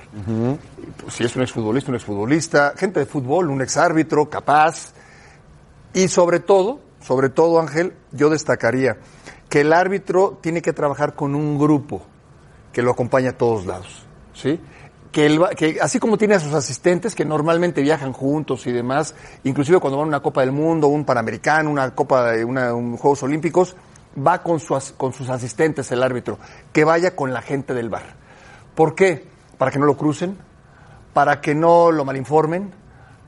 Pues, 1.03 1.15
si 1.15 1.25
es 1.25 1.37
un 1.37 1.43
exfutbolista, 1.43 1.91
un 1.91 1.97
exfutbolista, 1.97 2.75
gente 2.77 3.01
de 3.01 3.07
fútbol, 3.07 3.51
un 3.51 3.61
exárbitro 3.63 4.31
capaz. 4.31 4.93
Y 5.97 6.09
sobre 6.09 6.41
todo, 6.41 6.81
sobre 7.01 7.31
todo, 7.31 7.59
Ángel, 7.59 7.95
yo 8.13 8.29
destacaría 8.29 8.99
que 9.49 9.63
el 9.63 9.73
árbitro 9.73 10.39
tiene 10.43 10.61
que 10.61 10.75
trabajar 10.75 11.15
con 11.15 11.35
un 11.35 11.59
grupo 11.59 12.03
que 12.71 12.83
lo 12.83 12.91
acompaña 12.91 13.31
a 13.31 13.33
todos 13.33 13.65
lados, 13.65 14.05
¿sí? 14.35 14.61
Que, 15.11 15.25
el 15.25 15.41
que 15.57 15.79
así 15.81 15.99
como 15.99 16.19
tiene 16.19 16.35
a 16.35 16.41
sus 16.41 16.53
asistentes 16.53 17.15
que 17.15 17.25
normalmente 17.25 17.81
viajan 17.81 18.13
juntos 18.13 18.67
y 18.67 18.73
demás, 18.73 19.15
inclusive 19.45 19.81
cuando 19.81 19.97
van 19.97 20.05
a 20.05 20.09
una 20.09 20.21
Copa 20.21 20.43
del 20.43 20.53
Mundo, 20.53 20.89
un 20.89 21.07
Panamericano, 21.07 21.71
una 21.71 21.95
Copa 21.95 22.33
de 22.33 22.45
una, 22.45 22.75
un 22.75 22.99
Juegos 22.99 23.23
Olímpicos, 23.23 23.75
va 24.19 24.43
con, 24.43 24.61
su 24.61 24.79
con 24.99 25.15
sus 25.15 25.31
asistentes 25.31 25.91
el 25.93 26.03
árbitro, 26.03 26.39
que 26.75 26.85
vaya 26.85 27.17
con 27.17 27.33
la 27.33 27.41
gente 27.41 27.73
del 27.73 27.89
bar. 27.89 28.17
¿Por 28.75 28.95
qué? 28.95 29.27
Para 29.57 29.71
que 29.71 29.79
no 29.79 29.87
lo 29.87 29.97
crucen, 29.97 30.37
para 31.15 31.41
que 31.41 31.55
no 31.55 31.91
lo 31.91 32.05
malinformen, 32.05 32.75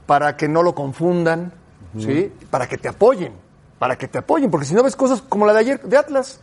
para 0.05 0.37
que 0.37 0.49
no 0.49 0.63
lo 0.63 0.75
confundan, 0.75 1.55
¿sí? 1.97 2.33
Para 2.51 2.69
que 2.69 2.79
te 2.79 2.89
apoyen, 2.89 3.33
para 3.79 3.97
que 3.97 4.09
te 4.09 4.19
apoyen, 4.19 4.51
porque 4.51 4.67
si 4.67 4.75
no 4.75 4.83
ves 4.83 4.97
cosas 4.97 5.23
como 5.23 5.47
la 5.47 5.53
de 5.53 5.61
ayer 5.61 5.83
de 5.83 5.97
Atlas, 5.97 6.41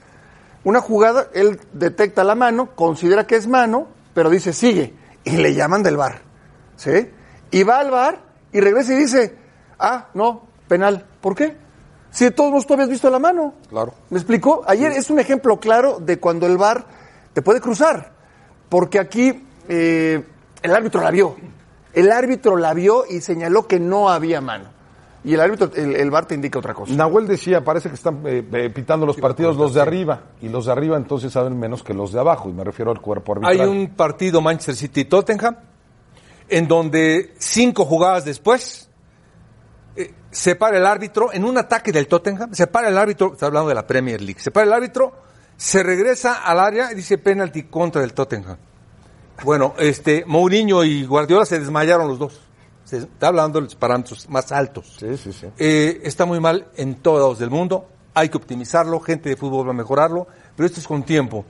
una 0.63 0.81
jugada, 0.81 1.27
él 1.33 1.59
detecta 1.73 2.23
la 2.23 2.35
mano, 2.35 2.71
considera 2.75 3.27
que 3.27 3.35
es 3.35 3.47
mano, 3.47 3.87
pero 4.13 4.29
dice 4.29 4.53
sigue, 4.53 4.93
y 5.23 5.37
le 5.37 5.53
llaman 5.53 5.83
del 5.83 5.97
bar, 5.97 6.21
¿sí? 6.75 7.11
Y 7.51 7.63
va 7.63 7.79
al 7.79 7.91
bar 7.91 8.21
y 8.51 8.59
regresa 8.61 8.93
y 8.93 8.97
dice, 8.97 9.35
ah, 9.79 10.07
no, 10.13 10.47
penal, 10.67 11.05
¿por 11.21 11.35
qué? 11.35 11.55
Si 12.15 12.23
de 12.23 12.31
todos 12.31 12.49
modos 12.49 12.65
tú 12.65 12.73
habías 12.73 12.87
visto 12.87 13.09
la 13.09 13.19
mano. 13.19 13.55
Claro. 13.69 13.93
¿Me 14.09 14.17
explicó? 14.17 14.63
Ayer 14.65 14.93
es 14.93 15.09
un 15.09 15.19
ejemplo 15.19 15.59
claro 15.59 15.99
de 15.99 16.17
cuando 16.17 16.47
el 16.47 16.57
VAR 16.57 16.85
te 17.33 17.41
puede 17.41 17.59
cruzar. 17.59 18.13
Porque 18.69 18.99
aquí 18.99 19.45
eh, 19.67 20.23
el 20.61 20.73
árbitro 20.73 21.01
la 21.01 21.11
vio. 21.11 21.35
El 21.91 22.13
árbitro 22.13 22.55
la 22.55 22.73
vio 22.73 23.03
y 23.05 23.19
señaló 23.19 23.67
que 23.67 23.81
no 23.81 24.09
había 24.09 24.39
mano. 24.39 24.69
Y 25.25 25.33
el 25.33 25.41
árbitro, 25.41 25.71
el, 25.75 25.95
el 25.95 26.11
VAR 26.11 26.27
te 26.27 26.35
indica 26.35 26.59
otra 26.59 26.75
cosa. 26.75 26.93
Nahuel 26.93 27.25
decía, 27.25 27.63
parece 27.63 27.89
que 27.89 27.95
están 27.95 28.21
eh, 28.25 28.47
eh, 28.53 28.69
pitando 28.69 29.07
los 29.07 29.17
partidos 29.17 29.57
los 29.57 29.73
de 29.73 29.81
arriba, 29.81 30.21
y 30.39 30.49
los 30.49 30.67
de 30.67 30.71
arriba 30.71 30.97
entonces 30.97 31.33
saben 31.33 31.59
menos 31.59 31.81
que 31.81 31.95
los 31.95 32.11
de 32.13 32.19
abajo, 32.19 32.47
y 32.47 32.53
me 32.53 32.63
refiero 32.63 32.91
al 32.91 33.01
cuerpo 33.01 33.33
arbitral. 33.33 33.59
Hay 33.59 33.67
un 33.67 33.95
partido 33.95 34.39
Manchester 34.39 34.75
City-Tottenham 34.75 35.57
en 36.47 36.67
donde 36.67 37.33
cinco 37.39 37.85
jugadas 37.85 38.23
después 38.23 38.87
eh, 39.95 40.13
se 40.29 40.55
para 40.55 40.77
el 40.77 40.85
árbitro 40.85 41.33
en 41.33 41.43
un 41.43 41.57
ataque 41.57 41.91
del 41.91 42.07
Tottenham, 42.07 42.53
se 42.53 42.67
para 42.67 42.89
el 42.89 42.97
árbitro, 42.97 43.33
está 43.33 43.47
hablando 43.47 43.69
de 43.69 43.75
la 43.75 43.87
Premier 43.87 44.21
League, 44.21 44.39
se 44.39 44.51
para 44.51 44.67
el 44.67 44.73
árbitro, 44.73 45.11
se 45.57 45.81
regresa 45.81 46.43
al 46.43 46.59
área 46.59 46.91
y 46.91 46.95
dice 46.95 47.17
penalti 47.17 47.63
contra 47.63 48.03
el 48.03 48.13
Tottenham. 48.13 48.57
Bueno, 49.43 49.73
este 49.79 50.23
Mourinho 50.27 50.83
y 50.83 51.03
Guardiola 51.03 51.45
se 51.45 51.59
desmayaron 51.59 52.07
los 52.07 52.19
dos. 52.19 52.44
Se 52.85 52.97
está 52.97 53.27
hablando 53.27 53.59
de 53.59 53.65
los 53.65 53.75
parámetros 53.75 54.29
más 54.29 54.51
altos. 54.51 54.95
Sí, 54.99 55.17
sí, 55.17 55.33
sí. 55.33 55.47
Eh, 55.57 55.99
está 56.03 56.25
muy 56.25 56.39
mal 56.39 56.67
en 56.77 56.95
todos 56.95 57.19
lados 57.19 57.39
del 57.39 57.49
mundo. 57.49 57.87
Hay 58.13 58.29
que 58.29 58.37
optimizarlo, 58.37 58.99
gente 59.01 59.27
de 59.27 59.35
fútbol 59.35 59.67
va 59.67 59.71
a 59.71 59.73
mejorarlo, 59.73 60.27
pero 60.55 60.65
esto 60.67 60.79
es 60.79 60.87
con 60.87 61.03
tiempo. 61.03 61.43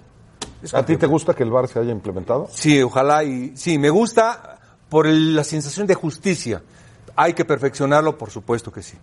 Es 0.63 0.73
¿A 0.73 0.83
ti 0.85 0.97
te 0.97 1.05
gusta 1.05 1.33
que 1.35 1.43
el 1.43 1.51
VAR 1.51 1.67
se 1.67 1.77
haya 1.77 1.91
implementado? 1.91 2.47
Sí, 2.51 2.81
ojalá 2.81 3.23
y 3.23 3.55
sí, 3.55 3.77
me 3.77 3.89
gusta 3.91 4.57
por 4.89 5.05
el- 5.05 5.35
la 5.35 5.43
sensación 5.43 5.85
de 5.85 5.93
justicia. 5.93 6.63
Hay 7.17 7.33
que 7.33 7.45
perfeccionarlo, 7.45 8.17
por 8.17 8.29
supuesto 8.31 8.71
que 8.71 8.81
sí. 8.81 8.97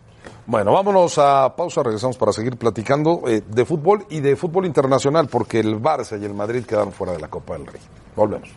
Bueno, 0.47 0.73
vámonos 0.73 1.18
a 1.18 1.55
pausa, 1.55 1.83
regresamos 1.83 2.16
para 2.16 2.33
seguir 2.33 2.57
platicando 2.57 3.23
eh, 3.29 3.42
de 3.47 3.64
fútbol 3.64 4.07
y 4.11 4.21
de 4.21 4.35
fútbol 4.37 4.66
internacional, 4.66 5.29
porque 5.29 5.61
el 5.61 5.81
Barça 5.81 6.21
y 6.21 6.25
el 6.25 6.35
Madrid 6.35 6.64
quedaron 6.64 6.92
fuera 6.92 7.12
de 7.12 7.21
la 7.21 7.29
Copa 7.29 7.55
del 7.57 7.66
Rey. 7.66 7.81
Volvemos. 8.16 8.51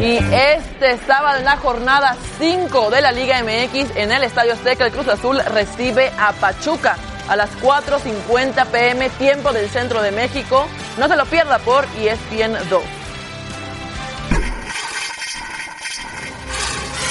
Y 0.00 0.18
este 0.32 0.98
sábado 1.06 1.38
en 1.38 1.44
la 1.44 1.56
jornada 1.56 2.16
5 2.38 2.90
de 2.90 3.00
la 3.00 3.12
Liga 3.12 3.42
MX 3.42 3.96
en 3.96 4.12
el 4.12 4.24
Estadio 4.24 4.54
Azteca, 4.54 4.86
el 4.86 4.92
Cruz 4.92 5.08
Azul 5.08 5.40
recibe 5.52 6.10
a 6.18 6.32
Pachuca 6.32 6.96
a 7.28 7.36
las 7.36 7.50
4.50 7.60 8.66
pm, 8.66 9.08
tiempo 9.10 9.52
del 9.52 9.68
centro 9.68 10.02
de 10.02 10.10
México. 10.10 10.66
No 10.98 11.08
se 11.08 11.16
lo 11.16 11.26
pierda 11.26 11.58
por 11.58 11.84
ESPN 11.98 12.56
2. 12.70 12.82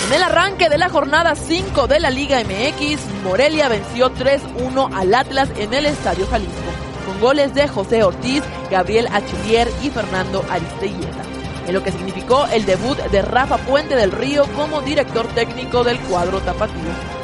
En 0.07 0.13
el 0.13 0.23
arranque 0.23 0.69
de 0.69 0.77
la 0.77 0.87
jornada 0.87 1.35
5 1.35 1.87
de 1.87 1.99
la 1.99 2.09
Liga 2.09 2.39
MX, 2.41 3.01
Morelia 3.23 3.67
venció 3.67 4.13
3-1 4.13 4.89
al 4.93 5.13
Atlas 5.13 5.49
en 5.57 5.73
el 5.73 5.85
Estadio 5.85 6.25
Jalisco, 6.27 6.71
con 7.05 7.19
goles 7.19 7.53
de 7.53 7.67
José 7.67 8.03
Ortiz, 8.03 8.41
Gabriel 8.71 9.09
Achillier 9.11 9.69
y 9.83 9.89
Fernando 9.89 10.45
Aristeguieta, 10.49 11.23
en 11.67 11.73
lo 11.73 11.83
que 11.83 11.91
significó 11.91 12.47
el 12.47 12.65
debut 12.65 12.97
de 12.97 13.21
Rafa 13.21 13.57
Puente 13.57 13.95
del 13.95 14.11
Río 14.11 14.45
como 14.55 14.81
director 14.81 15.27
técnico 15.27 15.83
del 15.83 15.99
cuadro 15.99 16.39
tapatío. 16.41 17.17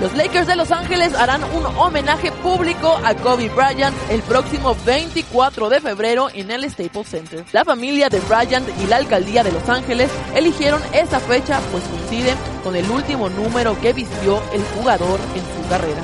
Los 0.00 0.12
Lakers 0.14 0.48
de 0.48 0.56
Los 0.56 0.72
Ángeles 0.72 1.14
harán 1.14 1.42
un 1.44 1.64
homenaje 1.78 2.32
público 2.32 2.98
a 3.04 3.14
Kobe 3.14 3.48
Bryant 3.48 3.94
el 4.10 4.22
próximo 4.22 4.76
24 4.84 5.68
de 5.68 5.80
febrero 5.80 6.28
en 6.34 6.50
el 6.50 6.68
Staples 6.68 7.08
Center. 7.08 7.44
La 7.52 7.64
familia 7.64 8.08
de 8.08 8.18
Bryant 8.20 8.68
y 8.82 8.86
la 8.86 8.96
alcaldía 8.96 9.44
de 9.44 9.52
Los 9.52 9.68
Ángeles 9.68 10.10
eligieron 10.34 10.82
esa 10.92 11.20
fecha 11.20 11.60
pues 11.70 11.84
coincide 11.84 12.34
con 12.64 12.74
el 12.74 12.90
último 12.90 13.30
número 13.30 13.80
que 13.80 13.92
vistió 13.92 14.42
el 14.52 14.62
jugador 14.76 15.20
en 15.36 15.62
su 15.62 15.68
carrera. 15.68 16.02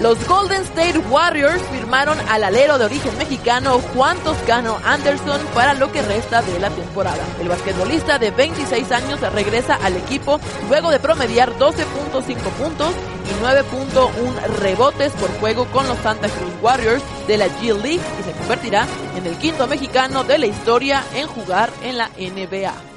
Los 0.00 0.28
Golden 0.28 0.60
State 0.62 0.98
Warriors 1.10 1.62
firmaron 1.72 2.18
al 2.28 2.44
alero 2.44 2.76
de 2.78 2.84
origen 2.84 3.16
mexicano 3.16 3.80
Juan 3.94 4.18
Toscano 4.18 4.78
Anderson 4.84 5.40
para 5.54 5.72
lo 5.72 5.90
que 5.90 6.02
resta 6.02 6.42
de 6.42 6.58
la 6.58 6.68
temporada. 6.68 7.24
El 7.40 7.48
basquetbolista 7.48 8.18
de 8.18 8.30
26 8.30 8.92
años 8.92 9.20
regresa 9.32 9.76
al 9.76 9.96
equipo 9.96 10.38
luego 10.68 10.90
de 10.90 11.00
promediar 11.00 11.50
12.5 11.58 12.36
puntos 12.58 12.92
y 13.24 13.42
9.1 13.42 14.58
rebotes 14.60 15.12
por 15.12 15.30
juego 15.40 15.64
con 15.66 15.88
los 15.88 15.98
Santa 15.98 16.28
Cruz 16.28 16.52
Warriors 16.60 17.02
de 17.26 17.38
la 17.38 17.46
G 17.46 17.74
League 17.74 18.02
y 18.20 18.22
se 18.22 18.32
convertirá 18.32 18.86
en 19.16 19.24
el 19.24 19.38
quinto 19.38 19.66
mexicano 19.66 20.24
de 20.24 20.38
la 20.38 20.46
historia 20.46 21.02
en 21.14 21.26
jugar 21.26 21.70
en 21.82 21.96
la 21.96 22.10
NBA. 22.18 22.95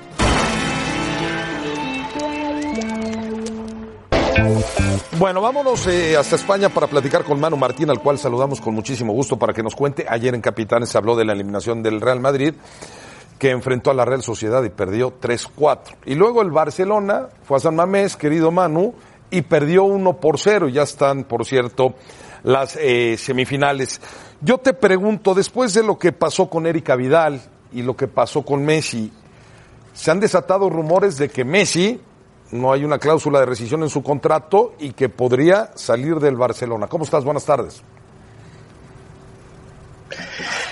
Bueno, 5.18 5.42
vámonos 5.42 5.86
eh, 5.88 6.18
hasta 6.18 6.36
España 6.36 6.70
para 6.70 6.88
platicar 6.88 7.24
con 7.24 7.40
Manu 7.40 7.58
Martín, 7.58 7.90
al 7.90 8.00
cual 8.00 8.18
saludamos 8.18 8.62
con 8.62 8.74
muchísimo 8.74 9.14
gusto 9.14 9.38
para 9.38 9.54
que 9.54 9.62
nos 9.62 9.76
cuente. 9.76 10.06
Ayer 10.08 10.34
en 10.34 10.42
Capitanes 10.42 10.90
se 10.90 10.98
habló 10.98 11.16
de 11.16 11.26
la 11.26 11.34
eliminación 11.34 11.84
del 11.84 12.02
Real 12.02 12.20
Madrid, 12.20 12.54
que 13.38 13.52
enfrentó 13.52 13.92
a 13.92 13.94
la 13.94 14.06
Real 14.06 14.24
Sociedad 14.24 14.64
y 14.64 14.70
perdió 14.70 15.20
3-4. 15.20 15.98
Y 16.06 16.16
luego 16.16 16.42
el 16.42 16.52
Barcelona 16.52 17.28
fue 17.44 17.58
a 17.58 17.60
San 17.60 17.76
Mamés, 17.76 18.16
querido 18.16 18.52
Manu, 18.52 18.94
y 19.30 19.42
perdió 19.42 19.84
1 19.84 20.18
por 20.18 20.40
0. 20.40 20.70
Ya 20.70 20.84
están, 20.84 21.26
por 21.26 21.46
cierto, 21.46 21.96
las 22.44 22.78
eh, 22.78 23.18
semifinales. 23.18 24.02
Yo 24.42 24.58
te 24.58 24.74
pregunto, 24.74 25.34
después 25.34 25.74
de 25.74 25.84
lo 25.84 26.00
que 26.00 26.12
pasó 26.12 26.50
con 26.50 26.66
Erika 26.66 26.96
Vidal 26.96 27.42
y 27.72 27.82
lo 27.82 27.96
que 27.96 28.08
pasó 28.08 28.44
con 28.44 28.64
Messi, 28.64 29.12
se 29.94 30.12
han 30.12 30.20
desatado 30.20 30.70
rumores 30.70 31.18
de 31.18 31.30
que 31.30 31.44
Messi 31.44 32.00
no 32.52 32.72
hay 32.72 32.84
una 32.84 32.98
cláusula 32.98 33.40
de 33.40 33.46
rescisión 33.46 33.84
en 33.84 33.90
su 33.90 34.02
contrato 34.02 34.74
y 34.80 34.94
que 34.94 35.10
podría 35.10 35.72
salir 35.76 36.16
del 36.16 36.36
Barcelona. 36.36 36.88
¿Cómo 36.88 37.04
estás? 37.04 37.24
Buenas 37.24 37.46
tardes. 37.46 37.84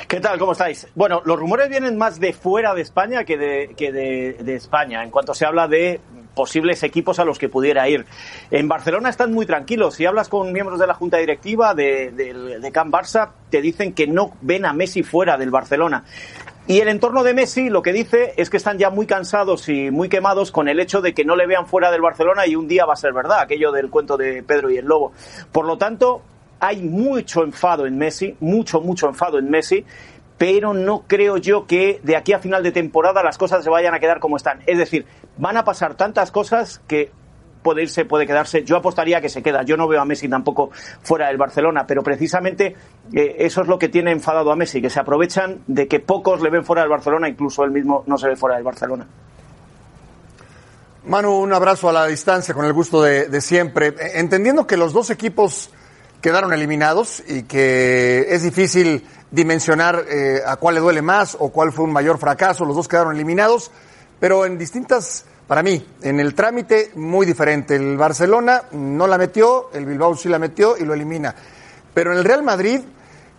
¿Qué 0.08 0.20
tal? 0.22 0.40
¿Cómo 0.40 0.54
estáis? 0.54 0.88
Bueno, 0.96 1.22
los 1.26 1.38
rumores 1.38 1.70
vienen 1.70 1.98
más 1.98 2.20
de 2.20 2.32
fuera 2.34 2.74
de 2.74 2.82
España 2.82 3.26
que 3.26 3.38
de, 3.38 3.74
que 3.76 3.92
de, 3.92 4.56
España, 4.56 5.04
en 5.04 5.12
cuanto 5.12 5.34
se 5.34 5.46
habla 5.46 5.68
de 5.68 6.00
posibles 6.34 6.82
equipos 6.84 7.20
a 7.20 7.26
los 7.26 7.38
que 7.38 7.50
pudiera 7.50 7.90
ir. 7.90 8.06
En 8.50 8.68
Barcelona 8.68 9.10
están 9.10 9.34
muy 9.34 9.46
tranquilos. 9.46 9.96
Si 9.96 10.06
hablas 10.06 10.30
con 10.30 10.54
miembros 10.54 10.80
de 10.80 10.88
la 10.88 10.94
junta 10.94 11.18
directiva 11.18 11.74
de, 11.74 12.12
de, 12.12 12.60
de 12.60 12.72
Can 12.72 12.92
Barça, 12.92 13.32
te 13.50 13.62
dicen 13.62 13.94
que 13.94 14.08
no 14.08 14.32
ven 14.42 14.66
a 14.66 14.72
Messi 14.72 15.04
fuera 15.04 15.38
del 15.38 15.50
Barcelona. 15.50 16.06
Y 16.70 16.82
el 16.82 16.90
entorno 16.90 17.24
de 17.24 17.34
Messi 17.34 17.70
lo 17.70 17.82
que 17.82 17.94
dice 17.94 18.34
es 18.36 18.50
que 18.50 18.58
están 18.58 18.78
ya 18.78 18.90
muy 18.90 19.06
cansados 19.06 19.70
y 19.70 19.90
muy 19.90 20.10
quemados 20.10 20.52
con 20.52 20.68
el 20.68 20.82
hecho 20.82 21.00
de 21.00 21.14
que 21.14 21.24
no 21.24 21.38
le 21.38 21.48
vean 21.48 21.66
fuera 21.66 21.92
del 21.92 22.02
Barcelona 22.02 22.46
y 22.46 22.58
un 22.58 22.68
día 22.68 22.86
va 22.86 22.92
a 22.92 22.98
ser 22.98 23.14
verdad, 23.14 23.40
aquello 23.40 23.72
del 23.72 23.90
cuento 23.90 24.18
de 24.18 24.44
Pedro 24.44 24.70
y 24.70 24.78
el 24.78 24.86
Lobo. 24.86 25.14
Por 25.54 25.66
lo 25.66 25.78
tanto, 25.78 26.22
hay 26.60 26.82
mucho 26.82 27.46
enfado 27.46 27.86
en 27.86 27.98
Messi, 27.98 28.36
mucho, 28.42 28.82
mucho 28.82 29.08
enfado 29.08 29.40
en 29.40 29.50
Messi, 29.50 29.86
pero 30.38 30.74
no 30.74 31.06
creo 31.08 31.38
yo 31.38 31.68
que 31.68 32.02
de 32.04 32.18
aquí 32.18 32.34
a 32.34 32.40
final 32.40 32.64
de 32.64 32.74
temporada 32.74 33.24
las 33.24 33.38
cosas 33.38 33.64
se 33.64 33.70
vayan 33.70 33.94
a 33.94 34.02
quedar 34.02 34.20
como 34.20 34.36
están. 34.36 34.62
Es 34.66 34.78
decir, 34.78 35.06
van 35.38 35.56
a 35.56 35.64
pasar 35.64 35.96
tantas 35.96 36.32
cosas 36.32 36.82
que 36.86 37.12
puede 37.62 37.84
irse, 37.84 38.06
puede 38.06 38.26
quedarse. 38.26 38.64
Yo 38.64 38.78
apostaría 38.78 39.22
que 39.22 39.30
se 39.30 39.42
queda. 39.42 39.64
Yo 39.64 39.78
no 39.78 39.88
veo 39.88 40.02
a 40.02 40.06
Messi 40.06 40.28
tampoco 40.28 40.72
fuera 41.02 41.28
del 41.28 41.38
Barcelona, 41.38 41.86
pero 41.88 42.04
precisamente 42.04 42.76
eh, 43.14 43.36
eso 43.40 43.62
es 43.62 43.68
lo 43.68 43.78
que 43.78 43.90
tiene 43.90 44.12
enfadado 44.12 44.52
a 44.52 44.56
Messi, 44.56 44.82
que 44.82 44.90
se 44.90 45.00
aprovechan 45.00 45.62
de 45.68 45.88
que 45.88 46.00
pocos 46.00 46.42
le 46.42 46.50
ven 46.50 46.64
fuera 46.64 46.82
del 46.82 46.92
Barcelona, 46.92 47.30
incluso 47.30 47.64
él 47.64 47.72
mismo 47.72 48.04
no 48.08 48.18
se 48.18 48.28
ve 48.28 48.36
fuera 48.36 48.56
del 48.56 48.64
Barcelona. 48.64 49.08
Manu, 51.08 51.38
un 51.38 51.54
abrazo 51.54 51.88
a 51.88 51.94
la 51.94 52.06
distancia 52.06 52.54
con 52.54 52.66
el 52.66 52.74
gusto 52.74 53.02
de, 53.02 53.40
siempre. 53.40 53.96
Entendiendo 54.16 54.68
que 54.68 54.76
los 54.76 54.92
dos 54.92 55.10
equipos 55.10 55.70
quedaron 56.20 56.52
eliminados 56.52 57.24
y 57.26 57.44
que 57.44 58.26
es 58.30 58.44
difícil 58.44 59.06
dimensionar 59.32 60.04
eh, 60.10 60.42
a 60.46 60.58
cuál 60.58 60.76
le 60.76 60.82
duele 60.82 61.02
más 61.02 61.38
o 61.40 61.50
cuál 61.50 61.72
fue 61.72 61.86
un 61.86 61.94
mayor 61.94 62.18
fracaso. 62.18 62.66
Los 62.66 62.76
dos 62.76 62.90
quedaron 62.90 63.16
eliminados, 63.16 63.72
pero 64.20 64.46
en 64.46 64.58
distintas, 64.58 65.26
para 65.48 65.64
mí, 65.64 65.86
en 66.02 66.20
el 66.20 66.36
trámite 66.36 66.92
muy 66.96 67.26
diferente. 67.26 67.76
El 67.76 67.98
Barcelona 67.98 68.64
no 68.72 69.08
la 69.08 69.18
metió, 69.18 69.70
el 69.74 69.86
Bilbao 69.86 70.16
sí 70.16 70.28
la 70.28 70.40
metió 70.40 70.78
y 70.78 70.84
lo 70.84 70.94
elimina. 70.94 71.34
Pero 71.94 72.12
en 72.12 72.18
el 72.18 72.26
Real 72.26 72.44
Madrid 72.44 72.82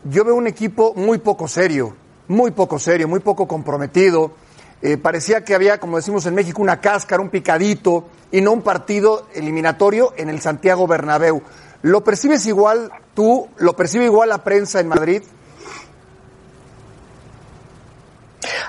yo 0.04 0.24
veo 0.24 0.34
un 0.34 0.46
equipo 0.46 0.94
muy 0.94 1.18
poco 1.18 1.46
serio, 1.46 1.94
muy 2.28 2.50
poco 2.52 2.78
serio, 2.78 3.08
muy 3.08 3.20
poco 3.20 3.46
comprometido. 3.46 4.32
Eh, 4.80 4.96
parecía 4.96 5.44
que 5.44 5.54
había, 5.54 5.78
como 5.78 5.96
decimos 5.96 6.24
en 6.24 6.34
México, 6.34 6.62
una 6.62 6.80
cáscara, 6.80 7.20
un 7.20 7.28
picadito 7.28 8.06
y 8.30 8.40
no 8.40 8.52
un 8.52 8.62
partido 8.62 9.26
eliminatorio 9.34 10.14
en 10.16 10.30
el 10.30 10.40
Santiago 10.40 10.86
Bernabéu. 10.86 11.42
¿Lo 11.82 12.02
percibes 12.02 12.46
igual 12.46 12.90
tú? 13.14 13.48
¿Lo 13.58 13.76
percibe 13.76 14.06
igual 14.06 14.30
la 14.30 14.42
prensa 14.44 14.80
en 14.80 14.88
Madrid? 14.88 15.22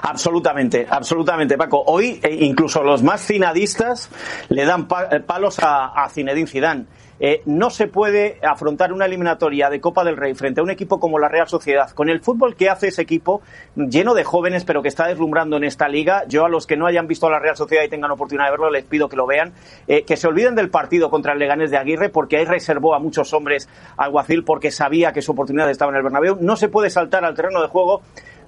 Absolutamente, 0.02 0.88
absolutamente, 0.90 1.58
Paco. 1.58 1.84
Hoy 1.86 2.20
eh, 2.24 2.38
incluso 2.42 2.84
los 2.84 3.04
más 3.04 3.22
finadistas 3.22 4.10
le 4.50 4.66
dan 4.66 4.88
pa 4.88 5.10
palos 5.26 5.60
a, 5.60 5.88
a 5.88 6.10
Zinedine 6.10 6.48
Zidane. 6.48 6.86
Eh, 7.22 7.42
no 7.46 7.70
se 7.70 7.88
puede 7.88 8.40
afrontar 8.42 8.94
una 8.94 9.06
eliminatoria 9.06 9.70
de 9.70 9.82
Copa 9.82 10.06
del 10.06 10.16
Rey 10.16 10.34
frente 10.36 10.62
a 10.62 10.64
un 10.64 10.70
equipo 10.70 11.00
como 11.00 11.20
la 11.20 11.28
Real 11.28 11.50
Sociedad. 11.50 11.92
Con 11.92 12.10
el 12.10 12.22
fútbol 12.22 12.56
que 12.56 12.70
hace 12.70 12.88
ese 12.88 13.02
equipo, 13.02 13.42
lleno 13.76 14.14
de 14.14 14.24
jóvenes, 14.24 14.64
pero 14.64 14.82
que 14.82 14.88
está 14.88 15.08
deslumbrando 15.08 15.58
en 15.58 15.66
esta 15.66 15.90
liga, 15.90 16.24
yo 16.28 16.46
a 16.46 16.50
los 16.50 16.66
que 16.66 16.78
no 16.78 16.86
hayan 16.86 17.08
visto 17.08 17.28
a 17.28 17.32
la 17.32 17.40
Real 17.40 17.58
Sociedad 17.58 17.84
y 17.84 17.90
tengan 17.90 18.12
oportunidad 18.12 18.46
de 18.46 18.52
verlo, 18.52 18.70
les 18.70 18.86
pido 18.86 19.10
que 19.10 19.18
lo 19.18 19.28
vean, 19.28 19.54
eh, 19.88 20.04
que 20.04 20.16
se 20.16 20.28
olviden 20.28 20.56
del 20.56 20.70
partido 20.70 21.10
contra 21.10 21.34
el 21.34 21.40
Leganés 21.40 21.72
de 21.72 21.78
Aguirre, 21.78 22.10
porque 22.10 22.38
ahí 22.38 22.46
reservó 22.46 22.96
a 22.96 23.00
muchos 23.00 23.34
hombres 23.34 23.68
alguacil 23.98 24.46
porque 24.46 24.72
sabía 24.72 25.12
que 25.12 25.22
su 25.22 25.34
oportunidad 25.34 25.70
estaba 25.70 25.92
en 25.92 25.98
el 25.98 26.04
Bernabéu. 26.04 26.38
No 26.40 26.56
se 26.56 26.70
puede 26.70 26.90
saltar 26.90 27.26
al 27.26 27.36
terreno 27.36 27.62
de 27.62 27.68
juego 27.68 28.02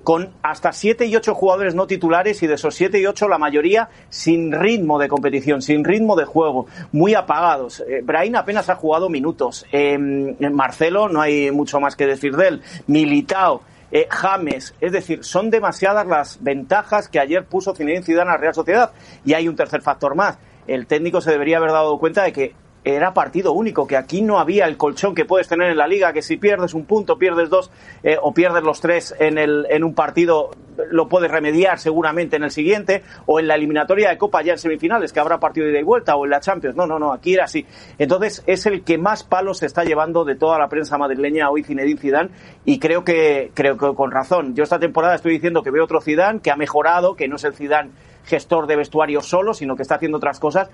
con 0.04 0.34
hasta 0.42 0.72
siete 0.72 1.06
y 1.06 1.16
ocho 1.16 1.36
jugadores 1.36 1.76
no 1.76 1.88
titulares 1.88 2.42
y 2.44 2.48
de 2.48 2.56
esos 2.56 2.76
siete 2.76 3.00
y 3.00 3.06
ocho 3.06 3.28
la 3.28 3.38
mayoría 3.38 3.90
sin 4.10 4.52
ritmo 4.52 5.00
de 5.00 5.08
competición, 5.08 5.62
sin 5.62 5.84
ritmo 5.84 6.16
de 6.16 6.26
juego, 6.26 6.68
muy 6.92 7.14
apagados. 7.14 7.82
Eh, 7.82 8.02
Brain 8.04 8.36
apenas 8.36 8.70
ha 8.70 8.76
jugado 8.76 9.10
minutos. 9.10 9.66
Eh, 9.72 9.98
Marcelo, 9.98 11.10
no 11.10 11.22
hay 11.22 11.52
mucho 11.52 11.80
más 11.80 11.96
que 11.96 12.08
decir 12.08 12.36
de 12.36 12.48
él. 12.48 12.62
Militao. 12.88 13.62
Eh, 13.94 14.08
James, 14.10 14.74
es 14.80 14.94
decir, 14.94 15.24
son 15.24 15.50
demasiadas 15.50 16.08
las 16.08 16.42
ventajas 16.42 17.10
que 17.10 17.20
ayer 17.20 17.46
puso 17.46 17.76
Zinedine 17.76 18.06
Zidane 18.06 18.30
a 18.30 18.34
la 18.34 18.38
Real 18.38 18.54
Sociedad. 18.54 18.92
Y 19.26 19.34
hay 19.34 19.50
un 19.50 19.56
tercer 19.56 19.82
factor 19.82 20.16
más. 20.16 20.38
El 20.66 20.88
técnico 20.88 21.20
se 21.20 21.32
debería 21.32 21.58
haber 21.58 21.72
dado 21.72 21.98
cuenta 22.00 22.24
de 22.24 22.32
que 22.32 22.54
era 22.84 23.14
partido 23.14 23.54
único, 23.54 23.86
que 23.86 23.96
aquí 23.96 24.22
no 24.22 24.40
había 24.40 24.66
el 24.66 24.76
colchón 24.78 25.14
que 25.14 25.26
puedes 25.26 25.48
tener 25.48 25.70
en 25.70 25.78
la 25.78 25.88
liga, 25.88 26.14
que 26.14 26.22
si 26.22 26.38
pierdes 26.38 26.74
un 26.74 26.86
punto, 26.86 27.18
pierdes 27.18 27.50
dos 27.50 27.72
eh, 28.04 28.18
o 28.20 28.34
pierdes 28.34 28.64
los 28.64 28.82
tres 28.82 29.16
en, 29.20 29.38
el, 29.38 29.68
en 29.70 29.84
un 29.84 29.94
partido, 29.94 30.50
lo 30.90 31.08
puedes 31.08 31.30
remediar 31.30 31.78
seguramente 31.78 32.38
en 32.38 32.44
el 32.44 32.50
siguiente, 32.50 33.04
o 33.28 33.40
en 33.40 33.48
la 33.48 33.56
eliminatoria 33.56 34.10
de 34.10 34.18
Copa 34.18 34.42
ya 34.42 34.54
en 34.54 34.58
semifinales, 34.58 35.14
que 35.14 35.20
habrá 35.20 35.40
partido 35.40 35.68
de 35.68 35.74
ida 35.74 35.82
y 35.82 35.84
vuelta, 35.84 36.16
o 36.16 36.26
en 36.26 36.32
la 36.32 36.40
Champions. 36.40 36.76
No, 36.76 36.88
no, 36.88 36.98
no, 36.98 37.14
aquí 37.14 37.36
era 37.36 37.44
así. 37.44 37.66
Entonces 38.00 38.44
es 38.48 38.66
el 38.66 38.84
que 38.84 38.98
más 38.98 39.24
palos 39.24 39.60
se 39.60 39.68
está 39.68 39.84
llevando 39.84 40.26
de 40.26 40.36
toda 40.36 40.58
la 40.58 40.68
prensa 40.68 40.98
madrileña 40.98 41.52
hoy 41.52 41.64
Zinedine 41.64 42.00
Zidane, 42.00 42.30
y 42.66 42.80
creo 42.80 43.04
que, 43.04 43.52
creo 43.54 43.78
que 43.78 43.94
con 43.94 44.10
razón. 44.10 44.56
Yo 44.56 44.64
esta 44.64 44.80
temporada 44.80 45.16
estoy 45.16 45.34
diciendo 45.34 45.62
que 45.62 45.70
veo 45.70 45.84
otro 45.84 46.02
Zidane, 46.02 46.40
que 46.40 46.50
ha 46.50 46.56
mejorado, 46.56 47.16
que 47.16 47.28
no 47.28 47.36
es 47.36 47.44
el 47.44 47.54
Zidane 47.54 47.92
gestor 48.26 48.68
de 48.68 48.76
vestuario 48.76 49.22
solo, 49.22 49.54
sino 49.54 49.76
que 49.76 49.82
está 49.82 49.96
haciendo 49.96 50.18
otras 50.18 50.40
cosas, 50.40 50.70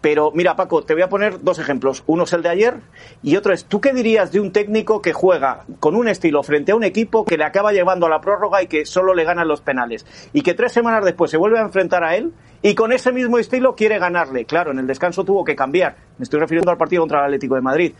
pero 0.00 0.32
mira, 0.34 0.56
Paco, 0.56 0.82
te 0.82 0.94
voy 0.94 1.02
a 1.02 1.08
poner 1.08 1.42
dos 1.42 1.58
ejemplos. 1.58 2.04
Uno 2.06 2.24
es 2.24 2.32
el 2.32 2.42
de 2.42 2.48
ayer 2.48 2.74
y 3.22 3.36
otro 3.36 3.52
es, 3.52 3.64
¿tú 3.64 3.80
qué 3.80 3.92
dirías 3.92 4.32
de 4.32 4.40
un 4.40 4.52
técnico 4.52 5.00
que 5.00 5.12
juega 5.12 5.64
con 5.80 5.96
un 5.96 6.08
estilo 6.08 6.42
frente 6.42 6.72
a 6.72 6.76
un 6.76 6.84
equipo 6.84 7.24
que 7.24 7.36
le 7.36 7.44
acaba 7.44 7.72
llevando 7.72 8.06
a 8.06 8.08
la 8.10 8.20
prórroga 8.20 8.62
y 8.62 8.66
que 8.66 8.86
solo 8.86 9.14
le 9.14 9.24
ganan 9.24 9.48
los 9.48 9.60
penales? 9.60 10.06
Y 10.32 10.42
que 10.42 10.54
tres 10.54 10.72
semanas 10.72 11.04
después 11.04 11.30
se 11.30 11.36
vuelve 11.36 11.58
a 11.58 11.62
enfrentar 11.62 12.04
a 12.04 12.16
él 12.16 12.32
y 12.62 12.74
con 12.74 12.92
ese 12.92 13.12
mismo 13.12 13.38
estilo 13.38 13.74
quiere 13.74 13.98
ganarle. 13.98 14.44
Claro, 14.44 14.72
en 14.72 14.78
el 14.78 14.86
descanso 14.86 15.24
tuvo 15.24 15.44
que 15.44 15.56
cambiar. 15.56 15.96
Me 16.18 16.24
estoy 16.24 16.40
refiriendo 16.40 16.70
al 16.70 16.78
partido 16.78 17.02
contra 17.02 17.20
el 17.20 17.24
Atlético 17.26 17.54
de 17.54 17.60
Madrid. 17.60 17.94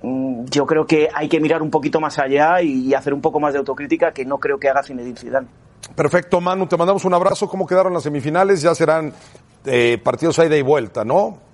Yo 0.00 0.66
creo 0.66 0.86
que 0.86 1.08
hay 1.12 1.28
que 1.28 1.40
mirar 1.40 1.62
un 1.62 1.70
poquito 1.70 2.00
más 2.00 2.18
allá 2.18 2.62
y 2.62 2.94
hacer 2.94 3.12
un 3.12 3.20
poco 3.20 3.40
más 3.40 3.52
de 3.52 3.58
autocrítica 3.58 4.12
que 4.12 4.24
no 4.24 4.38
creo 4.38 4.58
que 4.58 4.68
haga 4.68 4.82
Zinedine 4.82 5.16
Zidane. 5.16 5.48
Perfecto, 5.94 6.40
Manu, 6.40 6.66
te 6.66 6.76
mandamos 6.76 7.04
un 7.04 7.14
abrazo. 7.14 7.48
¿Cómo 7.48 7.66
quedaron 7.66 7.92
las 7.92 8.04
semifinales? 8.04 8.62
Ya 8.62 8.74
serán 8.74 9.12
eh, 9.66 9.98
partidos 10.02 10.38
a 10.38 10.46
ida 10.46 10.56
y 10.56 10.62
vuelta, 10.62 11.04
¿no? 11.04 11.48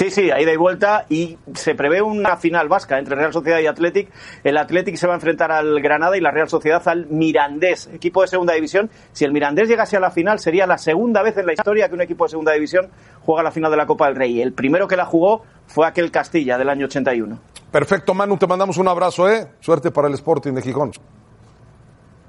Sí, 0.00 0.10
sí, 0.10 0.30
a 0.30 0.40
ida 0.40 0.50
y 0.50 0.56
vuelta 0.56 1.04
y 1.10 1.36
se 1.52 1.74
prevé 1.74 2.00
una 2.00 2.38
final 2.38 2.68
vasca 2.68 2.98
entre 2.98 3.16
Real 3.16 3.34
Sociedad 3.34 3.58
y 3.58 3.66
Athletic. 3.66 4.08
El 4.42 4.56
Athletic 4.56 4.96
se 4.96 5.06
va 5.06 5.12
a 5.12 5.16
enfrentar 5.16 5.52
al 5.52 5.78
Granada 5.82 6.16
y 6.16 6.22
la 6.22 6.30
Real 6.30 6.48
Sociedad 6.48 6.80
al 6.88 7.06
Mirandés, 7.08 7.86
equipo 7.92 8.22
de 8.22 8.28
segunda 8.28 8.54
división. 8.54 8.88
Si 9.12 9.26
el 9.26 9.32
Mirandés 9.32 9.68
llegase 9.68 9.98
a 9.98 10.00
la 10.00 10.10
final 10.10 10.38
sería 10.38 10.66
la 10.66 10.78
segunda 10.78 11.22
vez 11.22 11.36
en 11.36 11.44
la 11.44 11.52
historia 11.52 11.88
que 11.88 11.94
un 11.96 12.00
equipo 12.00 12.24
de 12.24 12.30
segunda 12.30 12.52
división 12.52 12.88
juega 13.20 13.42
la 13.42 13.50
final 13.50 13.70
de 13.70 13.76
la 13.76 13.84
Copa 13.84 14.06
del 14.06 14.16
Rey. 14.16 14.40
El 14.40 14.54
primero 14.54 14.88
que 14.88 14.96
la 14.96 15.04
jugó 15.04 15.42
fue 15.66 15.86
aquel 15.86 16.10
Castilla 16.10 16.56
del 16.56 16.70
año 16.70 16.86
81. 16.86 17.38
Perfecto, 17.70 18.14
Manu, 18.14 18.38
te 18.38 18.46
mandamos 18.46 18.78
un 18.78 18.88
abrazo, 18.88 19.28
¿eh? 19.28 19.48
Suerte 19.60 19.90
para 19.90 20.08
el 20.08 20.14
Sporting 20.14 20.54
de 20.54 20.62
Gijón. 20.62 20.92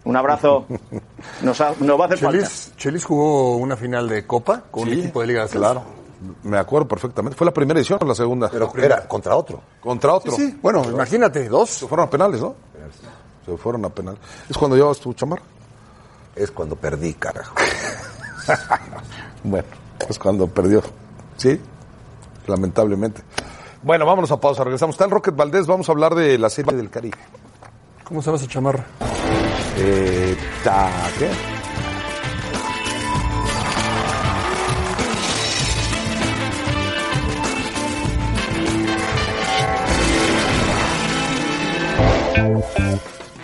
Un 0.03 0.15
abrazo. 0.17 0.65
Nos, 1.41 1.61
ha, 1.61 1.73
nos 1.79 1.99
va 1.99 2.05
a 2.05 2.07
hacer 2.07 2.19
Chelis, 2.19 2.49
falta. 2.49 2.77
Chelis 2.77 3.05
jugó 3.05 3.57
una 3.57 3.75
final 3.77 4.09
de 4.09 4.25
Copa 4.25 4.63
con 4.71 4.85
Sí, 4.85 4.93
un 4.93 4.99
equipo 4.99 5.21
de 5.21 5.27
Liga 5.27 5.43
de 5.45 5.49
Claro, 5.49 5.83
me 6.43 6.57
acuerdo 6.57 6.87
perfectamente. 6.87 7.37
Fue 7.37 7.45
la 7.45 7.53
primera 7.53 7.79
edición 7.79 7.99
o 8.01 8.05
la 8.05 8.15
segunda. 8.15 8.49
Pero 8.49 8.71
era 8.77 9.07
contra 9.07 9.35
otro. 9.35 9.61
Contra 9.79 10.13
otro. 10.13 10.31
Sí, 10.31 10.49
sí. 10.51 10.59
Bueno, 10.61 10.83
imagínate, 10.83 11.47
dos. 11.49 11.69
Se 11.69 11.87
fueron 11.87 12.07
a 12.07 12.09
penales, 12.09 12.41
¿no? 12.41 12.55
Se 13.45 13.57
fueron 13.57 13.85
a 13.85 13.89
penales. 13.89 14.19
¿Es 14.49 14.57
cuando 14.57 14.75
llevabas 14.75 14.99
tu 14.99 15.13
chamarra? 15.13 15.43
Es 16.35 16.51
cuando 16.51 16.75
perdí, 16.75 17.13
carajo. 17.13 17.55
bueno, 19.43 19.67
es 20.07 20.19
cuando 20.19 20.47
perdió. 20.47 20.81
Sí, 21.37 21.59
lamentablemente. 22.47 23.21
Bueno, 23.83 24.05
vámonos 24.05 24.31
a 24.31 24.39
pausa, 24.39 24.63
regresamos. 24.63 24.93
Está 24.93 25.05
el 25.05 25.11
Rocket 25.11 25.35
Valdés, 25.35 25.65
vamos 25.65 25.89
a 25.89 25.91
hablar 25.91 26.13
de 26.15 26.37
la 26.37 26.49
serie 26.49 26.75
del 26.75 26.89
Caribe. 26.89 27.17
¿Cómo 28.03 28.21
se 28.21 28.27
llama 28.27 28.37
esa 28.37 28.47
chamarra? 28.47 28.85
Eh, 29.77 30.35
¿qué? 31.17 31.29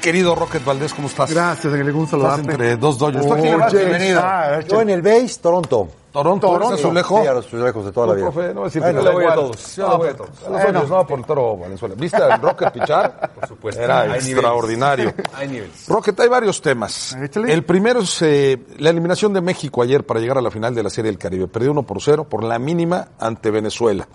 Querido 0.02 0.36
Rocket 0.36 0.64
Valdés, 0.64 0.94
¿cómo 0.94 1.08
estás? 1.10 1.32
Gracias, 1.34 1.74
Ángel, 1.74 1.90
un 1.94 2.04
Estás 2.06 2.12
saludarte. 2.22 2.52
entre 2.52 2.78
dos 2.78 2.98
Dodgers. 2.98 3.26
¿Tú 3.28 3.34
a 3.34 3.38
quién 3.38 3.52
le 3.52 3.58
vas? 3.58 3.74
Oye, 3.74 3.84
Bienvenido. 3.86 4.22
ah, 4.24 4.60
Yo 4.68 4.82
en 4.82 4.90
el 4.90 5.02
base, 5.02 5.40
Toronto. 5.42 5.88
Toronto, 6.12 6.56
¿eres 6.56 6.72
azulejo? 6.72 7.22
Sí, 7.22 7.28
a 7.28 7.34
los 7.34 7.46
azulejos 7.46 7.86
de 7.86 7.92
toda 7.92 8.08
la 8.08 8.14
vida. 8.14 8.32
profe, 8.32 8.48
no 8.50 8.54
voy 8.54 8.62
a 8.62 8.66
decir 8.66 8.82
que 8.82 8.94
le 8.94 9.04
da 9.04 9.12
voy 9.12 9.26
a 9.26 9.36
todos. 9.36 9.76
Yo 9.76 9.90
le 9.90 9.98
voy 9.98 10.08
a 10.08 10.16
todos. 10.16 10.30
A 10.46 10.50
los 10.50 10.64
Dodgers, 10.64 10.90
no, 10.90 11.08
por 11.08 11.20
el 11.20 11.26
toro 11.26 11.58
Valenzuela. 11.58 11.96
¿Viste 11.98 12.18
al 12.18 12.42
Rocket 12.42 12.72
pichar? 12.72 13.32
Por 13.36 13.48
supuesto. 13.48 13.82
Era 13.82 14.02
Hay 14.02 14.12
extraordinario. 14.12 15.14
Hay 15.36 15.48
niveles. 15.48 15.88
Rocket, 15.88 16.20
hay 16.20 16.30
varios 16.30 16.62
temas. 16.62 17.16
El 17.36 17.64
primero 17.64 18.00
es 18.00 18.22
eh, 18.22 18.58
la 18.78 18.90
eliminación 18.90 19.34
de 19.34 19.42
México 19.42 19.82
ayer 19.82 20.06
para 20.06 20.20
llegar 20.20 20.38
a 20.38 20.42
la 20.42 20.50
final 20.50 20.74
de 20.74 20.84
la 20.84 20.90
Serie 20.90 21.12
del 21.12 21.20
Caribe. 21.20 21.48
Perdió 21.48 21.72
1 21.72 21.84
por 21.84 22.02
0 22.02 22.26
por 22.30 22.44
la 22.44 22.58
mínima 22.58 23.10
ante 23.20 23.52
Venezuela. 23.52 24.08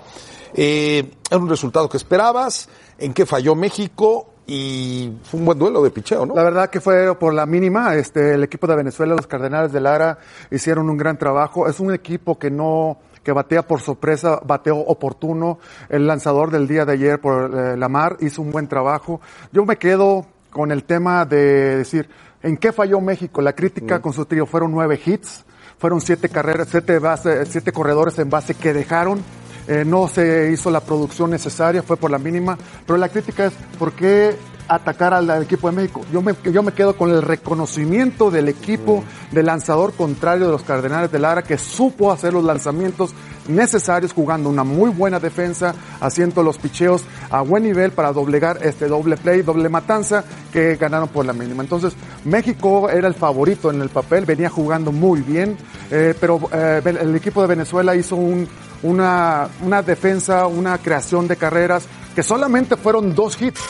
Eh, 0.55 1.11
era 1.31 1.41
un 1.41 1.49
resultado 1.49 1.89
que 1.89 1.97
esperabas, 1.97 2.69
en 2.99 3.15
qué 3.15 3.27
falló 3.27 3.55
México 3.55 4.32
y 4.47 5.13
fue 5.23 5.41
un 5.41 5.47
buen 5.47 5.59
duelo 5.59 5.83
de 5.83 5.91
picheo, 5.91 6.27
¿no? 6.27 6.35
La 6.35 6.43
verdad 6.43 6.69
que 6.69 6.81
fue 6.81 7.17
por 7.17 7.33
la 7.33 7.47
mínima. 7.47 7.95
Este, 7.95 8.35
el 8.35 8.43
equipo 8.43 8.67
de 8.67 8.77
Venezuela, 8.77 9.15
los 9.15 9.27
Cardenales 9.27 9.73
de 9.73 9.81
Lara, 9.81 10.19
hicieron 10.51 10.91
un 10.91 10.97
gran 10.97 11.17
trabajo. 11.17 11.69
Es 11.69 11.81
un 11.81 11.93
equipo 11.93 12.39
que 12.39 12.51
no 12.51 12.99
que 13.23 13.33
batea 13.33 13.63
por 13.63 13.81
sorpresa, 13.81 14.41
bateo 14.45 14.79
oportuno. 14.79 15.59
El 15.89 16.07
lanzador 16.07 16.51
del 16.51 16.67
día 16.67 16.85
de 16.85 16.93
ayer 16.95 17.21
por 17.21 17.57
eh, 17.57 17.77
Lamar 17.77 18.17
hizo 18.21 18.43
un 18.43 18.51
buen 18.51 18.67
trabajo. 18.67 19.21
Yo 19.53 19.65
me 19.65 19.77
quedo 19.77 20.27
con 20.51 20.73
el 20.73 20.85
tema 20.85 21.25
de 21.25 21.77
decir, 21.77 22.09
¿en 22.43 22.57
qué 22.57 22.73
falló 22.73 23.01
México? 23.01 23.41
La 23.41 23.55
crítica 23.55 24.03
con 24.03 24.13
su 24.13 24.27
trío 24.27 24.45
fueron 24.45 24.73
nueve 24.73 25.01
hits, 25.05 25.45
fueron 25.79 26.01
siete 26.01 26.29
carreras, 26.29 26.69
siete, 26.71 26.99
base, 26.99 27.47
siete 27.47 27.73
corredores 27.73 28.19
en 28.19 28.29
base 28.29 28.55
que 28.55 28.73
dejaron. 28.73 29.23
Eh, 29.69 29.85
no 29.87 30.09
se 30.09 30.51
hizo 30.53 30.71
la 30.71 30.81
producción 30.81 31.31
necesaria, 31.31 31.83
fue 31.83 31.97
por 31.97 32.11
la 32.11 32.19
mínima, 32.19 32.59
pero 32.87 32.97
la 32.97 33.09
crítica 33.09 33.47
es 33.47 33.53
¿por 33.79 33.93
qué 33.93 34.37
atacar 34.67 35.15
al, 35.15 35.31
al 35.31 35.43
equipo 35.43 35.71
de 35.71 35.77
México? 35.77 36.01
Yo 36.13 36.21
me, 36.21 36.35
yo 36.51 36.63
me 36.63 36.73
quedo 36.73 36.97
con 36.97 37.11
el 37.11 37.23
reconocimiento 37.23 38.31
del 38.31 38.49
equipo 38.49 39.05
del 39.31 39.47
lanzador 39.47 39.93
contrario 39.93 40.47
de 40.47 40.53
los 40.53 40.63
Cardenales 40.63 41.13
de 41.13 41.19
Lara 41.19 41.43
que 41.43 41.59
supo 41.59 42.11
hacer 42.11 42.33
los 42.33 42.45
lanzamientos 42.45 43.15
necesarios 43.49 44.13
jugando 44.13 44.49
una 44.49 44.65
muy 44.65 44.91
buena 44.91 45.21
defensa, 45.21 45.75
haciendo 46.01 46.43
los 46.43 46.59
picheos 46.59 47.05
a 47.31 47.43
buen 47.43 47.63
nivel 47.65 47.93
para 47.93 48.13
doblegar 48.13 48.59
este 48.63 48.87
doble 48.89 49.17
play, 49.17 49.43
doble 49.43 49.69
matanza 49.69 50.25
que 50.53 50.77
ganaron 50.77 51.09
por 51.09 51.25
la 51.25 51.33
mínima. 51.33 51.63
Entonces, 51.63 51.95
México 52.25 52.89
era 52.91 53.09
el 53.09 53.15
favorito 53.15 53.71
en 53.71 53.81
el 53.81 53.89
papel, 53.89 54.25
venía 54.25 54.49
jugando 54.49 54.93
muy 54.93 55.21
bien, 55.23 55.57
eh, 55.91 56.15
pero 56.19 56.41
eh, 56.53 56.83
el 56.85 57.15
equipo 57.15 57.43
de 57.43 57.49
Venezuela 57.49 57.95
hizo 57.95 58.17
un, 58.17 58.49
una, 58.83 59.49
una 59.63 59.83
defensa, 59.83 60.47
una 60.47 60.79
creación 60.79 61.29
de 61.29 61.37
carreras 61.37 61.87
que 62.15 62.23
solamente 62.23 62.77
fueron 62.77 63.15
dos 63.15 63.41
hits. 63.41 63.61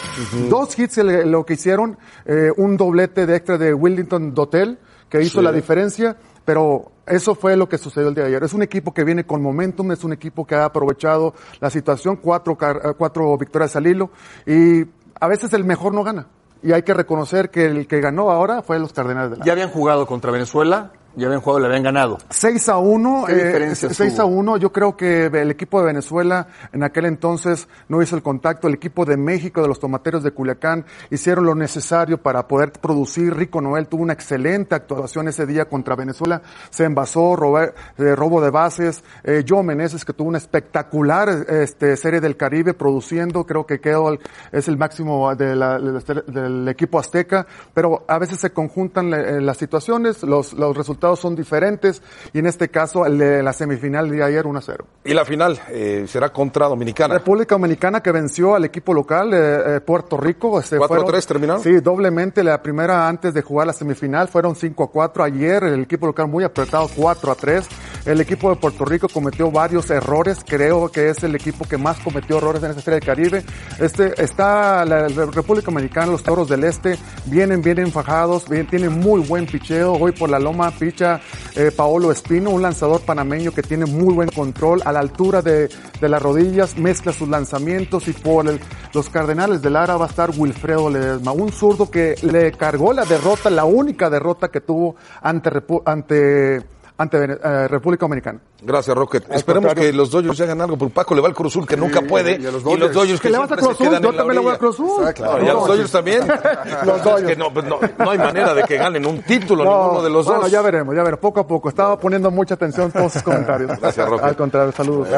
Dos 0.49 0.79
hits 0.79 0.97
lo 0.99 1.45
que 1.45 1.55
hicieron, 1.55 1.97
eh, 2.25 2.51
un 2.57 2.77
doblete 2.77 3.27
de 3.27 3.37
extra 3.37 3.59
de 3.59 3.73
Willington 3.73 4.35
Dotel, 4.35 4.79
que 5.09 5.21
hizo 5.23 5.39
Sí. 5.41 5.45
la 5.45 5.53
diferencia, 5.53 6.17
pero 6.45 6.91
eso 7.07 7.35
fue 7.35 7.57
lo 7.57 7.69
que 7.69 7.79
sucedió 7.79 8.09
el 8.09 8.15
día 8.15 8.25
de 8.25 8.31
ayer. 8.31 8.43
Es 8.45 8.55
un 8.55 8.63
equipo 8.63 8.93
que 8.95 9.05
viene 9.05 9.25
con 9.25 9.43
momentum, 9.43 9.93
es 9.93 10.03
un 10.05 10.13
equipo 10.13 10.47
que 10.47 10.55
ha 10.55 10.65
aprovechado 10.65 11.35
la 11.61 11.71
situación, 11.71 12.17
cuatro, 12.17 12.57
eh, 12.61 12.95
cuatro 12.97 13.37
victorias 13.37 13.77
al 13.77 13.87
hilo, 13.87 14.11
y 14.47 14.85
a 15.21 15.29
veces 15.29 15.53
el 15.53 15.65
mejor 15.65 15.95
no 15.95 16.03
gana. 16.03 16.27
Y 16.65 16.73
hay 16.73 16.83
que 16.83 16.95
reconocer 16.95 17.51
que 17.51 17.67
el 17.67 17.87
que 17.87 18.01
ganó 18.01 18.31
ahora 18.31 18.63
fue 18.63 18.79
los 18.79 18.93
Cardenales 18.93 19.33
de 19.33 19.37
la 19.39 19.45
Ya 19.45 19.53
habían 19.53 19.69
jugado 19.69 20.07
contra 20.07 20.31
Venezuela, 20.31 20.93
ya 21.17 21.27
habían 21.27 21.41
jugado 21.41 21.59
y 21.59 21.63
le 21.63 21.69
habían 21.69 21.83
ganado. 21.83 22.19
6 22.31 22.69
a 22.69 22.79
1, 22.79 23.25
¿Qué 23.27 23.35
diferencias 23.35 23.97
6 23.97 24.19
a 24.19 24.25
hubo? 24.25 24.37
1, 24.39 24.57
yo 24.59 24.73
creo 24.73 24.97
que 24.97 25.27
el 25.27 25.51
equipo 25.51 25.81
de 25.81 25.87
Venezuela 25.87 26.49
en 26.73 26.83
aquel 26.83 27.05
entonces 27.07 27.69
no 27.89 28.03
hizo 28.03 28.17
el 28.17 28.23
contacto, 28.23 28.69
el 28.69 28.75
equipo 28.75 29.05
de 29.05 29.17
México, 29.17 29.61
de 29.63 29.69
los 29.69 29.79
tomateros 29.81 30.23
de 30.23 30.31
Culiacán, 30.33 30.85
hicieron 31.11 31.45
lo 31.45 31.55
necesario 31.55 32.19
para 32.23 32.47
poder 32.49 32.73
producir, 32.73 33.35
Rico 33.35 33.61
Noel 33.61 33.89
tuvo 33.89 34.03
una 34.03 34.13
excelente 34.13 34.75
actuación 34.75 35.29
ese 35.29 35.47
día 35.47 35.67
contra 35.67 35.95
Venezuela, 35.97 36.43
se 36.71 36.85
envasó, 36.85 37.35
eh, 37.61 37.73
robo 38.17 38.41
de 38.41 38.51
bases, 38.51 39.05
eh, 39.25 39.45
Joe 39.49 39.63
Meneses 39.63 40.05
que 40.05 40.13
tuvo 40.13 40.29
una 40.29 40.39
espectacular 40.39 41.29
este, 41.49 41.97
serie 41.97 42.21
del 42.21 42.37
Caribe 42.37 42.75
produciendo, 42.75 43.45
creo 43.45 43.67
que 43.67 43.81
quedó 43.81 44.11
el- 44.11 44.21
es 44.53 44.69
el 44.69 44.77
máximo 44.79 45.35
de 45.35 45.55
la- 45.57 45.79
del 45.79 46.69
equipo 46.69 46.99
azteca, 46.99 47.47
pero 47.75 48.05
a 48.09 48.19
veces 48.19 48.39
se 48.41 48.51
conjuntan 48.53 49.13
eh, 49.13 49.41
las 49.41 49.57
situaciones, 49.57 50.23
los, 50.23 50.53
los 50.55 50.77
resultados 50.77 51.02
son 51.17 51.35
diferentes 51.37 52.03
y 52.33 52.39
en 52.39 52.47
este 52.47 52.69
caso 52.69 53.05
el 53.07 53.19
de 53.19 53.43
la 53.43 53.53
semifinal 53.53 54.09
de 54.11 54.23
ayer 54.23 54.47
1 54.47 54.59
a 54.59 54.63
0. 54.63 54.85
Y 55.05 55.15
la 55.15 55.25
final 55.25 55.61
eh, 55.71 56.05
será 56.09 56.33
contra 56.33 56.67
Dominicana. 56.69 57.15
República 57.15 57.55
Dominicana 57.57 58.01
que 58.03 58.13
venció 58.13 58.55
al 58.55 58.65
equipo 58.65 58.95
local, 58.95 59.33
eh, 59.35 59.77
eh, 59.77 59.81
Puerto 59.81 60.17
Rico. 60.17 60.59
Este, 60.61 60.77
4 60.79 60.85
a 60.95 60.99
fueron- 60.99 61.13
3 61.13 61.27
terminaron. 61.27 61.63
Sí, 61.63 61.73
doblemente. 61.81 62.45
La 62.45 62.63
primera 62.63 63.09
antes 63.09 63.35
de 63.35 63.43
jugar 63.43 63.67
la 63.67 63.73
semifinal 63.73 64.29
fueron 64.29 64.55
5 64.55 64.85
a 64.85 64.91
4. 64.91 65.25
Ayer 65.25 65.65
el 65.65 65.83
equipo 65.83 66.07
local 66.07 66.29
muy 66.29 66.45
apretado 66.45 66.89
4 66.95 67.33
a 67.33 67.35
3. 67.35 67.67
El 68.07 68.21
equipo 68.21 68.51
de 68.51 68.57
Puerto 68.57 68.85
Rico 68.85 69.09
cometió 69.09 69.51
varios 69.51 69.91
errores. 69.91 70.39
Creo 70.47 70.89
que 70.91 71.09
es 71.11 71.23
el 71.25 71.35
equipo 71.35 71.65
que 71.69 71.77
más 71.79 71.99
cometió 72.01 72.39
errores 72.39 72.63
en 72.63 72.71
esta 72.71 72.83
serie 72.83 73.01
del 73.01 73.07
Caribe. 73.07 73.45
Este, 73.81 74.21
está 74.23 74.85
la, 74.85 75.09
la 75.09 75.27
República 75.27 75.67
Dominicana, 75.71 76.07
los 76.13 76.23
Toros 76.23 76.49
del 76.49 76.65
Este, 76.65 76.99
vienen 77.27 77.61
bien 77.63 77.79
enfajados, 77.79 78.49
bien, 78.49 78.67
tienen 78.67 78.93
muy 78.93 79.21
buen 79.21 79.47
picheo. 79.47 79.93
Hoy 79.95 80.13
por 80.13 80.31
la 80.31 80.39
loma 80.39 80.71
eh, 81.01 81.71
Paolo 81.75 82.13
Espino, 82.13 82.51
un 82.51 82.63
lanzador 82.63 83.01
panameño 83.03 83.53
que 83.53 83.63
tiene 83.63 83.87
muy 83.87 84.15
buen 84.15 84.29
control 84.29 84.83
a 84.85 84.93
la 84.93 85.01
altura 85.01 85.43
de, 85.43 85.69
las 86.01 86.23
rodillas, 86.23 86.77
mezcla 86.77 87.13
sus 87.13 87.29
lanzamientos 87.29 88.09
y 88.09 88.13
por 88.13 88.47
los 88.93 89.09
Cardenales 89.09 89.63
de 89.63 89.71
Lara 89.71 89.97
va 89.97 90.07
a 90.07 90.09
estar 90.09 90.31
Wilfredo 90.37 90.91
Ledesma, 90.91 91.33
un 91.33 91.53
zurdo 91.53 91.91
que 91.91 92.17
le 92.23 92.53
cargó 92.53 92.93
la 92.93 93.05
derrota, 93.05 93.51
la 93.51 93.65
única 93.65 94.11
derrota 94.11 94.49
que 94.49 94.61
tuvo 94.61 94.97
ante, 95.21 95.51
ante, 95.85 96.63
ante 96.97 97.19
eh, 97.25 97.69
República 97.69 98.05
Dominicana. 98.05 98.41
Gracias, 98.61 98.97
Rocket. 98.97 99.25
Al 99.31 99.37
Esperemos 99.37 99.69
contrario. 99.69 99.91
que 99.91 99.97
los 99.97 100.11
Dodgers 100.11 100.41
hagan 100.41 100.61
algo, 100.61 100.77
porque 100.77 100.95
Paco 100.95 101.15
le 101.15 101.21
va 101.21 101.29
al 101.29 101.35
Cruz 101.35 101.53
Azul, 101.53 101.67
que 101.67 101.77
nunca 101.77 102.03
puede. 102.03 102.33
y 102.41 102.47
a 102.47 102.51
los 102.51 102.63
y 102.63 102.65
los 102.65 102.65
Dodgers. 102.65 102.95
Dodgers 102.95 103.21
¿Que 103.21 103.31
le 103.31 103.39
vas 103.39 103.53
a 103.53 103.57
Cruz 103.57 103.71
Azul? 103.71 103.87
Yo 103.87 104.01
también 104.01 104.35
le 104.35 104.39
voy 104.41 104.55
a. 104.55 104.59
Cruz 104.59 104.75
Azul. 104.75 105.05
Ah, 105.07 105.13
claro. 105.13 105.45
¿Y 105.45 105.49
a 105.49 105.53
los 105.53 105.67
Dodgers 105.67 105.91
también? 105.93 106.21
Los 106.85 107.03
Dodgers. 107.05 107.23
Es 107.23 107.29
que 107.29 107.37
no, 107.37 107.53
pues 107.53 107.67
no, 107.67 107.79
no 107.99 108.11
hay 108.11 108.19
manera 108.19 108.55
de 108.55 108.63
que 108.65 108.77
ganen 108.77 109.07
un 109.07 109.23
título 109.23 109.65
No, 109.65 109.83
ninguno 109.83 110.03
de 110.03 110.11
los 110.11 110.27
bueno, 110.27 110.43
dos. 110.43 110.51
ya 110.51 110.63
veremos, 110.63 110.95
ya 110.95 111.03
veremos, 111.03 111.21
poco 111.21 111.41
a 111.41 111.47
poco. 111.47 111.69
Estaba 111.69 111.99
poniendo 111.99 112.31
mucha 112.31 112.55
atención 112.55 112.91
todos 112.91 113.13
sus 113.13 113.23
comentarios. 113.23 113.71
Gracias, 113.81 114.09
Roque. 114.09 114.25
Al 114.25 114.37
contrario, 114.37 114.73
saludos. 114.73 115.09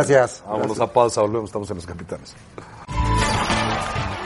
Vámonos 0.46 0.80
a 0.80 0.86
pausa, 0.86 1.20
volvemos, 1.22 1.48
estamos 1.50 1.70
en 1.70 1.76
los 1.76 1.86
capitanes. 1.86 2.34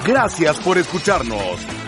Gracias 0.04 0.58
por 0.60 0.78
escucharnos. 0.78 1.87